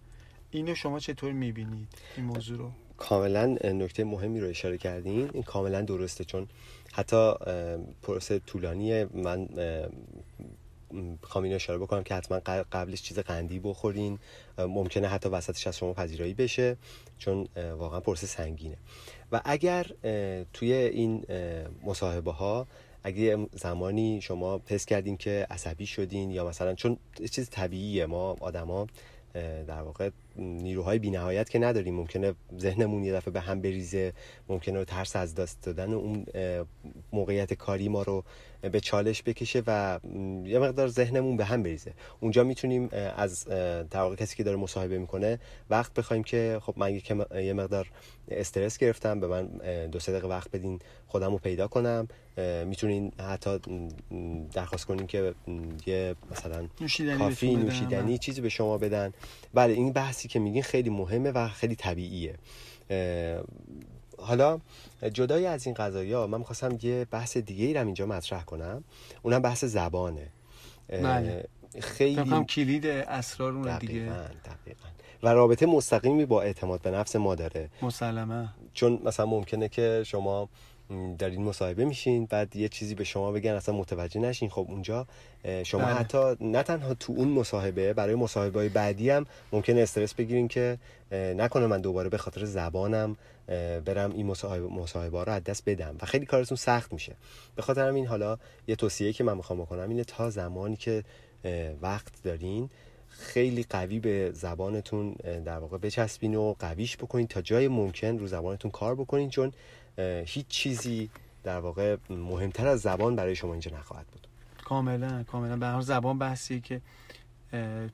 اینو 0.50 0.74
شما 0.74 0.98
چطور 1.00 1.32
می‌بینید 1.32 1.88
این 2.16 2.26
موضوع 2.26 2.58
رو؟ 2.58 2.70
کاملا 2.96 3.46
نکته 3.64 4.04
مهمی 4.04 4.40
رو 4.40 4.48
اشاره 4.48 4.78
کردین. 4.78 5.30
این 5.32 5.42
کاملا 5.42 5.82
درسته 5.82 6.24
چون 6.24 6.48
حتی 6.92 7.32
پروسه 8.02 8.38
طولانی 8.38 9.04
من 9.04 9.48
می‌خوام 10.90 11.44
اشاره 11.44 11.78
بکنم 11.78 12.02
که 12.02 12.14
حتما 12.14 12.40
قبلش 12.72 13.02
چیز 13.02 13.18
قندی 13.18 13.58
بخورین. 13.58 14.18
ممکنه 14.58 15.08
حتی 15.08 15.28
وسطش 15.28 15.66
از 15.66 15.78
شما 15.78 15.92
پذیرایی 15.92 16.34
بشه 16.34 16.76
چون 17.18 17.48
واقعا 17.56 18.00
پروسه 18.00 18.26
سنگینه. 18.26 18.76
و 19.32 19.40
اگر 19.44 19.86
توی 20.52 20.72
این 20.72 21.24
مصاحبه 21.84 22.32
ها 22.32 22.66
اگه 23.02 23.46
زمانی 23.52 24.20
شما 24.20 24.60
حس 24.66 24.86
کردین 24.86 25.16
که 25.16 25.46
عصبی 25.50 25.86
شدین 25.86 26.30
یا 26.30 26.48
مثلا 26.48 26.74
چون 26.74 26.96
چیز 27.30 27.50
طبیعیه 27.50 28.06
ما 28.06 28.36
آدما 28.40 28.86
در 29.66 29.82
واقع 29.82 30.10
نیروهای 30.36 30.98
بینهایت 30.98 31.50
که 31.50 31.58
نداریم. 31.58 31.94
ممکنه 31.94 32.34
ذهنمون 32.58 33.04
یه 33.04 33.12
دفعه 33.12 33.32
به 33.32 33.40
هم 33.40 33.60
بریزه 33.60 34.12
ممکنه 34.48 34.84
ترس 34.84 35.16
از 35.16 35.34
دست 35.34 35.62
دادن 35.62 35.92
اون 35.92 36.26
موقعیت 37.12 37.54
کاری 37.54 37.88
ما 37.88 38.02
رو 38.02 38.24
به 38.72 38.80
چالش 38.80 39.22
بکشه 39.22 39.62
و 39.66 40.00
یه 40.44 40.58
مقدار 40.58 40.88
ذهنمون 40.88 41.36
به 41.36 41.44
هم 41.44 41.62
بریزه. 41.62 41.92
اونجا 42.20 42.44
می‌تونیم 42.44 42.88
از 43.16 43.44
در 43.44 44.00
واقع 44.00 44.16
کسی 44.16 44.36
که 44.36 44.42
داره 44.42 44.56
مصاحبه 44.56 44.98
می‌کنه 44.98 45.38
وقت 45.70 45.94
بخوایم 45.94 46.22
که 46.22 46.58
خب 46.62 46.74
من 46.76 47.00
یه 47.34 47.52
مقدار 47.52 47.90
استرس 48.28 48.78
گرفتم 48.78 49.20
به 49.20 49.26
من 49.26 49.46
دو 49.86 49.98
سه 49.98 50.12
دقیقه 50.12 50.28
وقت 50.28 50.50
بدین 50.50 50.78
خودم 51.06 51.32
رو 51.32 51.38
پیدا 51.38 51.68
کنم. 51.68 52.08
می‌تونین 52.66 53.12
حتی 53.18 53.58
درخواست 54.52 54.84
کنین 54.84 55.06
که 55.06 55.34
یه 55.86 56.14
مثلا 56.30 56.68
نوشیدنی 56.80 57.18
کافی 57.18 57.56
نوشیدنی 57.56 58.18
چیزی 58.18 58.40
به 58.40 58.48
شما 58.48 58.78
بدن. 58.78 59.12
بله 59.54 59.72
این 59.72 59.92
بحثی 59.92 60.28
که 60.28 60.38
میگین 60.38 60.62
خیلی 60.62 60.90
مهمه 60.90 61.30
و 61.30 61.48
خیلی 61.48 61.74
طبیعیه. 61.76 62.34
حالا 64.18 64.60
جدای 65.12 65.46
از 65.46 65.66
این 65.66 65.74
قضایی 65.74 66.12
ها 66.12 66.26
من 66.26 66.38
می‌خواستم 66.38 66.78
یه 66.82 67.06
بحث 67.10 67.36
دیگه 67.36 67.64
ای 67.64 67.74
رو 67.74 67.84
اینجا 67.84 68.06
مطرح 68.06 68.44
کنم. 68.44 68.84
اونم 69.22 69.42
بحث 69.42 69.64
زبانه. 69.64 70.28
بله. 70.88 71.44
خیلی 71.80 72.20
هم 72.20 72.44
کلید 72.44 72.86
اسرار 72.86 73.52
اون 73.52 73.78
دیگه. 73.78 73.92
دقیقا. 73.94 74.88
و 75.22 75.28
رابطه 75.28 75.66
مستقیمی 75.66 76.24
با 76.24 76.42
اعتماد 76.42 76.82
به 76.82 76.90
نفس 76.90 77.16
ما 77.16 77.34
داره. 77.34 77.68
مسلمه. 77.82 78.48
چون 78.74 79.02
مثلا 79.04 79.26
ممکنه 79.26 79.68
که 79.68 80.02
شما 80.06 80.48
در 81.18 81.30
این 81.30 81.42
مصاحبه 81.42 81.84
میشین 81.84 82.26
بعد 82.26 82.56
یه 82.56 82.68
چیزی 82.68 82.94
به 82.94 83.04
شما 83.04 83.32
بگن 83.32 83.50
اصلا 83.50 83.74
متوجه 83.74 84.20
نشین. 84.20 84.48
خب 84.48 84.66
اونجا 84.68 85.06
شما 85.64 85.80
بله. 85.80 85.94
حتی 85.94 86.36
نه 86.40 86.62
تنها 86.62 86.94
تو 86.94 87.12
اون 87.16 87.28
مصاحبه 87.28 87.92
برای 87.92 88.14
مصاحبه 88.14 88.58
های 88.58 88.68
بعدی 88.68 89.10
هم 89.10 89.26
ممکنه 89.52 89.80
استرس 89.80 90.14
بگیرین 90.14 90.48
که 90.48 90.78
نکنه 91.12 91.66
من 91.66 91.80
دوباره 91.80 92.08
به 92.08 92.18
خاطر 92.18 92.44
زبانم 92.44 93.16
برم 93.84 94.12
این 94.12 94.26
مصاحبه, 94.26 94.66
مصاحبه 94.66 95.24
رو 95.24 95.32
از 95.32 95.44
دست 95.44 95.62
بدم 95.66 95.96
و 96.02 96.06
خیلی 96.06 96.26
کارتون 96.26 96.56
سخت 96.56 96.92
میشه. 96.92 97.12
به 97.56 97.62
خاطر 97.62 97.84
این 97.84 98.06
حالا 98.06 98.38
یه 98.66 98.76
توصیه 98.76 99.12
که 99.12 99.24
من 99.24 99.36
می‌خوام 99.36 99.60
بکنم 99.60 99.88
اینه 99.88 100.04
تا 100.04 100.30
زمانی 100.30 100.76
که 100.76 101.04
وقت 101.82 102.22
دارین 102.24 102.70
خیلی 103.08 103.66
قوی 103.70 103.98
به 103.98 104.30
زبانتون 104.34 105.12
در 105.44 105.58
واقع 105.58 105.78
بچسبین 105.78 106.34
و 106.34 106.54
قویش 106.58 106.96
بکنین 106.96 107.26
تا 107.26 107.42
جای 107.42 107.68
ممکن 107.68 108.18
رو 108.18 108.26
زبانتون 108.26 108.70
کار 108.70 108.94
بکنین. 108.94 109.30
چون 109.30 109.52
هیچ 110.26 110.46
چیزی 110.48 111.10
در 111.42 111.60
واقع 111.60 111.96
مهمتر 112.10 112.66
از 112.66 112.80
زبان 112.80 113.16
برای 113.16 113.36
شما 113.36 113.52
اینجا 113.52 113.78
نخواهد 113.78 114.06
بود. 114.06 114.26
کاملا 114.64 115.22
کاملا. 115.22 115.56
به 115.56 115.66
هر 115.66 115.80
زبان 115.80 116.18
بحثی 116.18 116.60
که 116.60 116.80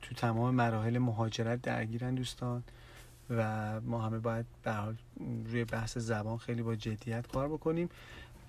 تو 0.01 0.15
تمام 0.17 0.55
مراحل 0.55 0.97
مهاجرت 0.97 1.61
درگیرن 1.61 2.15
دوستان 2.15 2.63
و 3.29 3.81
ما 3.81 4.01
همه 4.01 4.19
باید 4.19 4.45
به 4.63 4.73
روی 5.45 5.65
بحث 5.65 5.97
زبان 5.97 6.37
خیلی 6.37 6.61
با 6.61 6.75
جدیت 6.75 7.27
کار 7.27 7.47
بکنیم 7.47 7.89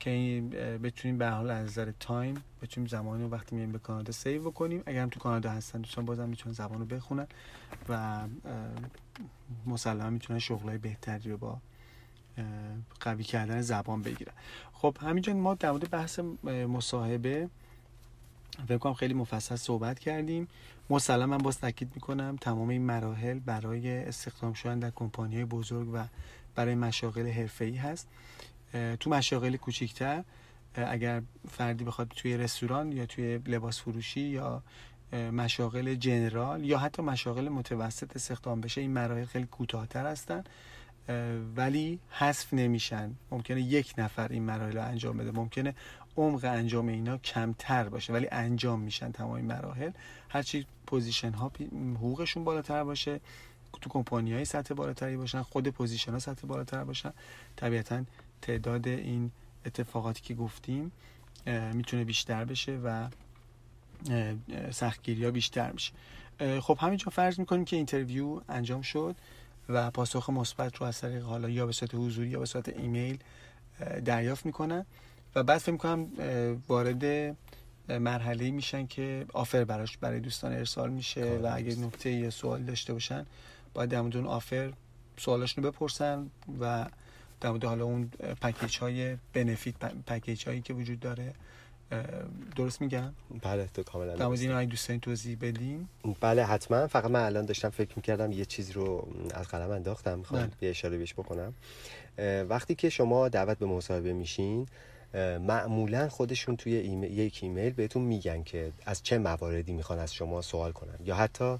که 0.00 0.42
بتونیم 0.82 1.18
به 1.18 1.28
حال 1.28 1.50
از 1.50 1.66
نظر 1.66 1.92
time 2.00 2.34
بتونیم 2.62 2.88
زمانی 2.88 3.22
رو 3.22 3.28
وقتی 3.30 3.56
میایم 3.56 3.72
به 3.72 3.78
کانادا 3.78 4.12
save 4.12 4.50
بکنیم. 4.50 4.82
اگر 4.86 5.02
هم 5.02 5.08
تو 5.08 5.20
کانادا 5.20 5.50
هستن 5.50 5.80
دوستان 5.80 6.04
بازم 6.04 6.28
می‌تونن 6.28 6.52
زبان 6.52 6.78
رو 6.78 6.84
بخونن 6.84 7.26
و 7.88 8.20
مسلما 9.66 10.10
می‌تونن 10.10 10.38
شغلای 10.38 10.78
بهتری 10.78 11.30
رو 11.30 11.36
با 11.36 11.58
قوی 13.00 13.24
کردن 13.24 13.60
زبان 13.60 14.02
بگیرن. 14.02 14.32
خب 14.72 14.96
همینجا 15.00 15.34
ما 15.34 15.54
در 15.54 15.70
مورد 15.70 15.90
بحث 15.90 16.18
مصاحبه 16.44 17.48
فکر 18.68 18.78
کنم 18.78 18.94
خیلی 18.94 19.14
مفصل 19.14 19.56
صحبت 19.56 19.98
کردیم. 19.98 20.48
مسلما 20.90 21.26
من 21.26 21.38
باز 21.38 21.58
تاکید 21.58 21.92
می‌کنم 21.94 22.36
تمام 22.40 22.68
این 22.68 22.82
مراحل 22.82 23.38
برای 23.38 24.04
استخدام 24.04 24.52
شدن 24.52 24.78
در 24.78 24.90
کمپانی 24.90 25.44
بزرگ 25.44 25.88
و 25.92 26.04
برای 26.54 26.74
مشاغل 26.74 27.26
حرفه‌ای 27.26 27.76
هست. 27.76 28.08
تو 29.00 29.10
مشاغل 29.10 29.56
کوچیکتر 29.56 30.24
اگر 30.74 31.22
فردی 31.50 31.84
بخواد 31.84 32.08
توی 32.08 32.36
رستوران 32.36 32.92
یا 32.92 33.06
توی 33.06 33.38
لباس 33.38 33.80
فروشی 33.80 34.20
یا 34.20 34.62
مشاغل 35.12 35.94
جنرال 35.94 36.64
یا 36.64 36.78
حتی 36.78 37.02
مشاغل 37.02 37.48
متوسط 37.48 38.16
استخدام 38.16 38.60
بشه 38.60 38.80
این 38.80 38.90
مراحل 38.90 39.24
خیلی 39.24 39.46
کوتاهتر 39.46 40.06
هستن. 40.06 40.44
ولی 41.56 41.98
حذف 42.10 42.54
نمیشن. 42.54 43.14
ممکنه 43.30 43.60
یک 43.60 43.94
نفر 43.98 44.28
این 44.28 44.42
مراحل 44.42 44.72
رو 44.72 44.84
انجام 44.84 45.16
بده. 45.16 45.30
ممکنه 45.30 45.74
عمق 46.16 46.44
انجام 46.44 46.88
اینا 46.88 47.18
کمتر 47.18 47.88
باشه 47.88 48.12
ولی 48.12 48.28
انجام 48.32 48.80
میشن 48.80 49.12
تمام 49.12 49.32
این 49.32 49.46
مراحل. 49.46 49.90
هرچی 50.28 50.66
position 50.86 51.32
ها 51.32 51.52
حقوقشون 51.96 52.44
بالاتر 52.44 52.84
باشه 52.84 53.20
تو 53.80 53.90
کمپانی 53.90 54.32
های 54.32 54.44
سطح 54.44 54.74
بالاتری 54.74 55.16
باشن 55.16 55.42
خود 55.42 55.68
position 55.68 56.12
ها 56.12 56.18
سطح 56.18 56.46
بالاتر 56.46 56.84
باشن. 56.84 57.12
طبیعتا 57.56 58.04
تعداد 58.42 58.88
این 58.88 59.30
اتفاقاتی 59.66 60.22
که 60.22 60.34
گفتیم 60.34 60.92
می‌تونه 61.72 62.04
بیشتر 62.04 62.44
بشه 62.44 62.80
و 62.84 63.08
سختگیری 64.70 65.24
ها 65.24 65.30
بیشتر 65.30 65.72
میشه. 65.72 65.92
خب 66.60 66.78
همینجا 66.80 67.10
فرض 67.10 67.38
می‌کنیم 67.38 67.64
که 67.64 67.76
interview 67.76 68.40
انجام 68.48 68.82
شد. 68.82 69.16
و 69.72 69.90
پاسخ 69.90 70.30
مثبت 70.30 70.76
رو 70.76 70.86
از 70.86 71.00
طریق 71.00 71.22
حالا 71.22 71.48
یا 71.48 71.66
به 71.66 71.72
صورت 71.72 71.94
حضوری 71.94 72.28
یا 72.28 72.38
به 72.38 72.46
صورت 72.46 72.68
ایمیل 72.68 73.18
دریافت 74.04 74.46
می‌کنن 74.46 74.86
و 75.34 75.42
بعد 75.42 75.58
فکر 75.58 75.72
می‌کنم 75.72 76.06
وارد 76.68 77.36
مرحله 77.88 78.50
میشن 78.50 78.86
که 78.86 79.26
offer 79.32 79.64
براش 79.64 79.96
برای 79.96 80.20
دوستان 80.20 80.52
ارسال 80.52 80.90
میشه 80.90 81.38
و 81.42 81.50
اگه 81.52 81.76
نکته 81.76 82.10
یا 82.10 82.30
سوال 82.30 82.62
داشته 82.62 82.92
باشن 82.92 83.26
باید 83.74 83.90
در 83.90 84.00
مورد 84.00 84.16
اون 84.16 84.26
offer 84.26 84.72
سوالاشون 85.16 85.64
رو 85.64 85.70
بپرسن 85.70 86.30
و 86.60 86.86
در 87.40 87.50
مورد 87.50 87.64
حالا 87.64 87.84
اون 87.84 88.10
package 88.40 88.78
های 88.78 89.16
benefit 89.32 89.74
package 90.06 90.48
هایی 90.48 90.60
که 90.60 90.74
وجود 90.74 91.00
داره 91.00 91.34
درست 92.56 92.80
میگم؟ 92.80 93.12
بله 93.42 93.66
تو 93.74 93.82
کاملا 93.82 94.16
در 94.16 94.26
مورد 94.26 94.40
این 94.40 94.64
دوستان 94.64 95.00
توضیح 95.00 95.36
بدین؟ 95.40 95.88
بله 96.20 96.44
حتما. 96.44 96.86
فقط 96.86 97.10
من 97.10 97.24
الان 97.24 97.44
داشتم 97.44 97.68
فکر 97.68 97.90
می‌کردم 97.96 98.32
یه 98.32 98.44
چیزی 98.44 98.72
رو 98.72 99.08
از 99.34 99.48
قلم 99.48 99.70
انداختم. 99.70 100.18
می‌خوام 100.18 100.42
بله. 100.42 100.50
یه 100.60 100.70
اشاره 100.70 100.98
بهش 100.98 101.12
بکنم. 101.12 101.54
وقتی 102.48 102.74
که 102.74 102.88
شما 102.88 103.28
دعوت 103.28 103.58
به 103.58 103.66
مصاحبه 103.66 104.12
میشین 104.12 104.66
معمولا 105.40 106.08
خودشون 106.08 106.56
توی 106.56 106.74
ایمیل، 106.76 107.18
یک 107.18 107.38
ایمیل 107.42 107.72
بهتون 107.72 108.02
میگن 108.02 108.42
که 108.42 108.72
از 108.86 109.02
چه 109.02 109.18
مواردی 109.18 109.72
می‌خوان 109.72 109.98
از 109.98 110.14
شما 110.14 110.42
سوال 110.42 110.72
کنن. 110.72 110.98
یا 111.04 111.14
حتی 111.14 111.58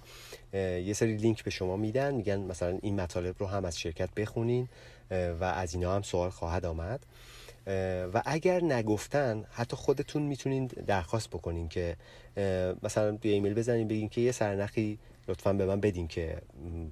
یه 0.55 0.93
سری 0.93 1.16
لینک 1.16 1.45
به 1.45 1.51
شما 1.51 1.76
میدن 1.76 2.14
میگن 2.14 2.41
مثلا 2.41 2.78
این 2.83 3.01
مطالب 3.01 3.35
رو 3.39 3.47
هم 3.47 3.64
از 3.64 3.78
شرکت 3.78 4.14
بخونین 4.14 4.68
و 5.11 5.45
از 5.45 5.74
اینا 5.74 5.95
هم 5.95 6.03
سوال 6.03 6.31
خواهد 6.31 6.64
آمد. 6.64 7.01
و 8.14 8.23
اگر 8.27 8.64
نگفتن 8.64 9.45
حتی 9.51 9.77
خودتون 9.77 10.23
می‌تونین 10.23 10.66
درخواست 10.66 11.31
بکنین 11.31 11.68
که 11.68 11.97
مثلا 12.83 13.16
توی 13.16 13.31
ایمیل 13.31 13.55
بزنین 13.55 13.89
بگین 13.89 14.09
که 14.09 14.21
یه 14.21 14.33
سرنخی 14.33 14.99
لطفا 15.29 15.53
به 15.53 15.66
من 15.66 15.81
بدین 15.81 16.09
که 16.09 16.39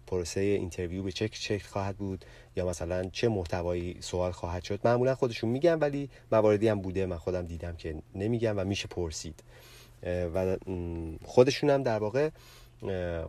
پروسه 0.07 0.41
interview 0.41 1.03
به 1.03 1.12
چه 1.12 1.29
شکل 1.28 1.62
خواهد 1.62 1.97
بود 1.97 2.24
یا 2.57 2.68
مثلا 2.68 3.05
چه 3.05 3.29
محتوایی 3.29 3.97
سوال 4.01 4.33
خواهد 4.33 4.62
شد. 4.62 4.81
معمولا 4.85 5.14
خودشون 5.14 5.51
میگن 5.51 5.79
ولی 5.79 6.11
مواردی 6.33 6.68
هم 6.68 6.81
بوده. 6.81 7.07
من 7.07 7.16
خودم 7.16 7.47
دیدم 7.47 7.76
که 7.76 7.95
نمیگن 8.14 8.59
و 8.59 8.64
میشه 8.64 8.89
پرسید. 8.89 9.43
و 10.35 10.57
خودشون 11.24 11.70
هم 11.70 11.83
در 11.83 11.99
واقع 11.99 12.31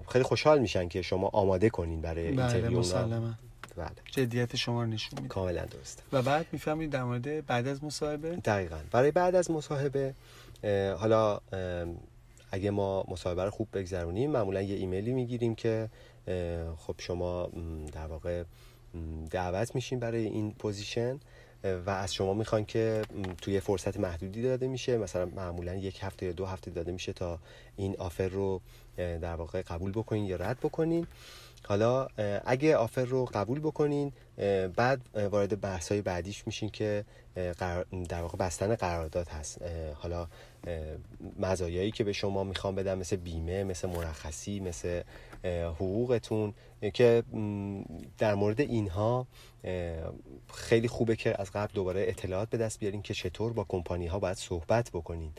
خیلی 0.10 0.24
خوشحال 0.24 0.60
میشن 0.60 0.88
که 0.88 1.02
شما 1.02 1.28
آماده 1.28 1.70
کنین 1.70 2.02
برای 2.02 2.32
بله 2.32 2.54
interview. 2.54 2.84
بله. 3.80 3.96
جدیت 4.12 4.56
شما 4.56 4.84
رو 4.84 4.90
نشون 4.90 5.20
میده. 5.20 5.34
کاملا 5.34 5.66
درسته 5.66 6.04
و 6.14 6.22
بعد 6.22 6.46
می‌فهمید 6.52 6.90
در 6.90 7.04
مورد 7.04 7.46
بعد 7.46 7.68
از 7.68 7.84
مصاحبه؟ 7.84 8.36
دقیقا. 8.36 8.80
برای 8.92 9.12
بعد 9.12 9.36
از 9.36 9.52
مصاحبه 9.52 10.14
حالا 10.98 11.40
اگه 12.52 12.72
ما 12.72 13.06
مصاحبه 13.08 13.44
رو 13.44 13.52
خوب 13.52 13.68
بگذرونیم 13.74 14.32
معمولا 14.32 14.62
یه 14.62 14.76
ایمیلی 14.76 15.14
می‌گیریم 15.14 15.56
که 15.56 15.90
خب 16.78 16.96
شما 16.98 17.50
در 17.94 18.06
واقع 18.06 18.44
دعوت 19.32 19.76
میشین 19.76 20.00
برای 20.00 20.26
این 20.26 20.52
position 20.52 21.20
و 21.64 21.90
از 21.90 22.14
شما 22.14 22.34
می‌خوان 22.34 22.66
که 22.66 23.02
توی 23.42 23.60
فرصت 23.60 24.00
محدودی 24.00 24.42
داده 24.42 24.68
میشه. 24.68 24.98
مثلا 24.98 25.26
معمولا 25.26 25.76
یک 25.76 26.00
هفته 26.02 26.26
یا 26.26 26.32
دو 26.32 26.46
هفته 26.46 26.72
داده 26.72 26.92
میشه 26.92 27.14
تا 27.14 27.40
این 27.76 27.96
offer 27.98 28.28
رو 28.28 28.62
در 28.98 29.36
واقع 29.36 29.62
قبول 29.62 29.92
بکنین 29.92 30.26
یا 30.26 30.36
رد 30.36 30.58
بکنین. 30.60 31.08
حالا 31.68 32.08
اگه 32.46 32.76
آفر 32.76 33.06
رو 33.06 33.26
قبول 33.26 33.60
بکنین 33.60 34.12
بعد 34.76 35.02
وارد 35.32 35.62
بحث 35.62 35.92
های 35.92 36.02
بعدیش 36.02 36.48
میشین 36.48 36.70
که 36.70 37.06
در 38.10 38.22
واقع 38.22 38.38
بستن 38.38 38.76
قرارداد 38.76 39.28
هست. 39.28 39.62
حالا 39.96 40.28
مزایایی 41.40 41.92
که 41.92 42.04
به 42.04 42.14
شما 42.14 42.44
می‌خوام 42.44 42.76
بدم 42.76 42.98
مثل 42.98 43.16
بیمه 43.16 43.64
مثل 43.64 43.90
مرخصی 43.90 44.60
مثل 44.60 45.02
حقوقتون 45.46 46.54
که 46.94 47.24
در 48.18 48.36
مورد 48.36 48.62
اینها 48.62 49.28
خیلی 50.54 50.88
خوبه 50.88 51.16
که 51.16 51.42
از 51.42 51.52
قبل 51.52 51.74
دوباره 51.74 52.06
اطلاعات 52.08 52.50
به 52.50 52.58
دست 52.58 52.80
بیارین 52.80 53.02
که 53.02 53.14
چطور 53.14 53.54
با 53.54 53.66
کمپانی 53.70 54.08
ها 54.08 54.20
باید 54.20 54.38
صحبت 54.38 54.90
بکنین. 54.90 55.32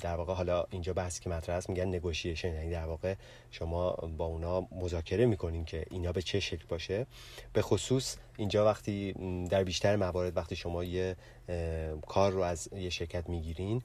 در 0.00 0.14
واقع 0.16 0.34
حالا 0.34 0.64
اینجا 0.70 0.92
بحثی 0.92 1.20
که 1.20 1.30
مطرح 1.30 1.56
است 1.56 1.68
میگن 1.68 1.84
نگوشیشن 1.84 2.54
یعنی 2.54 2.70
در 2.70 2.84
واقع 2.84 3.14
شما 3.50 3.90
با 3.90 4.24
اونا 4.24 4.66
مذاکره 4.72 5.26
می‌کنین 5.26 5.64
که 5.64 5.86
اینا 5.90 6.12
به 6.12 6.22
چه 6.22 6.40
شکل 6.40 6.64
باشه. 6.68 7.06
به 7.52 7.62
خصوص 7.62 8.16
اینجا 8.36 8.64
وقتی 8.64 9.12
در 9.50 9.64
بیشتر 9.64 9.96
موارد 9.96 10.36
وقتی 10.36 10.56
شما 10.56 10.84
یه 10.84 11.16
کار 12.06 12.32
رو 12.32 12.40
از 12.40 12.68
یه 12.72 12.90
شرکت 12.90 13.28
می‌گیرین 13.28 13.82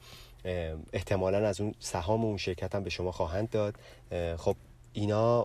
احتمالا 0.94 1.48
از 1.48 1.62
اون 1.62 1.74
سهام 1.80 2.26
اون 2.26 2.38
شرکت 2.38 2.76
هم 2.76 2.84
به 2.84 2.90
شما 2.90 3.12
خواهند 3.12 3.50
داد. 3.50 3.76
خب 4.38 4.56
اینا 4.94 5.44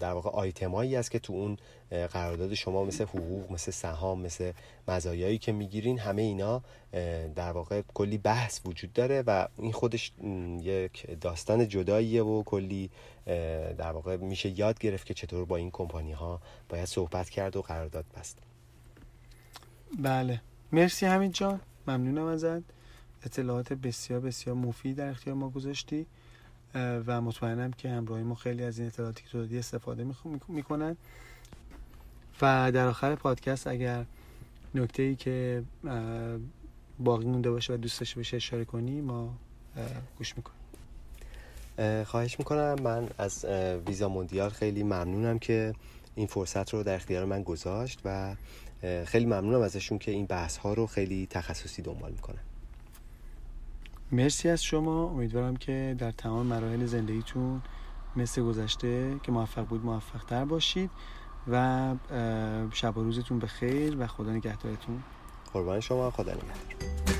در 0.00 0.12
واقع 0.12 0.30
آیتمایی 0.30 0.96
است 0.96 1.10
که 1.10 1.18
تو 1.18 1.32
اون 1.32 1.56
قرارداد 1.90 2.54
شما 2.54 2.84
مثل 2.84 3.04
حقوق 3.04 3.52
مثل 3.52 3.70
سهام 3.70 4.20
مثل 4.20 4.52
مزایایی 4.88 5.38
که 5.38 5.52
می‌گیرین 5.52 5.98
همه 5.98 6.22
اینا 6.22 6.62
در 7.34 7.52
واقع 7.52 7.82
کلی 7.94 8.18
بحث 8.18 8.60
وجود 8.64 8.92
داره 8.92 9.22
و 9.26 9.48
این 9.58 9.72
خودش 9.72 10.12
یک 10.60 11.20
داستان 11.20 11.68
جداییه 11.68 12.22
و 12.22 12.42
کلی 12.42 12.90
در 13.78 13.92
واقع 13.92 14.16
میشه 14.16 14.58
یاد 14.58 14.78
گرفت 14.78 15.06
که 15.06 15.14
چطور 15.14 15.44
با 15.44 15.56
این 15.56 15.70
کمپانی 15.70 16.12
ها 16.12 16.40
باید 16.68 16.84
صحبت 16.84 17.30
کرد 17.30 17.56
و 17.56 17.62
قرارداد 17.62 18.04
بست. 18.16 18.38
بله. 19.98 20.40
مرسی 20.72 21.06
همین 21.06 21.32
جان. 21.32 21.60
ممنونم 21.86 22.26
ازت. 22.26 22.62
اطلاعات 23.22 23.72
بسیار 23.72 24.20
بسیار 24.20 24.56
مفید 24.56 24.96
در 24.96 25.08
اختیار 25.08 25.36
ما 25.36 25.48
گذاشتی 25.50 26.06
و 26.74 27.20
مطمئنم 27.20 27.72
که 27.72 27.88
همراهی 27.88 28.22
ما 28.22 28.34
خیلی 28.34 28.64
از 28.64 28.78
این 28.78 28.88
اطلاعاتی 28.88 29.22
که 29.22 29.28
تو 29.28 29.38
دادی 29.38 29.58
استفاده 29.58 30.06
می‌کنن. 30.48 30.96
و 32.42 32.72
در 32.72 32.86
آخر 32.86 33.14
پادکست 33.14 33.66
اگر 33.66 34.04
نکته 34.74 35.02
ای 35.02 35.14
که 35.14 35.62
باقی 36.98 37.26
مونده 37.26 37.50
باشه 37.50 37.74
و 37.74 37.76
دوست 37.76 38.00
داشته 38.00 38.16
باشه 38.16 38.36
اشاره 38.36 38.64
کنی 38.64 39.00
ما 39.00 39.34
گوش 40.18 40.34
می‌کنیم. 40.36 40.56
خواهش 42.04 42.38
می‌کنم. 42.38 42.76
من 42.82 43.08
از 43.18 43.44
ویزا 43.86 44.08
موندیال 44.08 44.50
خیلی 44.50 44.82
ممنونم 44.82 45.38
که 45.38 45.74
این 46.14 46.26
فرصت 46.26 46.74
رو 46.74 46.82
در 46.82 46.94
اختیار 46.94 47.24
من 47.24 47.42
گذاشت 47.42 48.00
و 48.04 48.36
خیلی 49.04 49.26
ممنونم 49.26 49.60
ازشون 49.60 49.98
که 49.98 50.10
این 50.10 50.26
بحث 50.26 50.56
ها 50.56 50.74
رو 50.74 50.86
خیلی 50.86 51.26
تخصصی 51.30 51.82
دنبال 51.82 52.10
می‌کنن. 52.10 52.38
مرسی 54.12 54.48
از 54.48 54.64
شما. 54.64 55.04
امیدوارم 55.04 55.56
که 55.56 55.96
در 55.98 56.10
تمام 56.10 56.46
مراحل 56.46 56.86
زندگیتون 56.86 57.62
مثل 58.16 58.42
گذشته 58.42 59.20
که 59.22 59.32
موفق 59.32 59.66
بود 59.66 59.84
موفق 59.84 60.24
تر 60.24 60.44
باشید. 60.44 60.90
و 61.50 61.94
شب 62.72 62.98
و 62.98 63.02
روزتون 63.02 63.38
به 63.38 63.46
خیر 63.46 63.96
و 64.00 64.06
خدا 64.06 64.32
نگهدارتون. 64.32 65.02
قربان 65.52 65.80
شما 65.80 66.10
خدا 66.10 66.32
نگهدار. 66.32 67.15